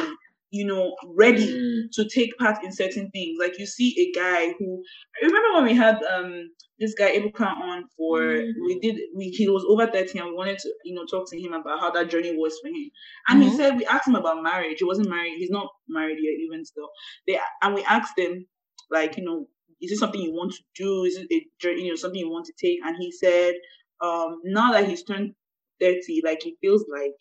you 0.51 0.65
know 0.67 0.95
ready 1.17 1.53
Mm, 1.53 1.91
to 1.93 2.09
take 2.09 2.37
part 2.39 2.63
in 2.65 2.73
certain 2.73 3.11
things. 3.11 3.37
Like 3.41 3.59
you 3.59 3.67
see 3.67 3.95
a 3.99 4.19
guy 4.19 4.53
who 4.59 4.83
remember 5.23 5.55
when 5.55 5.65
we 5.65 5.75
had 5.75 6.03
um 6.05 6.51
this 6.79 6.95
guy 6.95 7.17
Ebuka 7.17 7.43
on 7.47 7.85
for 7.97 8.21
Mhm. 8.21 8.53
we 8.67 8.79
did 8.81 8.99
we 9.15 9.29
he 9.31 9.49
was 9.49 9.65
over 9.69 9.87
30 9.87 10.19
and 10.19 10.29
we 10.31 10.35
wanted 10.35 10.59
to 10.59 10.73
you 10.85 10.95
know 10.95 11.05
talk 11.07 11.29
to 11.31 11.41
him 11.41 11.53
about 11.53 11.81
how 11.81 11.91
that 11.91 12.09
journey 12.11 12.37
was 12.37 12.59
for 12.63 12.69
him. 12.69 12.91
And 13.29 13.43
he 13.43 13.51
Mhm. 13.51 13.57
said 13.57 13.77
we 13.77 13.87
asked 13.87 14.09
him 14.09 14.15
about 14.17 14.43
marriage. 14.43 14.79
He 14.79 14.85
wasn't 14.85 15.09
married, 15.11 15.35
he's 15.39 15.51
not 15.51 15.69
married 15.89 16.19
yet 16.21 16.35
even 16.41 16.65
still. 16.65 16.89
They 17.27 17.39
and 17.63 17.75
we 17.75 17.83
asked 17.85 18.19
him 18.19 18.47
like, 18.91 19.17
you 19.17 19.25
know, 19.25 19.49
is 19.81 19.93
it 19.93 19.99
something 19.99 20.21
you 20.21 20.33
want 20.33 20.53
to 20.55 20.63
do? 20.75 21.05
Is 21.05 21.17
it 21.19 21.29
a 21.33 21.69
you 21.77 21.89
know, 21.91 21.97
something 21.97 22.21
you 22.21 22.31
want 22.31 22.47
to 22.47 22.53
take? 22.61 22.79
And 22.85 22.97
he 22.99 23.13
said, 23.13 23.55
um, 24.01 24.41
now 24.45 24.73
that 24.73 24.89
he's 24.89 25.03
turned 25.05 25.35
30, 25.81 26.23
like 26.25 26.43
he 26.43 26.57
feels 26.61 26.85
like 26.93 27.21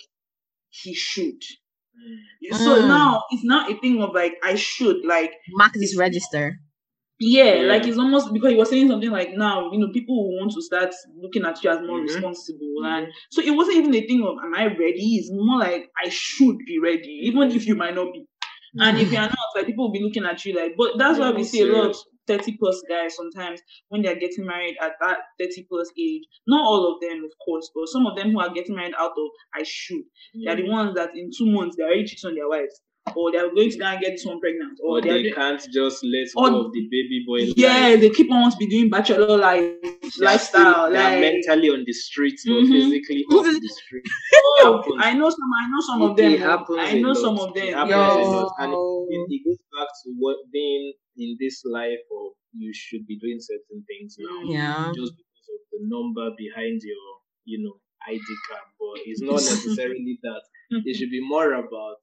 he 0.69 0.93
should. 0.93 1.41
mm. 1.41 2.55
So 2.59 2.81
Mm. 2.83 2.87
now 2.87 3.23
it's 3.31 3.43
not 3.43 3.71
a 3.71 3.75
thing 3.79 4.01
of 4.01 4.13
like 4.13 4.35
I 4.43 4.55
should 4.55 5.05
like 5.05 5.33
Mark 5.49 5.73
this 5.73 5.97
register. 5.97 6.59
yeah, 7.19 7.53
Yeah. 7.61 7.67
like 7.71 7.85
it's 7.87 7.97
almost 7.97 8.33
because 8.33 8.51
he 8.51 8.57
was 8.57 8.69
saying 8.69 8.89
something 8.89 9.11
like 9.11 9.31
now 9.35 9.71
you 9.71 9.79
know 9.79 9.89
people 9.93 10.15
will 10.15 10.39
want 10.39 10.51
to 10.53 10.61
start 10.61 10.93
looking 11.15 11.45
at 11.45 11.63
you 11.63 11.69
as 11.69 11.79
more 11.81 11.99
Mhm. 11.99 12.03
responsible 12.03 12.75
Mhm. 12.81 12.85
and 12.93 13.13
so 13.29 13.41
it 13.41 13.51
wasn't 13.51 13.77
even 13.77 13.95
a 13.95 14.01
thing 14.01 14.23
of 14.23 14.37
am 14.43 14.53
I 14.55 14.65
ready? 14.65 15.15
It's 15.17 15.29
more 15.31 15.59
like 15.59 15.89
I 16.03 16.09
should 16.09 16.57
be 16.65 16.79
ready 16.79 17.13
even 17.23 17.51
if 17.51 17.65
you 17.67 17.75
might 17.75 17.95
not 17.95 18.11
be. 18.13 18.25
And 18.79 18.97
if 18.99 19.11
you're 19.11 19.21
not, 19.21 19.37
like 19.55 19.67
people 19.67 19.85
will 19.85 19.93
be 19.93 20.03
looking 20.03 20.25
at 20.25 20.43
you 20.45 20.53
like, 20.55 20.75
but 20.77 20.97
that's 20.97 21.19
Yeah, 21.19 21.29
why 21.31 21.37
we 21.37 21.43
see 21.43 21.61
a 21.61 21.65
lot 21.65 21.89
of 21.91 21.95
serious. 21.95 22.05
30 22.27 22.57
plus 22.57 22.81
guys 22.87 23.15
sometimes 23.15 23.61
when 23.89 24.01
they're 24.01 24.19
getting 24.19 24.45
married 24.45 24.75
at 24.81 24.93
that 25.01 25.17
30 25.39 25.65
plus 25.69 25.91
age. 25.99 26.23
Not 26.47 26.65
all 26.65 26.93
of 26.93 27.01
them, 27.01 27.23
of 27.23 27.31
course, 27.45 27.69
but 27.73 27.87
some 27.87 28.05
of 28.05 28.15
them 28.15 28.31
who 28.31 28.39
are 28.39 28.53
getting 28.53 28.75
married 28.75 28.95
out 28.97 29.11
of 29.11 29.29
I 29.53 29.63
should. 29.63 30.03
They're 30.45 30.55
the 30.55 30.63
mm. 30.63 30.71
ones 30.71 30.95
that 30.95 31.11
in 31.15 31.29
two 31.35 31.51
months 31.51 31.75
they're 31.77 31.87
already 31.87 32.05
cheating 32.05 32.29
on 32.29 32.35
their 32.35 32.49
wives. 32.49 32.81
Or 33.15 33.31
they're 33.33 33.53
going 33.53 33.69
to 33.69 33.77
go 33.77 33.85
and 33.85 33.99
get 34.01 34.17
someone 34.17 34.39
pregnant. 34.39 34.79
Or, 34.81 34.97
Or 34.97 35.01
they're 35.01 35.13
they 35.13 35.23
doing- 35.23 35.33
can't 35.35 35.61
just 35.73 36.03
let 36.05 36.27
Or- 36.35 36.49
go 36.49 36.65
of 36.65 36.73
the 36.73 36.87
baby 36.89 37.23
boy. 37.27 37.51
yeah, 37.57 37.89
life. 37.89 37.99
they 38.01 38.09
keep 38.09 38.31
on 38.31 38.41
want 38.41 38.53
to 38.53 38.57
be 38.57 38.67
doing 38.67 38.89
bachelor 38.89 39.37
life 39.37 39.75
They're 39.83 39.99
lifestyle. 40.29 40.87
still- 40.87 40.93
Like, 40.93 41.19
mentally 41.19 41.69
on 41.69 41.83
the 41.85 41.91
streets, 41.93 42.43
but 42.47 42.63
Mhm. 42.63 42.71
physically 42.71 43.23
off 43.31 43.45
the 43.45 43.69
street. 43.83 44.05
oh. 44.63 44.81
I 44.99 45.13
know 45.13 45.29
some. 45.29 45.51
I 45.61 45.69
know 45.69 45.81
some 45.89 46.01
It- 46.01 46.05
of 46.11 46.17
them. 46.17 46.31
it 46.31 46.39
happens 46.39 46.79
I 46.79 46.89
a 46.95 47.01
know 47.01 47.13
some 47.13 47.37
of 47.37 47.49
It 47.49 47.55
them. 47.59 47.73
happens 47.73 47.91
yes. 47.91 48.49
And 48.59 48.71
it, 48.73 49.25
it 49.35 49.41
goes 49.45 49.59
back 49.75 49.89
to 50.03 50.07
what 50.17 50.37
being 50.51 50.93
in 51.17 51.37
this 51.39 51.61
life 51.65 52.05
of 52.19 52.31
you 52.53 52.71
should 52.73 53.05
be 53.05 53.17
doing 53.19 53.37
certain 53.39 53.83
things 53.85 54.15
now. 54.17 54.37
Mm. 54.47 54.53
Yeah. 54.53 54.91
Just 54.95 55.13
because 55.19 55.47
of 55.55 55.61
the 55.73 55.79
number 55.93 56.31
behind 56.37 56.81
your, 56.81 57.05
you 57.45 57.61
know, 57.63 57.75
ID 58.07 58.23
card. 58.47 58.67
But 58.79 59.01
it's 59.05 59.21
not 59.21 59.35
necessarily 59.51 60.19
that. 60.23 60.41
It 60.87 60.95
should 60.95 61.11
be 61.11 61.21
more 61.21 61.53
about 61.53 61.99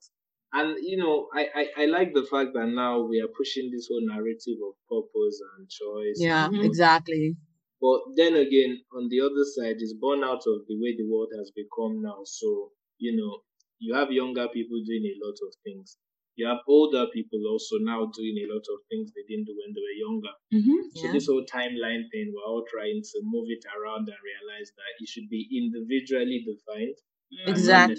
and 0.53 0.77
you 0.83 0.97
know, 0.97 1.29
I, 1.35 1.47
I, 1.55 1.83
I 1.83 1.87
like 1.87 2.13
the 2.15 2.27
fact 2.31 2.51
that 2.55 2.67
now 2.69 3.01
we 3.03 3.21
are 3.21 3.29
pushing 3.29 3.71
this 3.71 3.89
whole 3.91 4.03
narrative 4.07 4.59
of 4.69 4.75
purpose 4.89 5.41
and 5.57 5.69
choice. 5.69 6.19
Yeah, 6.21 6.49
Mhm. 6.49 6.65
exactly. 6.65 7.37
But 7.81 8.01
then 8.17 8.37
again, 8.37 8.85
on 8.93 9.09
the 9.09 9.21
other 9.21 9.45
side, 9.45 9.77
it's 9.81 9.95
born 9.95 10.23
out 10.25 10.45
of 10.47 10.67
the 10.69 10.77
way 10.81 10.97
the 10.97 11.09
world 11.09 11.33
has 11.37 11.51
become 11.51 12.03
now. 12.03 12.23
So, 12.25 12.73
you 12.99 13.17
know, 13.17 13.43
you 13.79 13.95
have 13.95 14.13
younger 14.13 14.49
people 14.49 14.83
doing 14.85 15.05
a 15.07 15.17
lot 15.25 15.37
of 15.47 15.55
things. 15.65 15.99
You 16.37 16.47
have 16.47 16.61
older 16.69 17.07
people 17.13 17.41
also 17.49 17.77
now 17.81 18.07
doing 18.15 18.37
a 18.39 18.53
lot 18.53 18.65
of 18.73 18.79
things 18.89 19.13
they 19.13 19.25
didn't 19.29 19.47
do 19.47 19.57
when 19.59 19.73
they 19.75 19.81
were 19.81 19.99
younger. 20.07 20.35
Mhm. 20.53 20.91
So 20.95 21.07
Yeah. 21.07 21.13
this 21.13 21.27
whole 21.27 21.45
timeline 21.47 22.11
thing, 22.11 22.33
we're 22.35 22.45
all 22.45 22.65
trying 22.67 23.03
to 23.03 23.21
move 23.23 23.49
it 23.51 23.65
around 23.77 24.09
and 24.09 24.19
realize 24.23 24.71
that 24.77 24.93
it 25.01 25.09
should 25.09 25.29
be 25.29 25.49
individually 25.53 26.41
defined. 26.45 26.97
And 27.31 27.49
Exactly. 27.49 27.97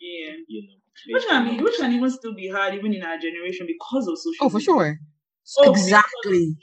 Yeah. 0.00 0.32
you 0.48 0.62
know. 0.68 0.74
Which 1.12 1.22
based 1.22 1.28
can 1.28 1.56
be, 1.56 1.62
which 1.62 1.76
can 1.76 1.92
even 1.92 2.10
still 2.10 2.34
be 2.34 2.48
hard 2.48 2.74
even 2.74 2.94
in 2.94 3.02
our 3.02 3.18
generation 3.18 3.66
because 3.66 4.06
of 4.06 4.16
social. 4.16 4.46
Oh, 4.46 4.48
for 4.48 4.58
media. 4.58 4.64
sure. 4.64 4.98
Oh, 5.58 5.62
because 5.64 5.80
of 5.82 5.84
exactly. 5.84 6.56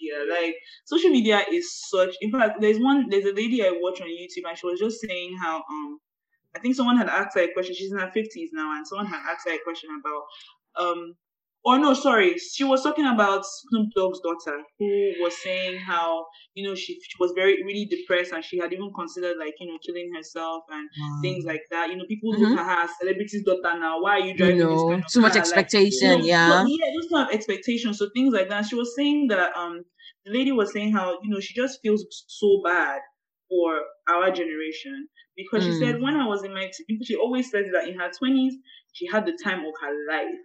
media. 0.00 0.16
Like 0.30 0.54
social 0.84 1.10
media 1.10 1.42
is 1.50 1.72
such. 1.88 2.14
In 2.20 2.30
fact, 2.30 2.60
there's 2.60 2.78
one. 2.78 3.08
There's 3.08 3.24
a 3.24 3.32
lady 3.32 3.64
I 3.64 3.70
watch 3.72 4.00
on 4.00 4.08
YouTube, 4.08 4.48
and 4.48 4.56
she 4.58 4.66
was 4.66 4.78
just 4.78 5.00
saying 5.00 5.36
how 5.40 5.56
um, 5.56 5.98
I 6.54 6.58
think 6.60 6.76
someone 6.76 6.96
had 6.96 7.08
asked 7.08 7.34
her 7.34 7.42
a 7.42 7.52
question. 7.52 7.74
She's 7.74 7.90
in 7.92 7.98
her 7.98 8.10
fifties 8.10 8.50
now, 8.52 8.76
and 8.76 8.86
someone 8.86 9.06
had 9.06 9.22
asked 9.28 9.48
her 9.48 9.54
a 9.54 9.58
question 9.64 9.90
about 9.98 10.84
um, 10.84 11.14
or 11.68 11.78
no, 11.78 11.92
sorry, 11.94 12.36
she 12.38 12.64
was 12.64 12.82
talking 12.82 13.06
about 13.06 13.44
Snoop 13.44 13.88
Dogg's 13.96 14.20
daughter, 14.20 14.56
who 14.78 14.88
was 15.20 15.34
saying 15.42 15.78
how 15.78 16.26
you 16.54 16.66
know 16.66 16.74
she, 16.74 16.94
she 16.94 17.16
was 17.20 17.32
very 17.36 17.62
really 17.64 17.84
depressed, 17.86 18.32
and 18.32 18.44
she 18.44 18.58
had 18.58 18.72
even 18.72 18.90
considered 18.94 19.36
like 19.38 19.54
you 19.60 19.66
know 19.68 19.78
killing 19.86 20.10
herself 20.14 20.62
and 20.70 20.88
Wow. 21.00 21.20
things 21.22 21.44
like 21.44 21.62
that. 21.70 21.90
You 21.90 21.96
know, 21.96 22.06
people 22.08 22.32
Mhm. 22.34 22.40
look 22.40 22.58
at 22.58 22.66
her 22.70 22.84
as 22.84 22.90
celebrity's 23.00 23.44
daughter 23.44 23.78
now. 23.78 24.00
Why 24.02 24.12
are 24.12 24.20
you 24.20 24.32
You 24.32 24.38
driving 24.40 24.58
this 24.58 24.84
know, 24.84 24.88
kind 24.90 25.04
of 25.04 25.12
too 25.12 25.20
much 25.20 25.32
car? 25.34 25.40
Like, 25.42 25.52
expectation. 25.58 26.08
no, 26.10 26.24
yeah. 26.24 26.64
yeah, 26.66 26.90
those 26.94 27.08
kind 27.12 27.28
of 27.28 27.34
expectations. 27.34 27.98
So 27.98 28.08
things 28.14 28.32
like 28.34 28.48
that. 28.48 28.66
She 28.66 28.74
was 28.76 28.94
saying 28.96 29.28
that 29.28 29.56
um 29.56 29.84
the 30.24 30.32
lady 30.32 30.52
was 30.52 30.72
saying 30.72 30.92
how 30.92 31.18
you 31.22 31.30
know 31.30 31.40
she 31.40 31.54
just 31.54 31.80
feels 31.82 32.04
so 32.28 32.60
bad 32.64 33.00
for 33.48 33.80
our 34.08 34.30
generation 34.30 35.08
because 35.36 35.64
she 35.64 35.72
said 35.72 35.96
Mm. 35.96 36.02
when 36.02 36.16
I 36.16 36.26
was 36.26 36.44
in 36.44 36.52
my 36.54 36.70
she 37.02 37.16
always 37.16 37.50
says 37.50 37.66
that 37.72 37.88
in 37.88 37.98
her 37.98 38.10
twenties 38.18 38.54
she 38.92 39.06
had 39.06 39.26
the 39.26 39.36
time 39.42 39.60
of 39.60 39.74
her 39.82 39.94
life. 40.08 40.38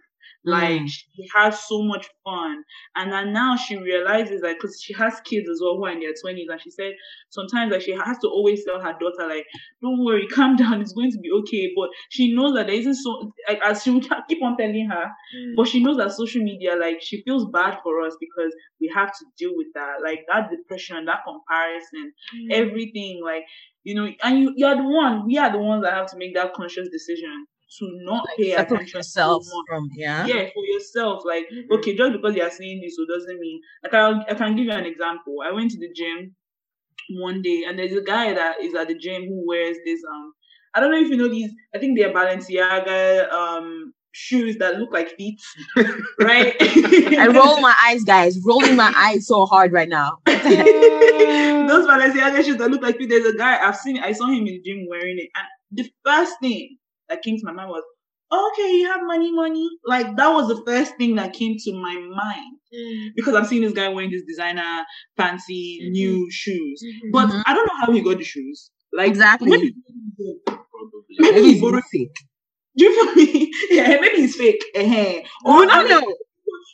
Like 0.44 0.82
Mm. 0.82 0.88
she 0.88 1.26
has 1.34 1.64
so 1.64 1.82
much 1.82 2.06
fun, 2.24 2.62
and 2.96 3.12
then 3.12 3.32
now 3.32 3.56
she 3.56 3.76
realizes 3.76 4.42
that 4.42 4.54
because 4.56 4.80
she 4.82 4.92
has 4.94 5.20
kids 5.24 5.48
as 5.48 5.60
well 5.62 5.76
who 5.76 5.86
are 5.86 5.92
in 5.92 6.00
their 6.00 6.12
twenties, 6.20 6.48
and 6.50 6.60
she 6.60 6.70
said 6.70 6.92
sometimes 7.30 7.72
like 7.72 7.80
she 7.82 7.92
has 7.92 8.18
to 8.18 8.28
always 8.28 8.64
tell 8.64 8.78
her 8.80 8.92
daughter 9.00 9.26
like, 9.28 9.46
"Don't 9.82 10.04
worry, 10.04 10.26
calm 10.36 10.56
down, 10.56 10.80
it's 10.82 10.92
going 10.92 11.10
to 11.12 11.18
be 11.18 11.30
okay." 11.30 11.72
But 11.74 11.88
she 12.10 12.34
knows 12.34 12.54
that 12.54 12.66
there 12.66 12.76
isn't 12.76 12.96
so 12.96 13.32
like 13.48 13.60
as 13.64 13.82
she 13.82 13.90
would 13.90 14.06
keep 14.28 14.42
on 14.42 14.56
telling 14.56 14.86
her, 14.90 15.10
Mm. 15.36 15.56
but 15.56 15.66
she 15.68 15.82
knows 15.82 15.96
that 15.96 16.12
social 16.12 16.42
media 16.42 16.76
like 16.76 17.00
she 17.00 17.22
feels 17.22 17.46
bad 17.50 17.78
for 17.82 18.02
us 18.02 18.16
because 18.20 18.54
we 18.80 18.88
have 18.94 19.12
to 19.18 19.24
deal 19.38 19.56
with 19.56 19.68
that, 19.74 20.02
like 20.02 20.24
that 20.30 20.50
depression, 20.50 21.04
that 21.06 21.24
comparison, 21.24 22.12
Mm. 22.34 22.52
everything, 22.52 23.22
like 23.24 23.44
you 23.82 23.94
know, 23.94 24.08
and 24.22 24.38
you 24.40 24.52
you're 24.56 24.76
the 24.76 24.82
one, 24.82 25.26
we 25.26 25.38
are 25.38 25.50
the 25.52 25.58
ones 25.58 25.82
that 25.84 25.94
have 25.94 26.10
to 26.10 26.16
make 26.16 26.34
that 26.34 26.52
conscious 26.54 26.88
decision 26.90 27.46
to 27.78 27.88
not 28.02 28.26
pay 28.36 28.52
Separate 28.52 28.76
attention 28.76 28.98
yourself 28.98 29.46
from 29.68 29.90
yeah. 29.94 30.26
yeah 30.26 30.48
for 30.54 30.64
yourself 30.64 31.22
like 31.24 31.46
Mhm. 31.52 31.70
okay 31.78 31.96
just 31.96 32.12
because 32.12 32.34
you 32.36 32.42
are 32.42 32.50
saying 32.50 32.80
this 32.82 32.96
so 32.96 33.04
doesn't 33.06 33.38
mean 33.40 33.60
like 33.82 33.94
I'll, 33.94 34.24
i 34.28 34.34
can 34.34 34.56
give 34.56 34.66
you 34.66 34.72
an 34.72 34.86
example 34.86 35.36
i 35.44 35.50
went 35.50 35.70
to 35.72 35.78
the 35.78 35.92
gym 35.92 36.34
one 37.10 37.42
day 37.42 37.64
and 37.66 37.78
there's 37.78 37.92
a 37.92 38.02
guy 38.02 38.32
that 38.32 38.60
is 38.62 38.74
at 38.74 38.88
the 38.88 38.94
gym 38.96 39.24
who 39.24 39.46
wears 39.46 39.76
this 39.84 40.00
um 40.10 40.32
i 40.74 40.80
don't 40.80 40.90
know 40.90 40.98
if 41.00 41.08
you 41.08 41.16
know 41.16 41.28
these 41.28 41.50
i 41.74 41.78
think 41.78 41.98
they're 41.98 42.12
balenciaga 42.12 43.30
um 43.32 43.92
shoes 44.12 44.56
that 44.58 44.78
look 44.78 44.92
like 44.92 45.16
feet 45.16 45.40
right 46.20 46.54
I 46.60 47.26
roll 47.34 47.60
my 47.60 47.74
eyes, 47.84 48.04
guys. 48.04 48.38
Rolling 48.44 48.76
my 48.76 48.92
eyes 48.96 49.26
so 49.26 49.44
hard 49.46 49.72
right 49.72 49.88
now. 49.88 50.18
those 50.26 51.86
Balenciaga 51.86 52.44
shoes 52.44 52.56
that 52.58 52.70
look 52.70 52.82
like 52.82 52.96
feet. 52.96 53.08
There's 53.08 53.26
a 53.26 53.36
guy 53.36 53.58
I've 53.66 53.76
seen. 53.76 53.98
I 53.98 54.12
saw 54.12 54.26
him 54.26 54.38
in 54.38 54.44
the 54.44 54.60
gym 54.64 54.86
wearing 54.88 55.18
it, 55.18 55.30
and 55.34 55.46
the 55.72 55.90
first 56.04 56.34
thing 56.40 56.76
that 57.08 57.22
came 57.22 57.36
to 57.38 57.44
my 57.44 57.52
mind 57.52 57.70
was, 57.70 57.82
"Okay, 58.32 58.76
you 58.78 58.86
have 58.90 59.02
money, 59.04 59.30
money." 59.32 59.68
Like 59.84 60.16
that 60.16 60.28
was 60.28 60.48
the 60.48 60.62
first 60.64 60.96
thing 60.96 61.16
that 61.16 61.32
came 61.32 61.56
to 61.58 61.72
my 61.72 61.94
mind 61.94 62.56
because 63.14 63.34
I'm 63.34 63.44
seeing 63.44 63.62
this 63.62 63.72
guy 63.72 63.88
wearing 63.88 64.10
this 64.10 64.24
designer, 64.26 64.84
fancy, 65.16 65.80
Mhm. 65.82 65.90
new 65.92 66.30
shoes. 66.30 66.82
Mhm. 66.84 67.12
But 67.12 67.28
Mhm. 67.28 67.42
I 67.46 67.54
don't 67.54 67.66
know 67.66 67.78
how 67.86 67.92
he 67.92 68.00
got 68.00 68.18
the 68.18 68.24
shoes. 68.24 68.70
Like 68.92 69.08
Exactly. 69.08 69.50
maybe- 69.50 69.74
Probably. 70.46 71.16
maybe 71.18 71.32
Maybe 71.34 71.46
he 71.46 71.52
it's 71.52 71.60
borrowed. 71.60 71.84
fake. 71.92 72.16
Do 72.76 72.84
you 72.84 72.92
feel 73.04 73.14
me? 73.14 73.52
Yeah, 73.70 74.00
maybe 74.00 74.16
he's 74.16 74.36
fake. 74.36 74.62
uh 74.76 74.80
Or 75.48 75.60
We 75.60 75.66
don't 75.66 75.88
know. 75.88 76.14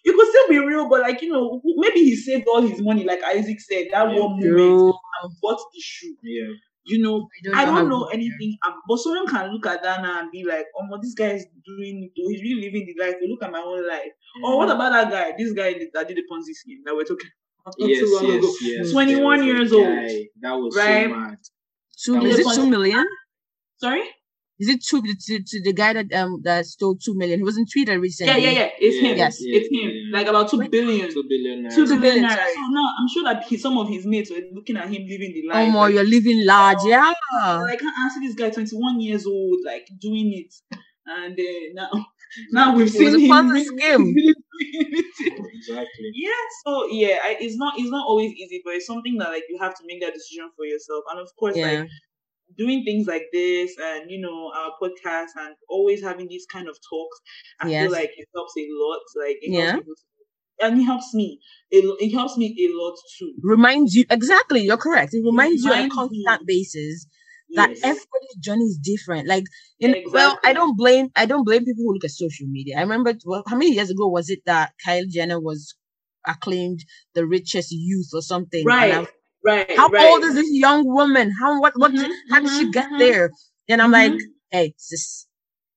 It 0.03 0.15
could 0.17 0.29
still 0.29 0.49
be 0.49 0.59
real, 0.59 0.89
but 0.89 1.01
like 1.03 1.21
you 1.21 1.31
know, 1.31 1.61
maybe 1.65 2.01
he 2.01 2.17
saved 2.17 2.47
all 2.49 2.63
his 2.63 2.81
money, 2.81 3.05
like 3.05 3.23
Isaac 3.23 3.61
said, 3.61 3.89
that 3.93 4.09
Yeah. 4.11 4.21
one 4.21 4.41
moment 4.41 4.95
and 5.23 5.33
bought 5.43 5.59
the 5.75 5.81
shoe. 5.81 6.17
Yeah. 6.23 6.53
You 6.85 7.03
know, 7.03 7.29
We 7.45 7.53
I 7.53 7.65
don't 7.67 7.89
know 7.89 8.05
good- 8.05 8.15
anything, 8.15 8.57
ab- 8.67 8.81
but 8.89 8.99
someone 8.99 9.27
can 9.27 9.53
look 9.53 9.67
at 9.67 9.83
that 9.83 10.01
now 10.03 10.21
and 10.21 10.31
be 10.31 10.45
like, 10.45 10.67
"Oh, 10.77 10.87
my, 10.89 10.97
this 11.03 11.15
guy 11.15 11.33
is 11.33 11.45
doing 11.67 12.05
it. 12.05 12.13
He's 12.15 12.43
really 12.43 12.63
living 12.63 12.87
the 12.87 13.05
life. 13.05 13.17
Look 13.29 13.43
at 13.43 13.53
my 13.53 13.61
own 13.61 13.87
life." 13.87 14.13
Or 14.45 14.57
what 14.59 14.69
mm. 14.69 14.75
about 14.75 14.93
that 14.93 15.11
guy? 15.11 15.35
This 15.37 15.53
guy 15.53 15.75
that 15.75 15.91
that 15.95 16.09
did 16.09 16.17
the 16.17 16.23
Ponzi 16.31 16.55
scheme 16.55 16.81
that 16.87 16.95
we're 16.95 17.05
talking 17.05 17.29
about 17.61 17.75
not 17.79 17.89
Yes, 17.89 18.01
too 18.01 18.15
long 18.15 18.39
ago. 18.39 18.47
yes, 18.63 18.63
yes. 18.63 18.93
21 18.93 19.07
There 19.17 19.27
was 19.27 19.41
a 19.43 19.45
years 19.47 19.73
old, 19.73 19.85
guy 19.85 20.29
That 20.41 20.55
was 20.55 20.77
right? 20.77 21.09
so 21.11 21.17
mad. 21.17 21.39
Two, 22.03 22.27
is 22.27 22.39
it 22.39 22.55
two 22.55 22.67
million? 22.71 23.07
Sorry? 23.77 24.05
Is 24.61 24.69
it 24.69 24.85
two 24.85 25.01
to, 25.03 25.43
to 25.51 25.63
the 25.63 25.73
guy 25.73 25.95
that 25.95 26.13
um 26.13 26.41
that 26.45 26.67
stole 26.67 26.95
two 26.97 27.15
million? 27.17 27.39
He 27.41 27.45
was 27.45 27.57
in 27.57 27.65
Twitter 27.67 27.99
recently. 27.99 28.33
Yeah, 28.35 28.51
yeah, 28.51 28.59
yeah. 28.61 28.69
It's 28.79 28.97
Yeah, 29.03 29.09
him. 29.11 29.17
Yes. 29.17 29.37
it's 29.41 29.69
him. 29.75 29.91
yeah. 29.91 30.17
Like 30.19 30.27
about 30.29 30.51
two 30.51 30.69
billion. 30.69 31.09
Two 31.11 31.25
billion 31.29 31.65
naira. 31.65 31.75
Two 31.75 31.87
Two 31.87 31.99
billion. 31.99 32.01
billion, 32.03 32.25
naira. 32.25 32.37
sorry. 32.37 32.55
So 32.55 32.69
now 32.79 32.87
I'm 32.99 33.09
sure 33.09 33.25
that 33.25 33.45
he, 33.45 33.57
some 33.57 33.79
of 33.79 33.89
his 33.89 34.05
mates 34.07 34.31
were 34.31 34.43
looking 34.53 34.77
at 34.77 34.85
him 34.85 35.03
living 35.09 35.33
the 35.33 35.45
Oh, 35.51 35.55
life. 35.55 35.73
more, 35.73 35.85
like, 35.87 35.95
you're 35.95 36.05
living 36.05 36.45
large. 36.47 36.79
Yeah. 36.87 37.13
I 37.43 37.77
can't 37.81 37.95
answer 38.05 38.21
this 38.21 38.35
guy, 38.35 38.51
21 38.51 39.01
years 39.01 39.25
old, 39.27 39.59
like 39.65 39.89
doing 39.99 40.33
it, 40.35 40.53
and 41.07 41.39
uh, 41.39 41.63
now, 41.75 42.07
now 42.53 42.77
we've 42.77 42.87
It 42.89 42.93
seen 42.93 43.05
was 43.05 43.15
a 43.15 43.19
him. 43.21 43.49
Really- 43.51 43.65
scheme. 43.65 44.15
really 44.15 44.35
doing 44.61 44.93
it. 44.93 45.07
Exactly. 45.55 46.11
Yeah, 46.15 46.43
so 46.65 46.87
yeah, 46.91 47.17
I, 47.25 47.37
it's 47.41 47.57
not 47.57 47.75
it's 47.79 47.91
not 47.91 48.07
always 48.07 48.33
easy, 48.33 48.61
but 48.65 48.75
it's 48.75 48.87
something 48.87 49.17
that 49.19 49.29
like 49.31 49.45
you 49.49 49.59
have 49.61 49.75
to 49.79 49.83
make 49.87 50.01
that 50.03 50.13
decision 50.15 50.51
for 50.57 50.65
yourself, 50.67 51.05
and 51.11 51.21
of 51.21 51.29
course, 51.39 51.57
Yeah. 51.57 51.81
like 51.81 51.89
doing 52.57 52.85
things 52.85 53.07
like 53.07 53.25
this, 53.33 53.77
and 53.79 54.11
you 54.11 54.21
know, 54.21 54.53
our 54.55 54.73
podcast, 54.83 55.31
and 55.37 55.55
always 55.69 56.03
having 56.03 56.29
these 56.29 56.47
kind 56.53 56.69
of 56.69 56.77
talks, 56.89 57.19
I 57.61 57.69
Yes. 57.69 57.83
feel 57.83 57.93
like 57.93 58.11
it 58.17 58.29
helps 58.35 58.55
a 58.59 58.67
lot. 58.71 59.01
Like 59.17 59.37
it 59.41 59.53
Yeah. 59.53 59.73
helps 59.73 59.75
people, 59.75 59.95
and 60.63 60.81
it 60.81 60.85
helps 60.85 61.15
me. 61.15 61.41
It, 61.71 61.85
it 62.01 62.13
helps 62.15 62.37
me 62.37 62.55
a 62.59 62.69
lot 62.77 62.97
too. 63.19 63.33
Reminds 63.43 63.95
you 63.95 64.05
exactly. 64.11 64.61
You're 64.63 64.77
correct. 64.77 65.15
It 65.15 65.25
reminds 65.25 65.65
you 65.65 65.73
on 65.73 65.81
a 65.81 65.89
constant 65.89 66.41
you. 66.41 66.47
basis 66.47 67.07
that 67.55 67.71
Yes. 67.71 67.81
everybody's 67.83 68.37
journey 68.41 68.65
is 68.65 68.79
different. 68.79 69.27
Like, 69.27 69.45
in, 69.81 69.97
well, 70.13 70.31
Exactly. 70.33 70.51
I 70.51 70.53
don't 70.53 70.77
blame 70.77 71.11
I 71.17 71.27
don't 71.27 71.45
blame 71.45 71.65
people 71.65 71.85
who 71.85 71.93
look 71.95 72.05
at 72.05 72.11
social 72.11 72.47
media. 72.47 72.77
I 72.79 72.83
remember 72.83 73.15
well, 73.25 73.43
how 73.47 73.57
many 73.57 73.73
years 73.73 73.91
ago 73.91 74.07
was 74.09 74.31
it 74.31 74.41
that 74.47 74.73
Kylie 74.87 75.09
Jenner 75.09 75.41
was 75.41 75.75
acclaimed 76.27 76.85
the 77.15 77.27
richest 77.27 77.73
youth 77.73 78.11
or 78.15 78.23
something? 78.23 78.77
And 78.79 78.93
I 78.93 78.99
right, 78.99 79.09
right. 79.45 79.77
how 79.77 79.89
right. 79.89 80.11
old 80.11 80.25
is 80.25 80.35
this 80.35 80.49
young 80.51 80.87
woman? 80.87 81.33
How 81.41 81.61
what 81.61 81.73
what? 81.77 81.93
Mhm, 81.93 82.11
how 82.31 82.41
did 82.41 82.51
she 82.51 82.67
mhm, 82.67 82.73
get 82.73 82.91
mhm. 82.91 82.99
there? 82.99 83.31
And 83.69 83.81
I'm 83.81 83.93
like, 83.93 84.13
Mhm. 84.13 84.21
hey, 84.51 84.75
sis, 84.77 85.27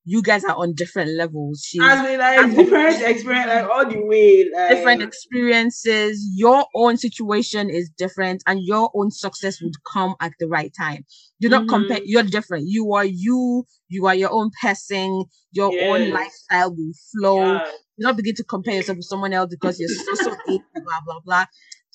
you 0.05 0.21
guys 0.21 0.43
are 0.43 0.55
on 0.55 0.73
different 0.73 1.11
levels. 1.11 1.63
She's 1.65 1.81
As 1.81 2.05
in, 2.05 2.19
like 2.19 2.55
different 2.55 3.01
experience, 3.01 3.47
like 3.47 3.69
all 3.69 3.89
the 3.89 4.01
way, 4.05 4.49
like 4.53 4.69
different 4.69 5.01
experiences. 5.01 6.27
Your 6.35 6.65
own 6.75 6.97
situation 6.97 7.69
is 7.69 7.89
different, 7.97 8.43
and 8.45 8.59
your 8.63 8.91
own 8.95 9.11
success 9.11 9.61
would 9.61 9.75
come 9.91 10.15
at 10.19 10.33
the 10.39 10.47
right 10.47 10.73
time. 10.77 11.05
Do 11.39 11.49
not 11.49 11.67
compare. 11.67 11.99
Mhm. 11.99 12.03
You're 12.05 12.23
different. 12.23 12.65
You 12.67 12.93
are 12.93 13.05
you. 13.05 13.65
You 13.87 14.07
are 14.07 14.15
your 14.15 14.31
own 14.31 14.51
person. 14.61 15.25
Your 15.51 15.71
own 15.89 16.09
lifestyle 16.09 16.75
will 16.75 16.93
flow. 17.11 17.53
Yeah. 17.53 17.65
Do 17.97 18.07
not 18.07 18.17
begin 18.17 18.35
to 18.35 18.43
compare 18.43 18.75
yourself 18.75 18.97
with 18.97 19.05
someone 19.05 19.33
else 19.33 19.49
because 19.51 19.79
you're 19.79 19.89
so 19.89 20.15
so 20.15 20.35
blah 20.47 20.99
blah 21.05 21.19
blah. 21.23 21.45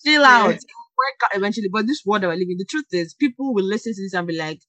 Chill 0.04 0.24
out. 0.24 0.48
Will 0.48 0.58
work 0.98 1.18
out 1.24 1.36
eventually. 1.36 1.68
But 1.72 1.86
this 1.86 2.02
world 2.04 2.22
that 2.22 2.28
we're 2.28 2.34
living, 2.34 2.56
the 2.58 2.64
truth 2.68 2.86
is, 2.92 3.14
people 3.14 3.54
will 3.54 3.64
listen 3.64 3.94
to 3.94 4.02
this 4.02 4.14
and 4.14 4.26
be 4.26 4.36
like, 4.36 4.60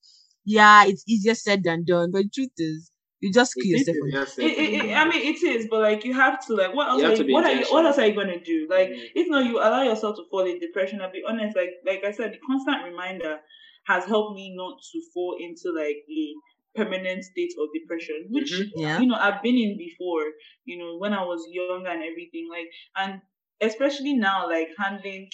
"Yeah, 0.45 0.85
it's 0.85 1.03
easier 1.07 1.35
said 1.35 1.63
than 1.63 1.83
done." 1.85 2.11
But 2.11 2.23
the 2.23 2.29
truth 2.33 2.51
is, 2.57 2.91
you 3.21 3.31
just 3.33 3.55
kill 3.55 3.65
yourself. 3.65 3.97
is, 4.13 4.37
It, 4.37 4.43
it, 4.57 4.73
it, 4.85 4.95
I 4.95 5.07
mean, 5.07 5.21
it 5.33 5.43
is, 5.43 5.67
but 5.69 5.81
like 5.81 6.05
you 6.05 6.13
have 6.13 6.45
to 6.47 6.55
like 6.55 6.73
what 6.73 6.87
else? 6.89 7.01
You 7.01 7.09
have 7.09 7.19
Are 7.19 7.23
you, 7.23 7.33
what 7.33 7.45
are 7.45 7.51
you? 7.53 7.65
What 7.69 7.85
else 7.85 7.97
are 7.97 8.05
you 8.07 8.15
gonna 8.15 8.39
do? 8.39 8.67
Like 8.69 8.89
Mhm. 8.89 9.11
if 9.15 9.27
not, 9.29 9.45
you 9.45 9.57
allow 9.59 9.81
yourself 9.83 10.15
to 10.17 10.23
fall 10.31 10.45
in 10.45 10.59
depression. 10.59 11.01
I'll 11.01 11.11
be 11.11 11.23
honest. 11.27 11.55
Like 11.55 11.71
like 11.85 12.03
I 12.03 12.11
said, 12.11 12.33
the 12.33 12.39
constant 12.47 12.83
reminder 12.85 13.39
has 13.87 14.05
helped 14.05 14.35
me 14.35 14.53
not 14.55 14.81
to 14.91 15.01
fall 15.13 15.35
into 15.39 15.71
like 15.75 15.97
a 16.09 16.33
permanent 16.75 17.23
state 17.23 17.53
of 17.59 17.67
depression, 17.73 18.27
which 18.29 18.51
Mhm. 18.51 18.71
Yeah. 18.75 18.99
you 19.01 19.07
know 19.07 19.15
I've 19.15 19.41
been 19.41 19.57
in 19.57 19.77
before. 19.77 20.23
You 20.65 20.77
know 20.77 20.97
when 20.97 21.13
I 21.13 21.23
was 21.23 21.45
young 21.51 21.85
and 21.87 22.01
everything. 22.03 22.47
Like 22.49 22.69
and 22.95 23.21
especially 23.61 24.13
now, 24.13 24.47
like 24.47 24.69
handling. 24.77 25.29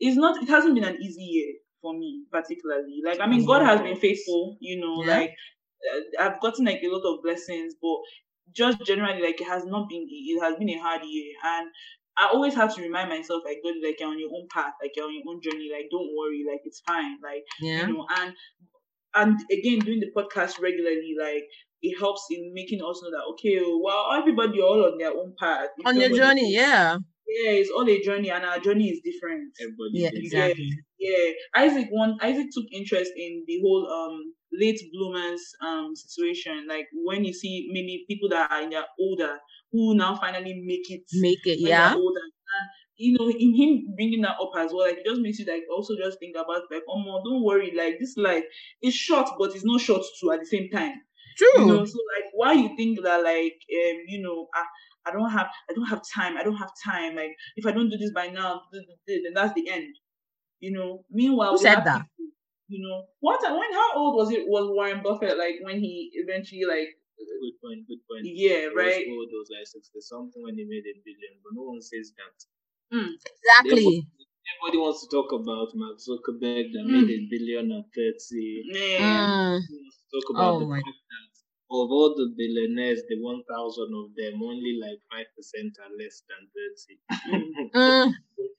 It's 0.00 0.16
not. 0.16 0.42
It 0.42 0.48
hasn't 0.48 0.74
been 0.74 0.84
an 0.84 1.00
easy 1.02 1.22
year 1.22 1.52
for 1.80 1.94
me, 1.96 2.24
particularly. 2.32 3.00
Like 3.04 3.20
I 3.20 3.26
mean, 3.26 3.44
God 3.44 3.62
has 3.62 3.80
been 3.80 3.96
faithful. 3.96 4.56
You 4.60 4.80
know, 4.80 5.02
Yeah. 5.04 5.18
like 5.18 5.30
uh, 5.92 6.22
I've 6.24 6.40
gotten 6.40 6.64
like 6.64 6.82
a 6.82 6.88
lot 6.88 7.04
of 7.04 7.22
blessings, 7.22 7.74
but 7.80 7.98
just 8.52 8.84
generally, 8.84 9.22
like 9.22 9.40
it 9.40 9.46
has 9.46 9.64
not 9.64 9.88
been. 9.88 10.06
It 10.08 10.40
has 10.42 10.56
been 10.56 10.70
a 10.70 10.78
hard 10.78 11.02
year, 11.04 11.32
and 11.44 11.68
I 12.16 12.28
always 12.32 12.54
have 12.54 12.74
to 12.76 12.82
remind 12.82 13.08
myself, 13.10 13.42
like, 13.44 13.58
God, 13.64 13.74
like 13.82 13.98
you're 13.98 14.08
on 14.08 14.18
your 14.18 14.30
own 14.32 14.46
path, 14.52 14.74
like 14.82 14.92
you're 14.94 15.06
on 15.06 15.14
your 15.14 15.24
own 15.28 15.40
journey. 15.42 15.68
Like, 15.72 15.88
don't 15.90 16.08
worry, 16.16 16.44
like 16.48 16.60
it's 16.64 16.80
fine. 16.86 17.18
Like 17.22 17.44
Yeah. 17.60 17.86
you 17.86 17.92
know, 17.94 18.06
and 18.18 18.34
and 19.14 19.38
again, 19.52 19.78
doing 19.80 20.00
the 20.00 20.10
podcast 20.16 20.60
regularly, 20.60 21.14
like 21.20 21.44
it 21.82 21.98
helps 21.98 22.26
in 22.30 22.52
making 22.54 22.80
us 22.82 23.00
know 23.02 23.10
that 23.10 23.24
okay, 23.32 23.60
well, 23.82 24.10
everybody 24.16 24.60
all 24.60 24.84
on 24.84 24.98
their 24.98 25.12
own 25.12 25.34
path. 25.38 25.68
On 25.84 25.98
your 26.00 26.10
journey, 26.10 26.52
yeah. 26.52 26.96
Yeah, 27.26 27.52
it's 27.52 27.70
all 27.70 27.88
a 27.88 28.00
journey, 28.02 28.30
and 28.30 28.44
our 28.44 28.58
journey 28.58 28.88
is 28.90 29.00
different. 29.04 29.52
Everybody 29.60 29.90
Yeah, 29.92 30.10
did. 30.10 30.24
exactly. 30.24 30.70
Yeah, 30.98 31.32
Isaac 31.56 31.88
one 31.90 32.16
Isaac 32.22 32.46
took 32.52 32.64
interest 32.72 33.12
in 33.16 33.44
the 33.46 33.60
whole 33.62 33.86
um 33.90 34.34
late 34.52 34.80
bloomers 34.92 35.40
um 35.64 35.94
situation. 35.96 36.66
Like 36.68 36.86
when 37.04 37.24
you 37.24 37.32
see 37.32 37.68
maybe 37.72 38.04
people 38.08 38.28
that 38.30 38.50
are 38.50 38.62
in 38.62 38.70
their 38.70 38.84
older 38.98 39.38
who 39.72 39.94
now 39.96 40.14
finally 40.16 40.62
make 40.64 40.90
it 40.90 41.02
Make 41.14 41.44
it, 41.46 41.58
yeah. 41.60 41.94
older. 41.94 42.20
And 42.20 42.68
you 42.96 43.16
know, 43.18 43.28
in 43.28 43.54
him 43.56 43.94
bringing 43.96 44.22
that 44.22 44.36
up 44.40 44.52
as 44.56 44.72
well, 44.72 44.86
like 44.86 44.98
it 44.98 45.06
just 45.06 45.20
makes 45.20 45.38
you 45.38 45.46
like 45.46 45.64
also 45.74 45.96
just 45.96 46.18
think 46.20 46.36
about 46.36 46.62
like, 46.70 46.82
oh 46.88 47.02
no, 47.02 47.20
don't 47.24 47.42
worry, 47.42 47.72
like 47.76 47.98
this 47.98 48.16
life 48.16 48.44
is 48.82 48.94
short, 48.94 49.28
but 49.38 49.54
it's 49.54 49.64
not 49.64 49.80
short 49.80 50.02
too 50.20 50.30
at 50.32 50.40
the 50.40 50.46
same 50.46 50.70
time. 50.70 50.94
True. 51.36 51.62
You 51.62 51.66
know, 51.66 51.84
so 51.84 51.98
like 52.16 52.26
why 52.34 52.52
you 52.52 52.76
think 52.76 53.02
that 53.02 53.22
like 53.24 53.58
um, 53.72 53.96
you 54.06 54.22
know, 54.22 54.46
I, 54.54 54.64
I 55.06 55.12
don't 55.12 55.30
have 55.30 55.48
I 55.70 55.72
don't 55.74 55.86
have 55.86 56.02
time, 56.14 56.36
I 56.36 56.42
don't 56.42 56.56
have 56.56 56.72
time. 56.84 57.16
Like 57.16 57.32
if 57.56 57.66
I 57.66 57.72
don't 57.72 57.90
do 57.90 57.96
this 57.98 58.12
by 58.12 58.28
now, 58.28 58.62
th- 58.72 58.84
th- 58.86 58.98
th- 59.06 59.22
then 59.24 59.34
that's 59.34 59.54
the 59.54 59.68
end. 59.70 59.94
You 60.60 60.72
know. 60.72 61.04
Meanwhile, 61.10 61.52
Who 61.52 61.58
said 61.58 61.84
that? 61.84 62.02
people, 62.16 62.32
you 62.68 62.80
know, 62.86 63.04
what 63.20 63.40
when 63.42 63.72
how 63.72 63.94
old 63.96 64.16
was 64.16 64.30
it 64.30 64.44
was 64.46 64.70
Warren 64.70 65.02
Buffett 65.02 65.36
like 65.38 65.56
when 65.62 65.78
he 65.80 66.10
eventually 66.14 66.64
like 66.64 66.88
Good 67.14 67.56
point. 67.62 67.86
Good 67.86 68.02
point. 68.10 68.26
yeah, 68.26 68.66
He 68.66 68.74
was 68.74 68.76
right? 68.76 69.04
old, 69.06 69.28
he 69.30 69.36
was 69.38 69.50
like 69.54 69.66
sixty 69.66 70.00
something 70.00 70.42
when 70.42 70.54
he 70.56 70.64
made 70.66 70.82
a 70.82 70.94
billion, 71.04 71.38
but 71.44 71.52
no 71.54 71.62
one 71.70 71.80
says 71.80 72.10
that. 72.18 72.34
Exactly. 72.90 74.06
Everybody 74.44 74.78
wants 74.82 75.00
to 75.02 75.08
talk 75.08 75.32
about 75.32 75.68
Mark 75.74 75.96
Zuckerberg 75.96 76.72
that 76.74 76.84
made 76.84 77.08
a 77.08 77.26
billion 77.30 77.72
at 77.72 77.84
30. 77.94 78.62
Yeah. 78.72 79.00
Mm. 79.00 79.56
Everybody 79.56 79.80
wants 79.80 79.98
to 80.04 80.06
talk 80.12 80.26
about 80.34 80.54
Oh 80.54 80.58
the 80.60 80.66
my- 80.66 80.76
fact 80.84 81.00
that 81.10 81.33
of 81.70 81.90
all 81.90 82.14
the 82.16 82.28
billionaires, 82.36 83.02
the 83.08 83.16
1,000 83.20 83.90
of 83.94 84.14
them, 84.16 84.42
only 84.42 84.78
like 84.80 84.98
5% 85.10 85.72
are 85.82 85.92
less 85.98 86.22
than 86.28 86.42
30. 86.54 86.98
Mm. 87.74 88.12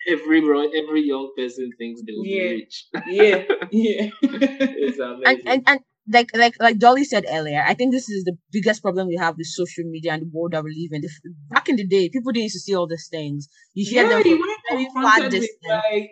every, 0.09 0.39
every 0.81 1.01
young 1.03 1.31
person 1.37 1.69
thinks 1.77 2.01
they 2.05 2.13
will 2.13 2.25
Yeah. 2.25 2.49
be 2.49 2.55
rich. 2.61 2.85
Yeah. 3.07 3.43
Yeah. 3.71 4.09
it's 4.21 4.99
and, 4.99 5.11
amazing. 5.15 5.43
and 5.47 5.63
and 5.67 5.79
like 6.15 6.29
like 6.35 6.55
like 6.59 6.77
Dolly 6.77 7.03
said 7.03 7.25
earlier, 7.29 7.63
I 7.65 7.73
think 7.73 7.91
this 7.91 8.09
is 8.09 8.23
the 8.25 8.37
biggest 8.51 8.81
problem 8.81 9.07
we 9.07 9.17
have 9.17 9.35
with 9.37 9.47
social 9.47 9.83
media 9.85 10.13
and 10.13 10.23
the 10.23 10.29
world 10.33 10.51
that 10.53 10.63
we 10.63 10.71
live 10.81 10.97
in. 10.97 11.03
If- 11.03 11.21
Back 11.49 11.69
in 11.69 11.77
the 11.77 11.87
day, 11.87 12.09
people 12.09 12.31
didn't 12.31 12.43
used 12.45 12.55
to 12.55 12.59
see 12.59 12.75
all 12.75 12.87
these 12.87 13.07
things. 13.09 13.47
You 13.73 13.89
hear 13.89 14.03
yeah, 14.03 14.09
them 14.09 14.21
you 14.25 14.37
from 14.37 14.47
went 14.47 14.61
very 14.69 14.87
far 14.93 15.29
distance. 15.29 15.51
like, 15.67 16.09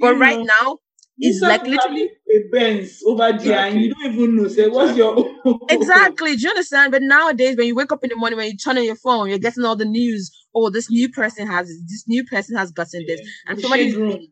But 0.00 0.14
you 0.14 0.20
right 0.20 0.38
know, 0.38 0.44
now, 0.60 0.78
it's 1.18 1.40
you 1.40 1.48
like 1.48 1.66
literally 1.66 2.10
having 2.28 2.46
a 2.46 2.48
Benz 2.50 3.02
over 3.06 3.32
there 3.32 3.58
and 3.66 3.80
you 3.80 3.94
don't 3.94 4.12
even 4.12 4.36
know. 4.36 4.48
Say, 4.48 4.68
what's 4.68 4.96
your 4.96 5.16
exactly. 5.70 6.36
Do 6.36 6.42
you 6.42 6.50
understand? 6.50 6.92
But 6.92 7.02
nowadays, 7.02 7.56
when 7.56 7.66
you 7.66 7.74
wake 7.74 7.92
up 7.92 8.04
in 8.04 8.10
the 8.10 8.16
morning, 8.16 8.38
when 8.38 8.50
you 8.50 8.56
turn 8.56 8.78
on 8.78 8.84
your 8.84 8.96
phone, 8.96 9.28
you're 9.28 9.38
getting 9.38 9.64
all 9.64 9.76
the 9.76 9.84
news. 9.84 10.30
Oh, 10.54 10.70
this 10.70 10.90
new 10.90 11.10
person 11.10 11.46
has 11.46 11.68
this, 11.68 11.80
this 11.82 12.04
new 12.06 12.24
person 12.24 12.56
has 12.56 12.70
gotten 12.72 13.04
this, 13.06 13.20
and 13.46 13.60
somebody's 13.60 13.94
room. 13.94 14.26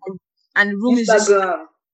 and 0.57 0.71
the 0.71 0.77
room 0.77 0.99
is 0.99 1.07
just 1.07 1.31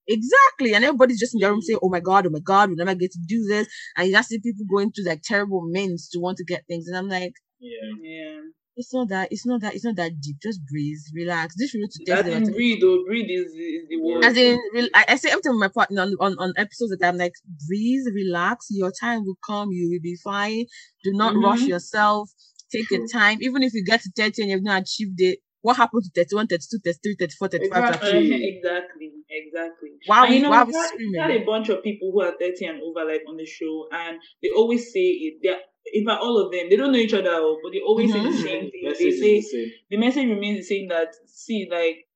Exactly. 0.07 0.73
And 0.73 0.83
everybody's 0.83 1.19
just 1.19 1.35
in 1.35 1.39
their 1.41 1.51
room 1.51 1.61
saying, 1.61 1.79
Oh 1.81 1.89
my 1.89 1.99
God, 1.99 2.25
oh 2.25 2.31
my 2.31 2.39
God, 2.39 2.69
we 2.69 2.75
never 2.75 2.95
get 2.95 3.11
to 3.11 3.19
do 3.27 3.45
this. 3.47 3.67
And 3.95 4.07
you 4.07 4.13
just 4.13 4.29
see 4.29 4.39
people 4.39 4.65
going 4.69 4.91
through 4.91 5.05
like 5.05 5.21
terrible 5.23 5.61
means 5.61 6.09
to 6.09 6.19
want 6.19 6.37
to 6.37 6.43
get 6.43 6.65
things. 6.67 6.87
And 6.87 6.97
I'm 6.97 7.07
like, 7.07 7.33
yeah. 7.59 7.77
Yeah. 8.01 8.39
It's 8.81 8.93
not 8.93 9.09
that, 9.09 9.27
it's 9.31 9.45
not 9.45 9.61
that, 9.61 9.75
it's 9.75 9.85
not 9.85 9.95
that 9.95 10.19
deep. 10.19 10.37
Just 10.41 10.59
breathe, 10.65 10.97
relax. 11.13 11.55
This 11.55 11.73
route 11.75 11.91
to 11.91 12.03
test 12.05 12.27
in 12.27 12.43
breed, 12.51 12.81
though. 12.81 13.03
Breed 13.05 13.29
is, 13.29 13.53
is 13.53 13.87
the 13.89 13.97
word. 14.01 14.25
As 14.25 14.35
in, 14.35 14.57
I, 14.95 15.05
I 15.09 15.15
say 15.15 15.29
every 15.29 15.41
time 15.43 15.53
with 15.53 15.61
my 15.61 15.67
partner 15.67 16.01
on, 16.01 16.15
on, 16.19 16.35
on 16.39 16.53
episodes 16.57 16.91
that 16.97 17.07
I'm 17.07 17.17
like, 17.17 17.33
breathe, 17.67 18.05
relax. 18.13 18.67
Your 18.71 18.91
time 18.99 19.23
will 19.25 19.37
come. 19.47 19.69
You 19.71 19.89
will 19.91 20.01
be 20.01 20.15
fine. 20.23 20.65
Do 21.03 21.11
not 21.13 21.35
rush 21.35 21.61
Mhm. 21.61 21.67
yourself. 21.67 22.31
Take 22.71 22.89
your 22.89 23.07
time. 23.07 23.37
Even 23.41 23.63
if 23.63 23.73
you 23.73 23.83
get 23.85 24.01
to 24.01 24.09
30 24.15 24.41
and 24.43 24.51
you've 24.51 24.63
not 24.63 24.81
achieved 24.83 25.19
it, 25.21 25.39
what 25.61 25.77
happened 25.77 26.03
to 26.03 26.11
31, 26.15 26.47
32, 26.47 26.79
33, 26.83 27.15
34, 27.19 27.47
35? 27.49 27.83
Exactly, 28.01 28.47
exactly, 28.49 29.11
exactly. 29.29 29.89
Wow, 30.07 30.23
and 30.25 30.33
you 30.33 30.41
know, 30.41 30.49
wow, 30.49 30.65
we've 30.65 30.73
had, 30.75 30.89
we've 30.97 31.09
screaming. 31.09 31.21
had 31.21 31.31
a 31.41 31.45
bunch 31.45 31.69
of 31.69 31.83
people 31.83 32.11
who 32.11 32.21
are 32.21 32.33
30 32.39 32.65
and 32.65 32.81
over, 32.81 33.05
like 33.05 33.21
on 33.27 33.37
the 33.37 33.45
show, 33.45 33.87
and 33.91 34.17
they 34.41 34.49
always 34.55 34.91
say 34.91 34.99
it. 34.99 35.33
They're, 35.43 35.59
in 35.93 36.05
fact, 36.05 36.21
all 36.21 36.37
of 36.37 36.51
them, 36.51 36.69
they 36.69 36.75
don't 36.75 36.91
know 36.91 36.97
each 36.99 37.13
other, 37.13 37.29
oh, 37.33 37.59
but 37.63 37.71
they 37.73 37.79
always 37.81 38.11
say 38.11 38.19
Mhm. 38.19 38.31
the 38.31 38.37
same 38.37 38.71
thing. 38.71 38.83
Message 38.83 38.99
They 39.05 39.11
say 39.11 39.35
the 39.35 39.41
same. 39.41 39.71
the 39.89 39.97
message 39.97 40.27
remains 40.29 40.57
the 40.59 40.63
same 40.75 40.87
that 40.89 41.09
see, 41.27 41.67
like 41.69 42.07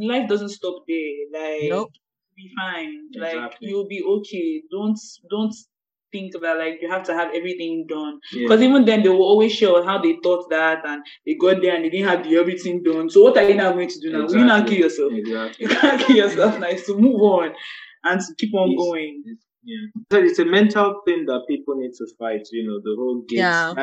life 0.00 0.28
doesn't 0.28 0.48
stop 0.50 0.84
there. 0.88 1.14
Like 1.32 1.70
Nope. 1.70 1.92
be 2.36 2.50
fine. 2.56 3.08
Like 3.16 3.52
you'll 3.60 3.86
be 3.88 4.02
okay. 4.02 4.62
Don't 4.70 4.98
don't 5.30 5.54
think 6.12 6.32
that 6.32 6.56
like 6.58 6.80
you 6.80 6.88
have 6.90 7.02
to 7.04 7.14
have 7.14 7.34
everything 7.34 7.86
done. 7.88 8.20
Yeah. 8.32 8.42
Because 8.44 8.62
even 8.62 8.84
then 8.84 9.02
they 9.02 9.08
will 9.08 9.22
always 9.22 9.52
show 9.52 9.82
how 9.84 9.98
they 10.00 10.16
thought 10.22 10.48
that 10.50 10.84
and 10.86 11.02
they 11.24 11.34
got 11.34 11.60
there 11.62 11.74
and 11.74 11.84
they 11.84 11.90
didn't 11.90 12.08
have 12.08 12.24
the 12.24 12.36
everything 12.36 12.82
done. 12.82 13.10
So 13.10 13.22
what 13.22 13.36
are 13.36 13.48
you 13.48 13.54
now 13.54 13.72
going 13.72 13.88
to 13.88 14.00
do 14.00 14.10
now? 14.12 14.26
Will 14.26 14.36
you 14.38 14.44
not 14.44 14.66
kill 14.66 14.78
yourself? 14.78 15.12
Exactly. 15.12 15.56
You 15.66 15.68
can't 15.68 16.00
kill 16.00 16.16
yourself 16.16 16.58
now. 16.58 16.68
It's 16.68 16.86
to 16.86 16.96
move 16.96 17.20
on 17.20 17.54
and 18.04 18.20
to 18.20 18.34
keep 18.38 18.54
on 18.54 18.70
Yes. 18.70 18.78
going. 18.78 19.36
Yeah. 19.68 19.86
So 20.12 20.18
it's 20.18 20.38
a 20.38 20.44
mental 20.44 21.02
thing 21.04 21.26
that 21.26 21.42
people 21.48 21.74
need 21.74 21.90
to 21.98 22.06
fight, 22.20 22.46
you 22.52 22.64
know, 22.68 22.78
the 22.84 22.94
whole 22.96 23.22
gate 23.28 23.38
Yeah. 23.38 23.74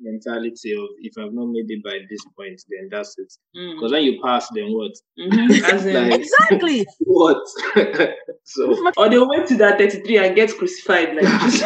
mentality 0.00 0.72
of 0.74 0.88
if 0.98 1.12
I've 1.18 1.32
not 1.32 1.46
made 1.46 1.66
it 1.70 1.84
by 1.84 1.98
this 2.10 2.24
point, 2.36 2.60
then 2.68 2.88
that's 2.90 3.16
it. 3.16 3.32
Mm. 3.56 3.76
Because 3.76 3.92
when 3.92 4.02
you 4.02 4.20
pass, 4.20 4.48
then 4.54 4.72
what? 4.72 4.90
Mhm. 5.18 6.10
Like- 6.10 6.20
Exactly. 6.20 6.84
What? 7.06 7.42
so 8.44 8.92
or 8.96 9.08
they'll 9.08 9.28
wait 9.28 9.46
to 9.48 9.56
that 9.58 9.78
33 9.78 10.18
and 10.18 10.34
get 10.34 10.56
crucified 10.58 11.14
like 11.14 11.24
this. 11.42 11.62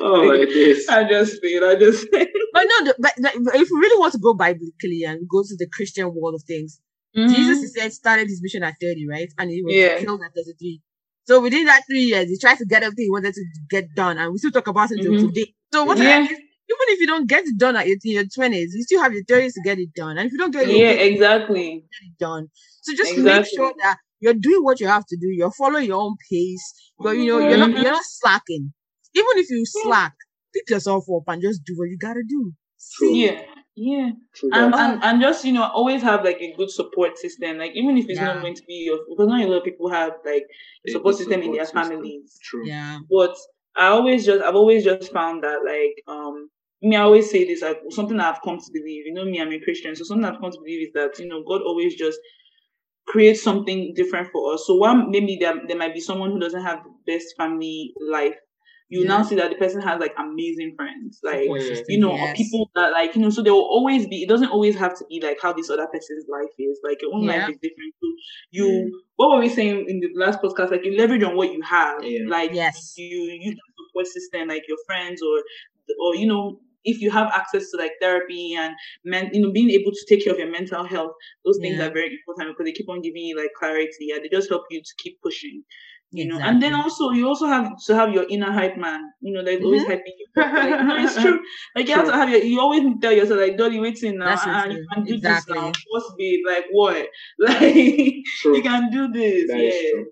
oh 0.00 0.30
it 0.32 0.50
is. 0.50 0.88
I 0.88 1.08
just 1.08 1.40
feel, 1.40 1.64
I 1.64 1.74
just 1.76 2.08
feel. 2.10 2.26
But 2.52 2.64
no, 2.68 2.84
the, 2.86 2.94
but, 2.98 3.12
but 3.44 3.54
if 3.56 3.70
you 3.70 3.78
really 3.80 3.98
want 3.98 4.12
to 4.12 4.18
go 4.18 4.34
biblically 4.34 5.02
and 5.04 5.28
go 5.28 5.42
to 5.42 5.56
the 5.56 5.66
Christian 5.72 6.14
world 6.14 6.34
of 6.34 6.42
things, 6.42 6.80
Jesus 7.28 7.60
he 7.60 7.68
said 7.68 7.92
started 7.92 8.28
his 8.28 8.40
mission 8.42 8.62
at 8.62 8.74
30, 8.80 9.06
right? 9.08 9.28
And 9.38 9.50
he 9.50 9.62
was 9.62 9.74
Yeah. 9.76 9.98
killed 10.00 10.22
at 10.26 10.34
33. 10.34 10.82
So 11.26 11.40
within 11.40 11.66
that 11.66 11.82
three 11.88 12.02
years, 12.04 12.28
he 12.30 12.38
tried 12.38 12.58
to 12.58 12.66
get 12.66 12.82
everything 12.82 13.06
he 13.06 13.10
wanted 13.10 13.34
to 13.34 13.44
get 13.70 13.94
done, 13.94 14.18
and 14.18 14.32
we 14.32 14.38
still 14.38 14.50
talk 14.52 14.66
about 14.68 14.90
it 14.90 15.00
Mhm. 15.00 15.20
today. 15.20 15.54
So 15.72 15.84
what 15.84 15.98
Yeah. 15.98 16.04
happens- 16.20 16.38
even 16.72 16.86
if 16.94 17.00
you 17.00 17.06
don't 17.06 17.28
get 17.28 17.46
it 17.46 17.58
done 17.58 17.76
at 17.76 17.86
your, 17.86 17.96
in 18.04 18.12
your 18.12 18.26
20s, 18.26 18.74
you 18.74 18.82
still 18.84 19.02
have 19.02 19.12
your 19.14 19.24
30s 19.24 19.54
to 19.54 19.62
get 19.64 19.78
it 19.78 19.94
done. 19.94 20.18
And 20.18 20.26
if 20.26 20.32
you 20.32 20.38
don't 20.38 20.50
get 20.52 20.68
it, 20.68 20.70
Yeah, 20.70 20.94
get 20.94 21.02
exactly. 21.12 21.84
it 22.02 22.18
done. 22.18 22.50
So 22.82 22.94
just 22.94 23.16
make 23.18 23.44
sure 23.46 23.72
that 23.82 23.98
you're 24.20 24.34
doing 24.34 24.64
what 24.64 24.80
you 24.80 24.88
have 24.88 25.06
to 25.06 25.16
do. 25.16 25.28
You're 25.28 25.52
following 25.52 25.86
your 25.86 26.00
own 26.02 26.16
pace. 26.30 26.62
But 26.98 27.12
you 27.18 27.26
know, 27.26 27.38
you're 27.40 27.58
not 27.58 27.72
you're 27.72 27.92
not 27.92 28.04
slacking. 28.04 28.72
Even 29.14 29.34
if 29.38 29.50
you 29.50 29.64
slack, 29.66 30.14
pick 30.54 30.70
yourself 30.70 31.04
up 31.14 31.24
and 31.28 31.42
just 31.42 31.64
do 31.64 31.74
what 31.76 31.88
you 31.90 31.98
gotta 31.98 32.22
do. 32.26 32.52
True. 32.96 33.16
Yeah, 33.16 33.42
yeah. 33.74 34.10
True 34.34 34.50
and, 34.52 34.74
and 34.74 35.02
and 35.02 35.20
just 35.22 35.44
you 35.44 35.52
know 35.52 35.64
always 35.64 36.02
have 36.02 36.24
like 36.24 36.40
a 36.40 36.52
good 36.56 36.70
support 36.70 37.16
system 37.18 37.58
like 37.58 37.72
even 37.74 37.96
if 37.96 38.06
it's 38.08 38.18
Yeah. 38.20 38.26
not 38.34 38.42
going 38.42 38.54
to 38.54 38.62
be 38.66 38.74
your 38.86 38.98
because 39.08 39.28
not 39.28 39.40
a 39.40 39.46
lot 39.46 39.58
of 39.58 39.64
people 39.64 39.88
have 39.90 40.12
like 40.24 40.44
a 40.86 40.90
A 40.90 40.92
support 40.92 41.14
good 41.14 41.18
system 41.24 41.42
in 41.42 41.52
their 41.52 41.64
system. 41.64 41.82
families 41.82 42.38
True. 42.42 42.66
Yeah. 42.66 42.98
but 43.10 43.34
i 43.76 43.86
always 43.88 44.26
just 44.26 44.42
i've 44.44 44.54
always 44.54 44.84
just 44.84 45.10
found 45.12 45.42
that 45.44 45.60
like 45.64 45.94
um 46.06 46.50
me 46.82 46.96
i 46.96 47.00
always 47.00 47.30
say 47.30 47.44
this 47.46 47.62
like 47.62 47.78
something 47.90 48.18
that 48.18 48.34
i've 48.34 48.42
come 48.42 48.58
to 48.58 48.70
believe 48.72 49.06
you 49.06 49.14
know 49.14 49.24
me 49.24 49.40
i'm 49.40 49.52
a 49.52 49.60
christian 49.60 49.96
so 49.96 50.04
something 50.04 50.24
i've 50.26 50.40
come 50.40 50.50
to 50.50 50.58
believe 50.58 50.88
is 50.88 50.92
that 50.92 51.18
you 51.18 51.26
know 51.26 51.42
god 51.48 51.62
always 51.62 51.94
just 51.94 52.18
creates 53.06 53.42
something 53.42 53.92
different 53.94 54.28
for 54.32 54.54
us 54.54 54.64
so 54.66 54.74
one 54.76 55.10
maybe 55.10 55.36
there, 55.40 55.54
there 55.66 55.76
might 55.76 55.94
be 55.94 56.00
someone 56.00 56.30
who 56.30 56.38
doesn't 56.38 56.62
have 56.62 56.80
the 56.84 57.12
best 57.12 57.34
family 57.36 57.92
life 58.00 58.36
you 58.92 59.06
now 59.06 59.22
see 59.22 59.34
that 59.36 59.48
the 59.48 59.56
person 59.56 59.80
has 59.80 59.98
like 59.98 60.12
amazing 60.18 60.74
friends 60.76 61.18
like 61.22 61.44
you 61.88 61.98
know, 61.98 62.14
yes. 62.14 62.36
people 62.36 62.70
that 62.74 62.92
like, 62.92 63.14
you 63.16 63.22
know, 63.22 63.30
so 63.30 63.42
there 63.42 63.54
will 63.54 63.62
always 63.62 64.06
be, 64.06 64.22
it 64.22 64.28
doesn't 64.28 64.50
always 64.50 64.76
have 64.76 64.96
to 64.98 65.04
be 65.08 65.18
like 65.22 65.38
how 65.40 65.50
this 65.52 65.70
other 65.70 65.86
person's 65.86 66.26
life 66.28 66.50
is. 66.58 66.78
Like 66.84 67.00
your 67.00 67.14
own 67.14 67.22
Yeah. 67.22 67.38
life 67.46 67.50
is 67.50 67.56
different. 67.62 67.94
So 68.00 68.06
you, 68.50 69.02
what 69.16 69.30
were 69.30 69.40
we 69.40 69.48
saying 69.48 69.86
in 69.88 70.00
the 70.00 70.10
last 70.14 70.40
podcast? 70.42 70.70
Like 70.70 70.84
you 70.84 70.96
leverage 70.96 71.22
on 71.22 71.36
what 71.36 71.52
you 71.52 71.62
have. 71.62 72.04
Yeah. 72.04 72.28
Like 72.28 72.52
Yes. 72.52 72.94
you 72.98 73.06
use 73.40 73.54
the 73.54 73.84
support 73.88 74.06
system, 74.06 74.48
like 74.48 74.64
your 74.68 74.78
friends 74.86 75.22
or, 75.22 75.42
or, 76.04 76.14
you 76.14 76.26
know, 76.26 76.60
if 76.84 77.00
you 77.00 77.10
have 77.10 77.28
access 77.32 77.70
to 77.70 77.78
like 77.78 77.92
therapy 78.00 78.54
and 78.58 78.74
men, 79.04 79.30
you 79.32 79.40
know, 79.40 79.52
being 79.52 79.70
able 79.70 79.92
to 79.92 80.04
take 80.08 80.24
care 80.24 80.32
of 80.34 80.38
your 80.38 80.50
mental 80.50 80.84
health, 80.84 81.12
those 81.44 81.58
things 81.62 81.78
Yeah. 81.78 81.86
are 81.86 81.92
very 81.92 82.10
important 82.12 82.50
because 82.50 82.66
they 82.66 82.72
keep 82.72 82.90
on 82.90 83.00
giving 83.00 83.22
you 83.22 83.36
like 83.36 83.52
clarity 83.58 84.10
and 84.12 84.22
they 84.22 84.28
just 84.28 84.50
help 84.50 84.64
you 84.70 84.80
to 84.80 84.94
keep 84.98 85.20
pushing 85.22 85.62
you 86.12 86.26
know 86.26 86.36
Exactly. 86.36 86.54
and 86.54 86.62
then 86.62 86.74
also 86.74 87.10
you 87.10 87.26
also 87.28 87.46
have 87.46 87.72
to 87.86 87.94
have 87.94 88.12
your 88.12 88.26
inner 88.28 88.52
hype 88.52 88.76
man 88.76 89.00
you 89.20 89.32
know 89.32 89.42
there's 89.44 89.64
always 89.64 89.84
Mhm. 89.84 89.90
hyping 89.90 90.16
you 90.18 90.26
like, 90.36 90.86
no 90.86 90.96
it's 90.96 91.16
true 91.22 91.40
like 91.76 91.88
you 91.88 91.94
have 91.94 92.06
to 92.06 92.12
have 92.12 92.28
your 92.30 92.40
you 92.42 92.60
always 92.60 92.82
tell 93.00 93.12
yourself 93.12 93.40
like 93.40 93.56
dolly 93.56 93.80
waiting 93.80 94.18
now 94.18 94.36
and 94.44 94.72
you 94.72 94.78
can 94.92 95.04
do 95.06 95.14
Exactly. 95.14 95.54
this 95.54 95.64
now 95.64 95.72
what's 95.90 96.14
babe 96.18 96.40
like 96.46 96.64
what 96.72 97.06
like 97.38 97.74
you 97.74 98.62
can 98.62 98.90
do 98.90 99.08
this 99.08 99.48
That 99.48 99.58
yeah 99.58 99.70
true. 99.90 100.06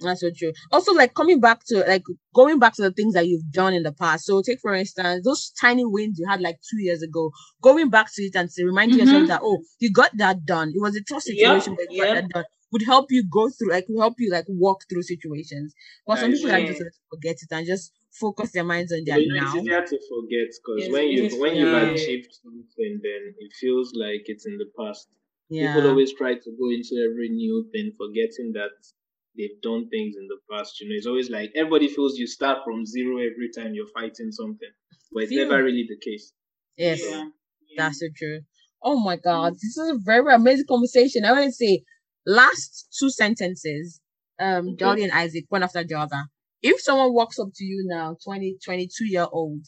That's 0.00 0.20
so 0.20 0.30
true. 0.36 0.52
Also, 0.72 0.92
like 0.92 1.14
coming 1.14 1.40
back 1.40 1.60
to 1.66 1.78
like 1.86 2.02
going 2.34 2.58
back 2.58 2.74
to 2.74 2.82
the 2.82 2.90
things 2.90 3.14
that 3.14 3.26
you've 3.28 3.50
done 3.52 3.72
in 3.74 3.84
the 3.84 3.92
past. 3.92 4.24
So, 4.26 4.42
take 4.42 4.60
for 4.60 4.74
instance 4.74 5.24
those 5.24 5.52
tiny 5.60 5.84
wins 5.84 6.18
you 6.18 6.26
had 6.28 6.40
like 6.40 6.56
two 6.68 6.80
years 6.82 7.02
ago. 7.02 7.30
Going 7.62 7.90
back 7.90 8.08
to 8.14 8.22
it 8.22 8.34
and 8.34 8.50
to 8.50 8.64
remind 8.64 8.94
yourself 8.94 9.24
Mhm. 9.24 9.28
that 9.28 9.40
oh, 9.42 9.62
you 9.78 9.90
got 9.92 10.10
that 10.18 10.44
done. 10.44 10.70
It 10.74 10.80
was 10.80 10.96
a 10.96 11.02
tough 11.02 11.22
Yep, 11.26 11.36
situation, 11.36 11.74
but 11.76 11.86
you 11.90 12.02
got 12.04 12.12
that 12.14 12.28
done. 12.28 12.44
Would 12.74 12.82
help 12.84 13.06
you 13.10 13.24
go 13.24 13.48
through, 13.50 13.70
like, 13.70 13.86
will 13.88 14.02
help 14.02 14.16
you 14.18 14.30
like 14.30 14.46
walk 14.48 14.80
through 14.90 15.04
situations. 15.04 15.74
But 16.06 16.18
some 16.18 16.32
people 16.32 16.50
like 16.50 16.66
just 16.66 16.82
forget 17.10 17.36
it 17.40 17.52
and 17.52 17.66
just 17.66 17.92
focus 18.10 18.52
their 18.52 18.64
minds 18.64 18.92
on 18.92 19.04
their 19.06 19.18
you 19.18 19.32
know, 19.32 19.40
now. 19.40 19.46
it's 19.46 19.56
easier 19.64 19.82
to 19.86 19.98
forget 20.12 20.48
because 20.60 20.90
when 20.92 21.08
you 21.08 21.22
when 21.40 21.54
you've 21.56 21.72
achieved 21.72 22.32
something, 22.42 23.00
then 23.02 23.22
it 23.38 23.52
feels 23.60 23.92
like 23.94 24.22
it's 24.26 24.46
in 24.46 24.58
the 24.58 24.68
past. 24.78 25.08
Yeah, 25.48 25.72
People 25.74 25.90
always 25.90 26.12
try 26.14 26.34
to 26.34 26.50
go 26.60 26.66
into 26.70 26.94
every 27.08 27.28
new 27.30 27.68
thing, 27.72 27.92
forgetting 27.96 28.52
that 28.54 28.72
they've 29.36 29.60
done 29.62 29.88
things 29.88 30.16
in 30.16 30.26
the 30.28 30.38
past. 30.50 30.80
You 30.80 30.88
know, 30.88 30.94
it's 30.96 31.06
always 31.06 31.30
like 31.30 31.52
everybody 31.54 31.88
feels 31.88 32.18
you 32.18 32.26
start 32.26 32.58
from 32.64 32.84
zero 32.86 33.18
every 33.18 33.50
time 33.56 33.74
you're 33.74 33.92
fighting 33.94 34.32
something, 34.32 34.72
but 35.12 35.22
it's 35.24 35.32
Yeah. 35.32 35.44
never 35.44 35.62
really 35.62 35.86
the 35.88 35.98
case. 35.98 36.32
yes, 36.76 37.00
yeah 37.02 37.28
that's 37.76 38.00
so 38.00 38.06
true. 38.16 38.40
Oh 38.82 39.00
my 39.00 39.16
god, 39.16 39.54
this 39.54 39.76
is 39.76 39.90
a 39.90 39.98
very 39.98 40.32
amazing 40.34 40.66
conversation. 40.68 41.24
I 41.24 41.32
want 41.32 41.46
to 41.46 41.52
say 41.52 41.82
last 42.26 42.88
two 42.98 43.10
sentences, 43.10 44.00
um, 44.40 44.68
Okay. 44.68 44.76
Dolly 44.76 45.04
and 45.04 45.12
Isaac, 45.12 45.44
one 45.48 45.62
after 45.62 45.84
the 45.84 45.94
other. 45.94 46.24
If 46.62 46.80
someone 46.80 47.12
walks 47.12 47.38
up 47.38 47.48
to 47.54 47.64
you 47.64 47.84
now, 47.86 48.16
20, 48.24 48.56
22 48.64 49.06
year 49.06 49.26
old, 49.30 49.62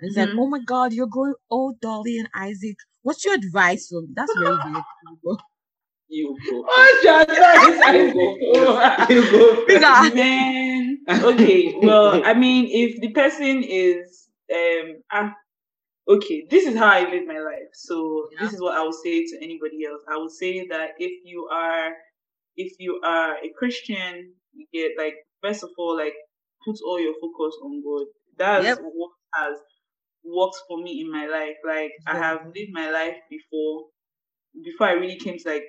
and 0.00 0.10
is 0.10 0.16
like, 0.16 0.28
Mhm. 0.30 0.38
oh 0.38 0.48
my 0.48 0.60
god, 0.66 0.92
you're 0.92 1.06
growing 1.06 1.34
old, 1.50 1.80
Dolly 1.80 2.18
and 2.18 2.28
Isaac. 2.34 2.76
What's 3.02 3.24
your 3.24 3.34
advice 3.34 3.88
for 3.88 4.02
me? 4.02 4.08
That's 4.14 4.32
very 4.38 4.56
weird. 4.64 5.38
You 6.08 6.36
go. 6.50 6.64
oh 6.68 7.00
John, 7.02 7.26
You 7.28 8.12
go. 8.12 9.06
You 9.08 9.30
go. 9.32 9.66
Bigger. 9.66 10.14
man 10.14 10.98
okay 11.08 11.74
well 11.82 12.22
i 12.24 12.34
mean 12.34 12.68
if 12.70 13.00
the 13.00 13.08
person 13.12 13.62
is 13.64 14.28
um 14.54 15.34
okay, 16.08 16.46
this 16.50 16.66
is 16.66 16.76
how 16.76 16.88
I 16.88 17.08
live 17.10 17.26
my 17.26 17.40
life. 17.40 17.70
So 17.74 18.28
Yeah. 18.32 18.40
this 18.44 18.54
is 18.54 18.60
what 18.60 18.76
I 18.76 18.82
would 18.82 18.94
say 18.94 19.24
to 19.24 19.36
anybody 19.42 19.84
else. 19.86 20.02
I 20.08 20.16
would 20.16 20.30
say 20.32 20.66
that 20.68 20.90
if 20.98 21.12
you 21.24 21.48
are 21.52 21.92
if 22.56 22.72
you 22.78 23.00
are 23.04 23.36
a 23.38 23.50
Christian, 23.58 24.34
you 24.52 24.66
get 24.72 24.92
like 24.98 25.14
first 25.42 25.62
of 25.62 25.70
all, 25.78 25.96
like 25.96 26.14
put 26.64 26.76
all 26.86 27.00
your 27.00 27.14
focus 27.20 27.56
on 27.62 27.82
God. 27.82 28.06
That's 28.38 28.66
Yep. 28.66 28.78
what 28.82 29.10
has 29.34 29.58
worked 30.24 30.56
for 30.68 30.82
me 30.82 31.00
in 31.00 31.10
my 31.12 31.26
life. 31.26 31.56
Like 31.66 31.92
I 32.06 32.16
have 32.18 32.46
lived 32.46 32.72
my 32.72 32.90
life 32.90 33.16
before 33.30 33.86
before 34.64 34.88
I 34.88 34.92
really 34.92 35.18
came 35.18 35.38
to 35.38 35.48
like 35.50 35.64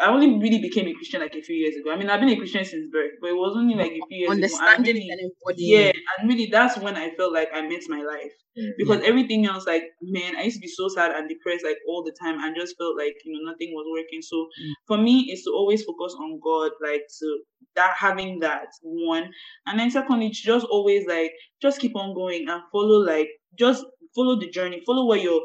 I 0.00 0.08
only 0.08 0.38
really 0.38 0.60
became 0.60 0.88
a 0.88 0.94
Christian 0.94 1.20
like 1.20 1.34
a 1.34 1.42
few 1.42 1.54
years 1.56 1.76
ago. 1.76 1.92
I 1.92 1.96
mean 1.96 2.10
I've 2.10 2.20
been 2.20 2.30
a 2.30 2.36
Christian 2.36 2.64
since 2.64 2.90
birth, 2.92 3.12
but 3.20 3.30
it 3.30 3.34
was 3.36 3.54
only 3.56 3.74
like 3.74 3.92
a 3.92 4.00
few 4.08 4.18
years 4.18 4.30
ago. 4.30 4.34
Understanding 4.34 4.94
really- 4.96 5.08
and 5.10 5.20
embodying. 5.20 5.70
yeah, 5.70 5.92
and 6.18 6.28
really 6.28 6.46
that's 6.46 6.78
when 6.78 6.96
I 6.96 7.10
felt 7.16 7.32
like 7.32 7.48
I 7.54 7.62
met 7.62 7.82
my 7.88 8.02
life 8.02 8.32
Mm. 8.56 8.70
because 8.78 9.02
everything 9.02 9.46
else, 9.46 9.66
like 9.66 9.82
man, 10.00 10.36
I 10.36 10.44
used 10.44 10.56
to 10.58 10.60
be 10.60 10.68
so 10.68 10.86
sad 10.88 11.10
and 11.10 11.28
depressed 11.28 11.64
like 11.64 11.76
all 11.88 12.04
the 12.04 12.14
time, 12.22 12.38
and 12.40 12.54
just 12.56 12.76
felt 12.78 12.96
like 12.96 13.14
you 13.24 13.32
know 13.32 13.50
nothing 13.50 13.70
was 13.74 13.86
working. 13.90 14.22
So 14.22 14.36
Mm. 14.60 14.72
for 14.86 14.96
me, 14.96 15.26
it's 15.30 15.44
to 15.44 15.50
always 15.50 15.82
focus 15.84 16.14
on 16.18 16.38
God, 16.42 16.70
like 16.80 17.02
to 17.18 17.40
that 17.74 17.94
having 17.98 18.38
that 18.40 18.68
one, 18.82 19.30
and 19.66 19.78
then 19.80 19.90
secondly, 19.90 20.28
to 20.30 20.42
just 20.52 20.66
always 20.66 21.04
like 21.06 21.32
just 21.60 21.80
keep 21.80 21.96
on 21.96 22.14
going 22.14 22.48
and 22.48 22.62
follow 22.72 22.98
like 23.04 23.28
just 23.58 23.84
follow 24.14 24.36
the 24.38 24.48
journey, 24.48 24.80
follow 24.86 25.04
where 25.06 25.18
your 25.18 25.40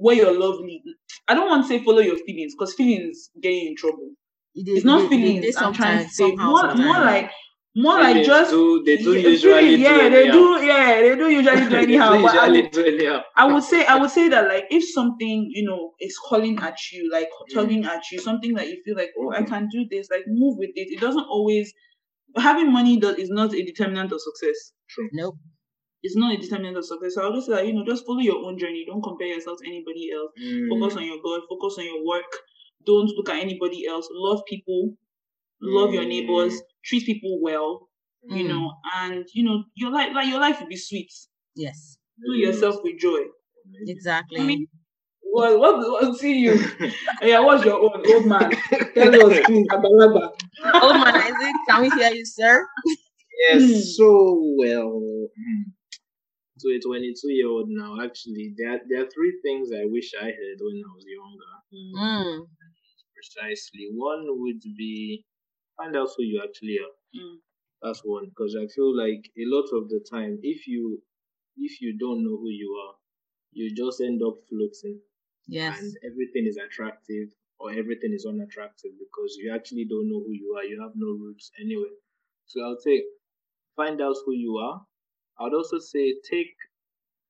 where 0.00 0.16
your 0.16 0.38
love 0.38 0.60
lead. 0.60 0.82
I 1.28 1.34
don't 1.34 1.48
want 1.48 1.64
to 1.64 1.68
say 1.68 1.82
follow 1.84 2.00
your 2.00 2.18
feelings 2.18 2.54
because 2.54 2.74
feelings 2.74 3.30
get 3.40 3.52
you 3.52 3.70
in 3.70 3.76
trouble. 3.76 4.10
It 4.54 4.68
It's 4.68 4.84
not 4.84 5.00
it 5.00 5.04
is- 5.04 5.06
it 5.06 5.10
feelings. 5.10 5.44
is 5.46 5.56
I'm 5.56 5.72
trying 5.72 6.04
to 6.04 6.10
say 6.12 6.28
somehow, 6.30 6.50
more, 6.50 6.74
more 6.74 6.98
like 7.00 7.30
more 7.76 8.00
like 8.00 8.08
Feelings 8.14 8.26
just 8.26 8.50
do, 8.50 8.82
they 8.84 8.96
do 8.96 9.12
yeah, 9.14 9.28
usually 9.28 9.76
do 9.76 9.82
yeah, 9.82 10.08
they 10.08 10.30
do, 10.30 10.62
yeah, 10.62 11.00
they 11.00 11.16
do 11.16 11.28
usually 11.28 11.60
do 11.60 11.68
They 11.70 11.82
anyhow. 11.82 12.10
do 12.10 12.26
I 12.26 12.46
usually 12.46 12.62
would, 12.62 12.70
do 12.72 12.84
anyhow. 12.84 13.22
I 13.36 13.44
would 13.52 13.62
say, 13.62 13.86
I 13.86 13.96
would 13.96 14.10
say 14.10 14.28
that 14.28 14.48
like 14.48 14.64
if 14.70 14.82
something 14.92 15.48
you 15.54 15.64
know 15.64 15.92
is 16.00 16.18
calling 16.18 16.58
at 16.58 16.76
you, 16.92 17.08
like 17.12 17.28
mm. 17.28 17.54
tugging 17.54 17.84
at 17.84 18.02
you, 18.10 18.18
something 18.18 18.54
that 18.54 18.66
you 18.68 18.82
feel 18.84 18.96
like, 18.96 19.10
oh, 19.18 19.30
I 19.32 19.42
mm. 19.42 19.46
can 19.46 19.68
do 19.68 19.86
this, 19.88 20.10
like 20.10 20.24
move 20.26 20.58
with 20.58 20.70
it. 20.74 20.88
It 20.92 21.00
doesn't 21.00 21.26
always 21.28 21.72
having 22.36 22.72
money 22.72 22.96
does 22.98 23.16
is 23.16 23.30
not 23.30 23.54
a 23.54 23.62
determinant 23.64 24.10
of 24.12 24.20
success. 24.20 24.72
True. 24.88 25.08
Nope. 25.12 25.36
It's 26.02 26.16
not 26.16 26.34
a 26.34 26.38
determinant 26.38 26.76
of 26.78 26.84
success. 26.86 27.14
So 27.14 27.22
I'll 27.22 27.34
just 27.34 27.46
say 27.46 27.54
that 27.54 27.66
you 27.66 27.74
know, 27.74 27.84
just 27.84 28.06
follow 28.06 28.20
your 28.20 28.44
own 28.46 28.58
journey. 28.58 28.84
Don't 28.86 29.02
compare 29.02 29.28
yourself 29.28 29.58
to 29.62 29.68
anybody 29.68 30.10
else. 30.12 30.30
Focus 30.70 30.96
on 30.96 31.04
your 31.04 31.18
God. 31.22 31.42
Focus 31.48 31.78
on 31.78 31.84
your 31.84 32.04
work. 32.06 32.30
Don't 32.86 33.10
look 33.16 33.28
at 33.28 33.36
anybody 33.42 33.86
else. 33.86 34.08
Love 34.12 34.40
people. 34.48 34.94
Love 35.60 35.92
your 35.92 36.04
neighbors. 36.06 36.54
Treat 36.84 37.04
people 37.04 37.38
well. 37.42 37.88
You 38.28 38.44
Mm. 38.44 38.48
know, 38.48 38.72
and 38.96 39.24
you 39.34 39.44
know 39.44 39.64
your 39.74 39.90
life, 39.90 40.10
like 40.14 40.28
your 40.28 40.40
life 40.40 40.60
will 40.60 40.68
be 40.68 40.76
sweet. 40.76 41.10
Yes. 41.54 41.98
Do 42.26 42.34
yourself 42.34 42.76
with 42.82 42.98
joy. 42.98 43.20
Exactly. 43.86 44.40
I 44.40 44.44
mean, 44.44 44.66
What? 45.22 45.58
What? 45.60 45.76
what 45.78 46.16
see 46.18 46.38
you? 46.38 46.54
yeah, 47.22 47.40
what's 47.40 47.64
your 47.64 47.78
own 47.80 48.02
old 48.10 48.26
man? 48.26 48.50
Tell 48.94 49.30
us, 49.30 49.38
please, 49.46 49.66
Abalaba. 49.68 50.32
Old 50.82 50.96
man 50.96 51.14
Isaac, 51.14 51.54
can 51.68 51.82
we 51.82 51.88
hear 51.90 52.10
you, 52.10 52.24
sir? 52.24 52.66
Yes, 53.48 53.62
Hmm. 53.62 53.78
so 53.96 54.54
well. 54.58 55.28
To 56.60 56.68
a 56.76 56.80
22 56.80 57.32
year 57.32 57.48
old 57.48 57.68
now, 57.68 58.00
actually, 58.02 58.54
there, 58.56 58.80
there 58.88 59.02
are 59.02 59.10
three 59.10 59.38
things 59.42 59.70
I 59.72 59.84
wish 59.86 60.12
I 60.20 60.26
had 60.26 60.58
when 60.60 60.82
I 60.84 60.90
was 60.94 61.04
younger. 61.06 61.54
Mm. 61.72 62.46
Precisely. 63.14 63.88
One 63.94 64.24
would 64.40 64.60
be 64.76 65.24
find 65.76 65.96
out 65.96 66.08
who 66.16 66.24
you 66.24 66.42
actually 66.44 66.78
are. 66.78 67.20
Mm. 67.20 67.36
That's 67.82 68.00
one, 68.04 68.26
because 68.28 68.56
I 68.56 68.66
feel 68.66 68.94
like 68.96 69.24
a 69.38 69.44
lot 69.46 69.68
of 69.72 69.88
the 69.88 70.04
time, 70.10 70.38
if 70.42 70.66
you 70.66 71.02
if 71.56 71.80
you 71.80 71.96
don't 71.98 72.22
know 72.24 72.36
who 72.36 72.48
you 72.50 72.70
are, 72.86 72.94
you 73.52 73.74
just 73.74 74.00
end 74.00 74.20
up 74.26 74.36
floating, 74.48 75.00
Yes. 75.46 75.80
and 75.80 75.96
everything 76.04 76.46
is 76.46 76.56
attractive 76.58 77.28
or 77.58 77.70
everything 77.72 78.12
is 78.12 78.26
unattractive 78.26 78.92
because 78.98 79.36
you 79.36 79.52
actually 79.54 79.84
don't 79.84 80.08
know 80.08 80.22
who 80.26 80.32
you 80.32 80.56
are. 80.58 80.64
You 80.64 80.80
have 80.82 80.92
no 80.94 81.08
roots 81.08 81.50
anyway. 81.60 81.92
So 82.46 82.62
I'll 82.62 82.78
say, 82.80 83.02
find 83.76 84.00
out 84.00 84.16
who 84.24 84.32
you 84.34 84.56
are. 84.58 84.86
I'd 85.40 85.54
also 85.54 85.78
say 85.78 86.20
take 86.30 86.54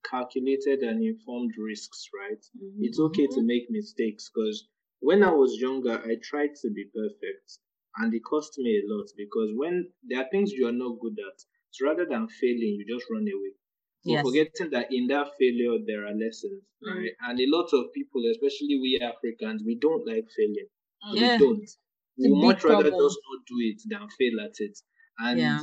calculated 0.04 0.80
and 0.80 1.02
informed 1.04 1.54
risks, 1.58 2.08
right? 2.18 2.42
It's 2.80 2.98
okay 3.00 3.26
to 3.28 3.42
make 3.42 3.70
mistakes 3.70 4.30
because 4.34 4.68
when 5.00 5.22
I 5.22 5.30
was 5.32 5.56
younger, 5.60 5.98
I 5.98 6.16
tried 6.22 6.54
to 6.62 6.70
be 6.70 6.84
perfect 6.94 7.58
and 7.96 8.12
it 8.14 8.22
cost 8.24 8.58
me 8.58 8.78
a 8.80 8.86
lot 8.94 9.06
because 9.16 9.50
when 9.56 9.92
there 10.02 10.20
are 10.22 10.28
things 10.30 10.52
you 10.52 10.66
are 10.66 10.72
not 10.72 11.00
good 11.00 11.18
at, 11.18 11.38
so 11.70 11.86
rather 11.86 12.06
than 12.06 12.28
failing, 12.28 12.76
you 12.78 12.86
just 12.88 13.10
run 13.10 13.22
away. 13.28 13.52
So 14.02 14.12
Yes. 14.14 14.26
forgetting 14.26 14.70
that 14.70 14.88
in 14.92 15.06
that 15.08 15.28
failure 15.38 15.78
there 15.86 16.06
are 16.06 16.14
lessons, 16.14 16.62
Mm. 16.82 16.88
right? 16.96 17.12
And 17.20 17.40
a 17.40 17.46
lot 17.46 17.68
of 17.72 17.92
people, 17.92 18.22
especially 18.30 18.78
we 18.80 18.98
Africans, 19.00 19.62
we 19.64 19.76
don't 19.76 20.06
like 20.06 20.26
failing. 20.36 20.68
Yeah. 21.12 21.36
We 21.36 21.44
don't. 21.44 21.62
It's 21.62 21.78
We 22.16 22.28
much 22.28 22.64
rather 22.64 22.90
just 22.90 23.18
not 23.28 23.46
do 23.46 23.56
it 23.70 23.82
than 23.88 24.08
fail 24.18 24.40
at 24.40 24.54
it. 24.60 24.78
And 25.18 25.38
Yeah. 25.38 25.60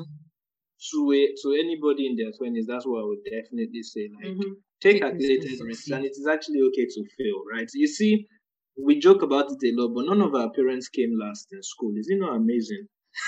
To 0.91 1.11
a, 1.11 1.33
to 1.41 1.53
anybody 1.59 2.05
in 2.07 2.15
their 2.15 2.31
twenties, 2.37 2.67
that's 2.67 2.85
what 2.85 3.01
I 3.01 3.05
would 3.05 3.23
definitely 3.23 3.83
say. 3.83 4.09
Like 4.15 4.33
Mhm. 4.35 4.55
take 4.81 5.01
calculated 5.01 5.59
risks, 5.65 5.89
and 5.89 6.05
it 6.05 6.11
is 6.11 6.27
actually 6.27 6.61
okay 6.61 6.85
to 6.85 7.03
fail, 7.17 7.43
right? 7.51 7.69
You 7.73 7.87
see, 7.87 8.27
we 8.77 8.99
joke 8.99 9.21
about 9.23 9.51
it 9.51 9.57
a 9.67 9.71
lot, 9.81 9.93
but 9.95 10.05
none 10.05 10.21
of 10.21 10.35
our 10.35 10.51
parents 10.51 10.87
came 10.87 11.17
last 11.19 11.47
in 11.51 11.63
school. 11.63 11.93
Is 11.97 12.07
it 12.09 12.19
not 12.19 12.35
amazing? 12.35 12.87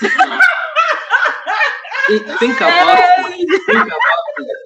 Think 2.08 2.56
about 2.60 2.98
it. 2.98 3.62
Think 3.66 3.86
about 3.86 3.98
it. 4.38 4.48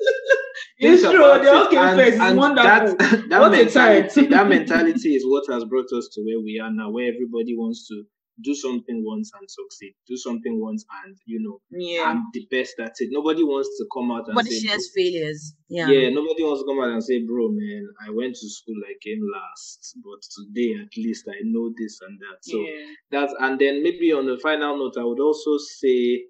It's 0.79 1.03
true. 1.03 1.13
They 1.13 1.49
all 1.49 1.69
came 1.69 1.97
first. 1.97 2.19
It's 2.21 2.35
wonderful. 2.35 2.97
That, 2.99 3.29
that 3.31 3.41
What 3.41 3.55
a 3.55 3.65
time. 3.65 4.03
mentality, 4.03 4.27
that 4.27 4.49
mentality 4.49 5.15
is 5.15 5.25
what 5.27 5.45
has 5.53 5.65
brought 5.65 5.91
us 5.97 6.09
to 6.15 6.21
where 6.23 6.41
we 6.43 6.61
are 6.63 6.71
now, 6.71 6.91
where 6.91 7.07
everybody 7.07 7.57
wants 7.57 7.87
to 7.89 8.05
do 8.43 8.55
something 8.55 9.05
once 9.05 9.31
and 9.39 9.49
succeed. 9.49 9.95
Do 10.09 10.17
something 10.17 10.61
once 10.61 10.85
and 11.05 11.17
you 11.27 11.41
know, 11.41 11.61
Yeah. 11.71 12.05
I'm 12.05 12.25
the 12.33 12.47
best 12.51 12.75
at 12.81 12.93
it. 12.99 13.11
Nobody 13.13 13.45
wants 13.45 13.69
to 13.79 13.87
come 13.95 14.11
out 14.11 14.27
and 14.27 14.35
Nobody 14.35 14.51
say, 14.51 14.67
shares 14.69 14.89
"Bro, 14.95 15.03
failures. 15.03 15.55
Yeah. 15.69 15.89
yeah, 15.89 16.09
nobody 16.11 16.43
wants 16.43 16.63
to 16.63 16.67
come 16.67 16.81
out 16.81 16.91
and 16.93 17.03
say, 17.05 17.25
bro, 17.25 17.49
man, 17.51 17.87
I 18.07 18.11
went 18.11 18.35
to 18.35 18.49
school, 18.49 18.77
I 18.87 18.95
came 19.03 19.21
last, 19.33 19.97
but 20.03 20.21
today 20.37 20.75
at 20.83 20.97
least 20.97 21.27
I 21.29 21.41
know 21.45 21.73
this 21.79 22.01
and 22.07 22.19
that. 22.21 22.39
So 22.43 22.59
yeah. 22.61 22.87
that's 23.11 23.35
and 23.39 23.59
then 23.59 23.83
maybe 23.83 24.13
on 24.13 24.27
the 24.27 24.39
final 24.43 24.79
note, 24.79 24.97
I 24.99 25.05
would 25.05 25.21
also 25.21 25.57
say 25.59 26.25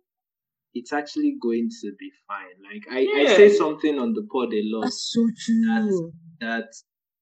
it's 0.75 0.93
actually 0.93 1.37
going 1.41 1.69
to 1.83 1.93
be 1.99 2.11
fine. 2.27 2.57
Like 2.63 2.85
I, 2.91 3.23
I 3.23 3.37
say 3.37 3.49
something 3.49 3.99
on 3.99 4.13
the 4.13 4.27
pod 4.31 4.53
a 4.53 4.61
lot 4.65 4.83
That's 4.83 5.11
so 5.13 5.27
true. 5.45 6.13
that 6.41 6.67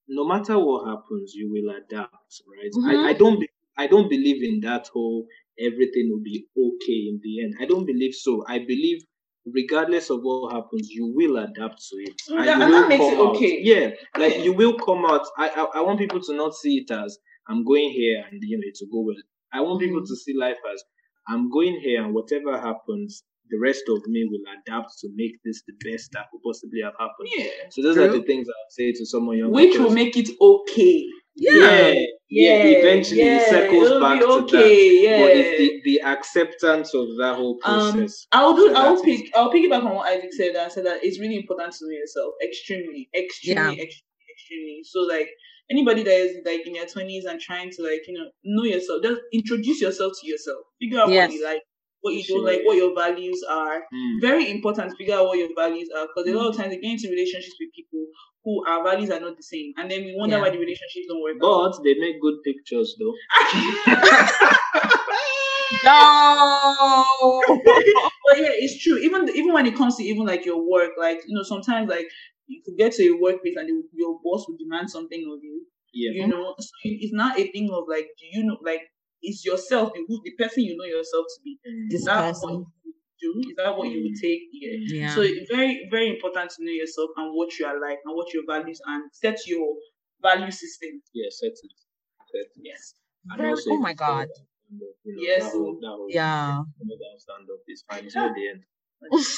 no 0.08 0.26
matter 0.26 0.58
what 0.58 0.86
happens, 0.88 1.32
you 1.34 1.50
will 1.50 1.74
adapt, 1.76 2.42
right? 2.48 2.72
Mhm. 2.74 3.06
I, 3.06 3.10
I 3.10 3.12
don't 3.12 3.38
be, 3.38 3.48
I 3.78 3.86
don't 3.86 4.08
believe 4.08 4.42
in 4.42 4.60
that 4.60 4.88
whole 4.92 5.26
everything 5.58 6.10
will 6.10 6.22
be 6.22 6.46
okay 6.56 7.00
in 7.10 7.20
the 7.22 7.42
end. 7.42 7.54
I 7.60 7.66
don't 7.66 7.86
believe 7.86 8.14
so. 8.14 8.44
I 8.48 8.58
believe 8.60 9.02
regardless 9.46 10.08
of 10.10 10.20
what 10.22 10.52
happens, 10.52 10.88
you 10.90 11.12
will 11.14 11.36
adapt 11.36 11.82
to 11.90 11.96
it. 11.96 12.20
Mm, 12.30 12.38
and 12.38 12.48
that- 12.48 12.60
and 12.62 12.72
that 12.74 12.88
makes 12.88 13.04
it 13.04 13.18
out. 13.18 13.36
okay. 13.36 13.60
Yeah, 13.62 13.90
like 14.16 14.44
you 14.44 14.52
will 14.52 14.78
come 14.78 15.04
out. 15.04 15.26
I, 15.36 15.48
I 15.50 15.78
I 15.78 15.80
want 15.82 15.98
people 15.98 16.20
to 16.20 16.32
not 16.34 16.54
see 16.54 16.78
it 16.78 16.90
as 16.90 17.18
I'm 17.48 17.64
going 17.64 17.90
here 17.90 18.24
and 18.30 18.40
you 18.42 18.56
know 18.58 18.64
it 18.64 18.78
will 18.80 19.02
go 19.02 19.06
well. 19.06 19.22
I 19.52 19.60
want 19.60 19.80
people 19.80 20.00
Mhm. 20.00 20.06
to 20.08 20.16
see 20.16 20.34
life 20.34 20.58
as 20.72 20.82
I'm 21.28 21.50
going 21.50 21.78
here 21.80 22.02
and 22.04 22.14
whatever 22.14 22.58
happens, 22.58 23.24
the 23.50 23.58
rest 23.58 23.84
of 23.88 24.00
me 24.06 24.24
will 24.30 24.44
adapt 24.56 24.90
to 25.00 25.08
make 25.14 25.32
this 25.44 25.62
the 25.66 25.74
best 25.84 26.10
that 26.12 26.26
could 26.30 26.42
possibly 26.42 26.80
have 26.82 26.94
happened. 26.98 27.28
Yeah. 27.36 27.50
So 27.70 27.82
those 27.82 27.98
are 27.98 28.08
the 28.08 28.22
things 28.22 28.48
I 28.48 28.56
would 28.62 28.72
say 28.72 28.92
to 28.92 29.04
someone 29.06 29.36
younger. 29.38 29.52
Which 29.54 29.76
will 29.78 29.90
make 29.90 30.16
it 30.16 30.30
okay. 30.40 31.06
Yeah, 31.34 31.94
yeah, 32.28 32.62
eventually 32.64 33.20
it 33.22 33.26
yeah, 33.42 33.50
circles 33.50 33.86
it'll 33.86 34.00
back 34.00 34.20
be 34.20 34.26
to 34.26 34.32
okay. 34.32 34.56
that. 34.58 35.08
Yeah. 35.10 35.22
But 35.22 35.30
it's 35.36 35.58
the, 35.58 35.80
the 35.84 36.00
acceptance 36.02 36.94
of 36.94 37.06
that 37.18 37.34
whole 37.36 37.58
Um, 37.64 37.92
process. 37.92 38.26
I'll 38.32 38.54
do. 38.54 38.68
So 38.68 38.74
I'll 38.74 38.90
that's 38.94 39.02
pick. 39.02 39.30
I'll 39.34 39.52
piggyback 39.52 39.84
on 39.84 39.94
what 39.94 40.08
Isaac 40.08 40.32
said 40.32 40.54
and 40.56 40.70
said 40.72 40.86
that 40.86 41.00
it's 41.02 41.18
really 41.20 41.36
important 41.36 41.72
to 41.74 41.84
know 41.86 41.90
yourself. 41.92 42.34
Extremely, 42.44 43.08
extremely, 43.14 43.80
extremely, 43.80 44.26
extremely. 44.30 44.80
So 44.84 45.00
like 45.00 45.28
anybody 45.70 46.02
that 46.02 46.14
is 46.14 46.36
like 46.44 46.66
in 46.66 46.74
their 46.74 46.86
twenties 46.86 47.24
and 47.24 47.40
trying 47.40 47.70
to 47.70 47.82
like 47.82 48.02
you 48.06 48.14
know 48.14 48.30
know 48.44 48.64
yourself, 48.64 49.02
just 49.02 49.20
introduce 49.32 49.80
yourself 49.80 50.12
to 50.20 50.26
yourself. 50.28 50.58
Figure 50.80 51.00
out 51.00 51.08
Yes. 51.10 51.28
what 51.30 51.38
you 51.38 51.44
like, 51.44 51.62
what 52.02 52.14
you 52.14 52.22
don't 52.28 52.44
like, 52.44 52.60
what 52.64 52.76
your 52.76 52.94
values 52.94 53.42
are. 53.48 53.78
Mm. 53.94 54.20
Very 54.20 54.50
important 54.50 54.90
to 54.90 54.96
figure 54.96 55.14
out 55.16 55.26
what 55.26 55.38
your 55.38 55.48
values 55.56 55.88
are 55.96 56.06
because 56.06 56.28
a 56.30 56.36
lot 56.36 56.48
of 56.50 56.56
times 56.56 56.70
we 56.70 56.80
get 56.80 56.92
into 56.92 57.08
relationships 57.08 57.56
with 57.58 57.70
people 57.74 58.04
who 58.44 58.64
our 58.66 58.82
values 58.84 59.08
are 59.10 59.20
not 59.20 59.36
the 59.36 59.42
same, 59.42 59.72
and 59.78 59.90
then 59.90 60.04
we 60.04 60.14
wonder 60.18 60.36
Yeah. 60.36 60.42
why 60.42 60.50
the 60.50 60.58
relationships 60.58 61.06
don't 61.08 61.22
work. 61.22 61.36
out. 61.42 61.72
But 61.76 61.84
they 61.84 61.94
make 61.94 62.20
good 62.20 62.42
pictures 62.44 62.96
though. 62.98 63.14
No. 65.84 67.42
but 67.48 68.36
yeah, 68.38 68.52
it's 68.52 68.82
true. 68.82 68.98
Even 68.98 69.28
even 69.30 69.52
when 69.52 69.66
it 69.66 69.76
comes 69.76 69.96
to 69.96 70.04
even 70.04 70.26
like 70.26 70.44
your 70.44 70.60
work, 70.68 70.92
like 70.98 71.18
you 71.26 71.34
know, 71.34 71.42
sometimes 71.42 71.88
like 71.88 72.06
you 72.46 72.60
could 72.64 72.76
get 72.76 72.92
to 72.92 73.02
a 73.08 73.16
workplace 73.20 73.56
and 73.56 73.68
your 73.94 74.18
boss 74.22 74.44
would 74.48 74.58
demand 74.58 74.90
something 74.90 75.20
of 75.32 75.42
you. 75.42 75.66
Yeah. 75.94 76.22
You 76.22 76.28
know, 76.28 76.54
so 76.58 76.68
it's 76.84 77.12
not 77.12 77.38
a 77.38 77.50
thing 77.52 77.70
of 77.72 77.84
like, 77.88 78.08
do 78.18 78.26
you 78.30 78.44
know, 78.44 78.58
like 78.62 78.80
it's 79.22 79.44
yourself, 79.44 79.92
the, 79.94 80.04
who 80.06 80.20
the 80.24 80.32
person 80.32 80.64
you 80.64 80.76
know 80.76 80.84
yourself 80.84 81.26
to 81.36 81.40
be. 81.44 81.58
Mm. 81.66 81.90
This 81.90 82.04
That 82.04 82.28
person. 82.34 82.50
one, 82.50 82.66
do? 83.20 83.40
Is 83.48 83.56
that 83.56 83.76
what 83.76 83.88
you 83.88 84.02
would 84.02 84.12
mm. 84.18 84.20
take? 84.20 84.40
Yeah. 84.52 85.00
Yeah. 85.06 85.14
So 85.14 85.22
very, 85.50 85.86
very 85.90 86.10
important 86.10 86.50
to 86.50 86.64
know 86.64 86.72
yourself 86.72 87.10
and 87.16 87.34
what 87.34 87.56
you 87.58 87.66
are 87.66 87.80
like 87.80 87.98
and 88.04 88.14
what 88.16 88.32
your 88.34 88.42
values 88.46 88.80
and 88.86 89.04
set 89.12 89.38
your 89.46 89.74
value 90.20 90.50
system. 90.50 91.00
Yeah, 91.14 91.26
set 91.30 91.52
it. 91.52 91.72
Set 92.32 92.40
it. 92.40 92.62
Yes. 92.62 92.94
Very- 93.36 93.50
also 93.50 93.70
oh 93.72 93.76
my 93.78 93.92
God. 93.94 94.24
up, 94.24 94.28
you 95.04 95.14
know, 95.16 95.22
Yes, 95.22 95.44
that 95.44 95.52
whole- 95.52 95.78
that 95.80 95.86
whole- 95.88 96.08
Yeah. 96.10 96.62
you 96.80 96.86
know, 96.88 96.96
that 96.98 97.20
stand 97.20 97.48
up 97.50 97.60
is 97.68 97.84
fine. 97.88 98.04
It's 98.06 98.14
not 98.16 98.34
the 98.34 98.48
end. 98.48 98.62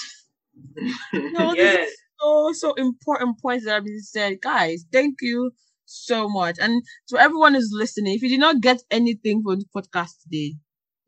No, 1.13 1.51
this 1.53 1.57
yes. 1.59 1.89
is 1.89 1.97
so 2.21 2.53
so 2.53 2.75
important 2.75 3.41
points 3.41 3.65
that 3.65 3.73
have 3.75 3.85
been 3.85 4.01
said, 4.01 4.41
guys. 4.41 4.85
Thank 4.93 5.17
you 5.21 5.51
so 5.87 6.29
much, 6.29 6.57
and 6.61 6.83
to 7.09 7.19
everyone 7.19 7.55
who's 7.55 7.71
listening. 7.73 8.15
If 8.15 8.23
you 8.23 8.29
did 8.31 8.41
not 8.41 8.61
get 8.61 8.83
anything 8.91 9.43
from 9.43 9.61
the 9.61 9.67
podcast 9.75 10.13
today, 10.23 10.55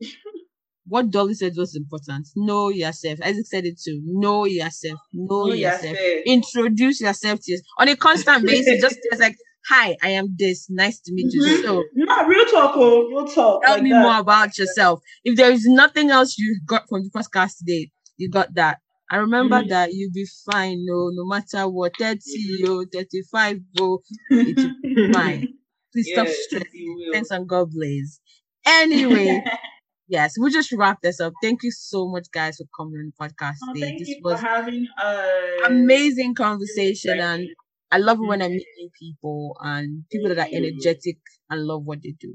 what 0.86 1.10
Dolly 1.10 1.34
said 1.34 1.54
was 1.56 1.74
important. 1.74 2.28
Know 2.36 2.68
yourself. 2.68 3.18
Isaac 3.22 3.46
said 3.46 3.64
it 3.66 3.80
too. 3.82 4.00
Know 4.04 4.44
yourself. 4.44 5.00
Know 5.12 5.26
Oh, 5.50 5.52
yourself. 5.52 5.96
yes. 6.00 6.22
Introduce 6.26 7.00
yourself 7.00 7.40
to 7.44 7.54
us 7.54 7.62
on 7.78 7.88
a 7.88 7.96
constant 7.96 8.46
basis. 8.52 8.80
Just 8.80 8.98
like, 9.18 9.36
hi, 9.68 9.96
I 10.02 10.10
am 10.10 10.34
this. 10.38 10.66
Nice 10.70 11.00
to 11.00 11.12
meet 11.12 11.32
you. 11.32 11.42
Mm-hmm. 11.42 11.62
So 11.66 11.82
No, 11.94 12.26
real 12.26 12.44
talk, 12.46 12.72
oh, 12.76 13.08
real 13.08 13.26
talk. 13.26 13.62
tell 13.64 13.74
like 13.74 13.82
me 13.82 13.90
that. 13.90 14.02
more 14.02 14.18
about 14.20 14.56
yourself. 14.58 15.00
If 15.24 15.36
there 15.36 15.50
is 15.50 15.64
nothing 15.66 16.10
else 16.10 16.38
you 16.38 16.60
got 16.66 16.88
from 16.88 17.02
the 17.04 17.10
podcast 17.10 17.58
today, 17.58 17.90
you 18.16 18.30
got 18.30 18.54
that. 18.54 18.78
And 19.10 19.20
remember 19.22 19.62
Mhm. 19.62 19.68
that 19.68 19.94
you'll 19.94 20.12
be 20.12 20.26
fine, 20.50 20.84
no, 20.84 21.10
no 21.12 21.24
matter 21.26 21.68
what, 21.68 21.96
30, 21.98 22.62
oh, 22.66 22.84
35, 22.92 23.60
oh, 23.80 24.02
it 24.30 24.58
will 24.62 24.74
be 24.82 25.12
fine. 25.12 25.48
Please 25.92 26.08
stop 26.10 26.26
Yes, 26.26 26.44
stressing. 26.48 27.10
Thanks 27.12 27.30
and 27.30 27.48
God 27.48 27.70
bless. 27.72 28.20
Anyway, 28.66 29.42
yes, 30.08 30.34
we'll 30.38 30.50
just 30.50 30.72
wrap 30.72 31.00
this 31.02 31.20
up. 31.20 31.34
Thank 31.42 31.62
you 31.62 31.70
so 31.70 32.08
much, 32.08 32.26
guys, 32.32 32.56
for 32.56 32.66
coming 32.76 32.98
on 33.00 33.12
the 33.16 33.24
podcast 33.28 33.56
Oh, 33.62 33.72
today. 33.74 33.86
thank 33.88 33.98
this 34.00 34.08
you 34.08 34.20
was 34.24 34.40
for 34.40 34.46
having 34.46 34.86
uh 35.02 35.66
amazing 35.66 36.34
conversation, 36.34 37.20
and. 37.20 37.48
I 37.92 37.98
love 37.98 38.18
it 38.18 38.26
when 38.26 38.42
I 38.42 38.48
meet 38.48 38.66
new 38.78 38.90
people 38.98 39.56
and 39.60 40.04
people 40.10 40.28
that 40.34 40.38
are 40.48 40.50
energetic 40.52 41.18
and 41.48 41.62
love 41.64 41.84
what 41.84 42.02
they 42.02 42.14
do. 42.18 42.34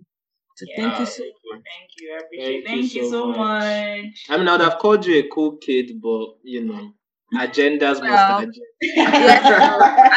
So 0.55 0.65
thank 0.75 0.93
you 0.99 0.99
Yeah. 0.99 1.05
so 1.05 1.23
Thank 1.23 1.89
you. 1.99 2.13
I 2.13 2.15
appreciate 2.23 2.63
Thank 2.63 2.63
you 2.63 2.67
Thank 2.81 2.93
you 2.95 3.03
so 3.05 3.09
so 3.11 3.27
much. 3.27 3.37
much. 3.37 4.25
I 4.29 4.31
mean, 4.37 4.47
I 4.47 4.51
would 4.53 4.61
have 4.61 4.77
called 4.79 5.05
you 5.05 5.19
a 5.19 5.23
cool 5.29 5.57
kid, 5.57 6.01
but 6.01 6.25
you 6.43 6.61
know, 6.65 6.93
agendas 7.35 8.01
Well, 8.01 8.01
must 8.11 8.29
agenda. 8.29 8.59
Yes. 8.81 9.45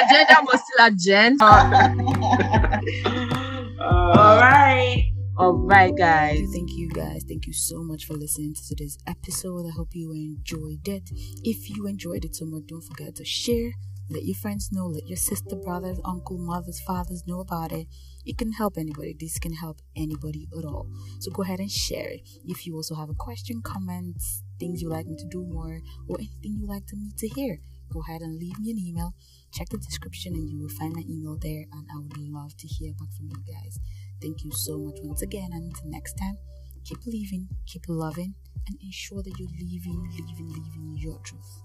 agenda 0.03 0.37
was 0.43 0.61
still 0.65 0.87
agenda. 0.87 1.45
All 3.81 4.39
right. 4.39 5.11
All 5.37 5.53
right, 5.53 5.95
guys. 5.97 6.47
Thank 6.53 6.71
you 6.73 6.89
guys. 6.91 7.25
Thank 7.29 7.47
you 7.47 7.53
so 7.53 7.83
much 7.83 8.05
for 8.05 8.15
listening 8.15 8.55
to 8.55 8.69
today's 8.69 8.99
episode. 9.07 9.67
I 9.67 9.71
hope 9.77 9.89
you 9.93 10.13
enjoyed 10.13 10.87
it. 10.87 11.11
If 11.43 11.69
you 11.71 11.87
enjoyed 11.87 12.25
it 12.25 12.37
so 12.37 12.45
much, 12.47 12.63
don't 12.69 12.83
forget 12.83 13.17
to 13.17 13.25
share. 13.25 13.73
Let 14.11 14.25
your 14.25 14.37
friends 14.37 14.71
know. 14.73 14.87
Let 14.87 15.07
your 15.09 15.17
sister, 15.17 15.57
brothers, 15.57 15.99
uncle, 16.05 16.39
mothers, 16.39 16.81
fathers 16.87 17.25
know 17.27 17.41
about 17.41 17.73
it. 17.73 17.87
It 18.25 18.39
can 18.39 18.53
help 18.53 18.77
anybody. 18.79 19.17
This 19.19 19.39
can 19.39 19.53
help 19.53 19.81
anybody 19.97 20.49
at 20.57 20.65
all. 20.65 20.89
So 21.21 21.31
go 21.31 21.43
ahead 21.43 21.61
and 21.61 21.71
share 21.71 22.09
it. 22.09 22.29
If 22.47 22.67
you 22.67 22.75
also 22.75 22.95
have 22.95 23.11
a 23.11 23.15
question, 23.15 23.63
comments, 23.63 24.43
things 24.59 24.83
you 24.83 24.89
like 24.89 25.07
me 25.07 25.17
to 25.17 25.27
do 25.27 25.45
more, 25.45 25.81
or 26.09 26.19
anything 26.19 26.57
you 26.59 26.67
like 26.67 26.87
to 26.87 26.97
me 26.97 27.13
to 27.19 27.29
hear, 27.29 27.61
go 27.93 28.01
ahead 28.01 28.23
and 28.23 28.39
leave 28.39 28.59
me 28.59 28.71
an 28.71 28.79
email. 28.79 29.15
Check 29.53 29.69
the 29.69 29.79
description 29.79 30.35
and 30.35 30.49
you 30.51 30.59
will 30.59 30.69
find 30.69 30.95
my 30.95 31.03
email 31.09 31.37
there. 31.41 31.67
And 31.73 31.87
I 31.93 31.99
would 31.99 32.17
love 32.19 32.57
to 32.57 32.67
hear 32.67 32.93
back 32.95 33.13
from 33.17 33.29
you 33.29 33.43
guys. 33.47 33.79
Thank 34.21 34.45
you 34.45 34.53
so 34.53 34.79
much 34.79 34.99
once 35.03 35.23
again. 35.23 35.51
And 35.53 35.73
until 35.73 35.91
next 35.91 36.15
time, 36.15 36.39
keep 36.85 36.99
living, 37.07 37.49
keep 37.67 37.83
loving, 37.89 38.35
and 38.67 38.79
ensure 38.83 39.23
that 39.23 39.39
you're 39.39 39.49
living, 39.49 40.09
living, 40.11 40.49
living 40.49 40.97
your 40.97 41.19
truth. 41.19 41.63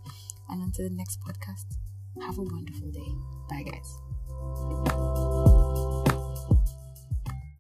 And 0.50 0.62
until 0.62 0.90
the 0.90 0.96
next 0.96 1.20
podcast, 1.22 1.78
have 2.22 2.38
a 2.38 2.44
wonderful 2.44 2.92
day. 2.92 3.14
Bye, 3.50 3.64
guys. 3.64 5.59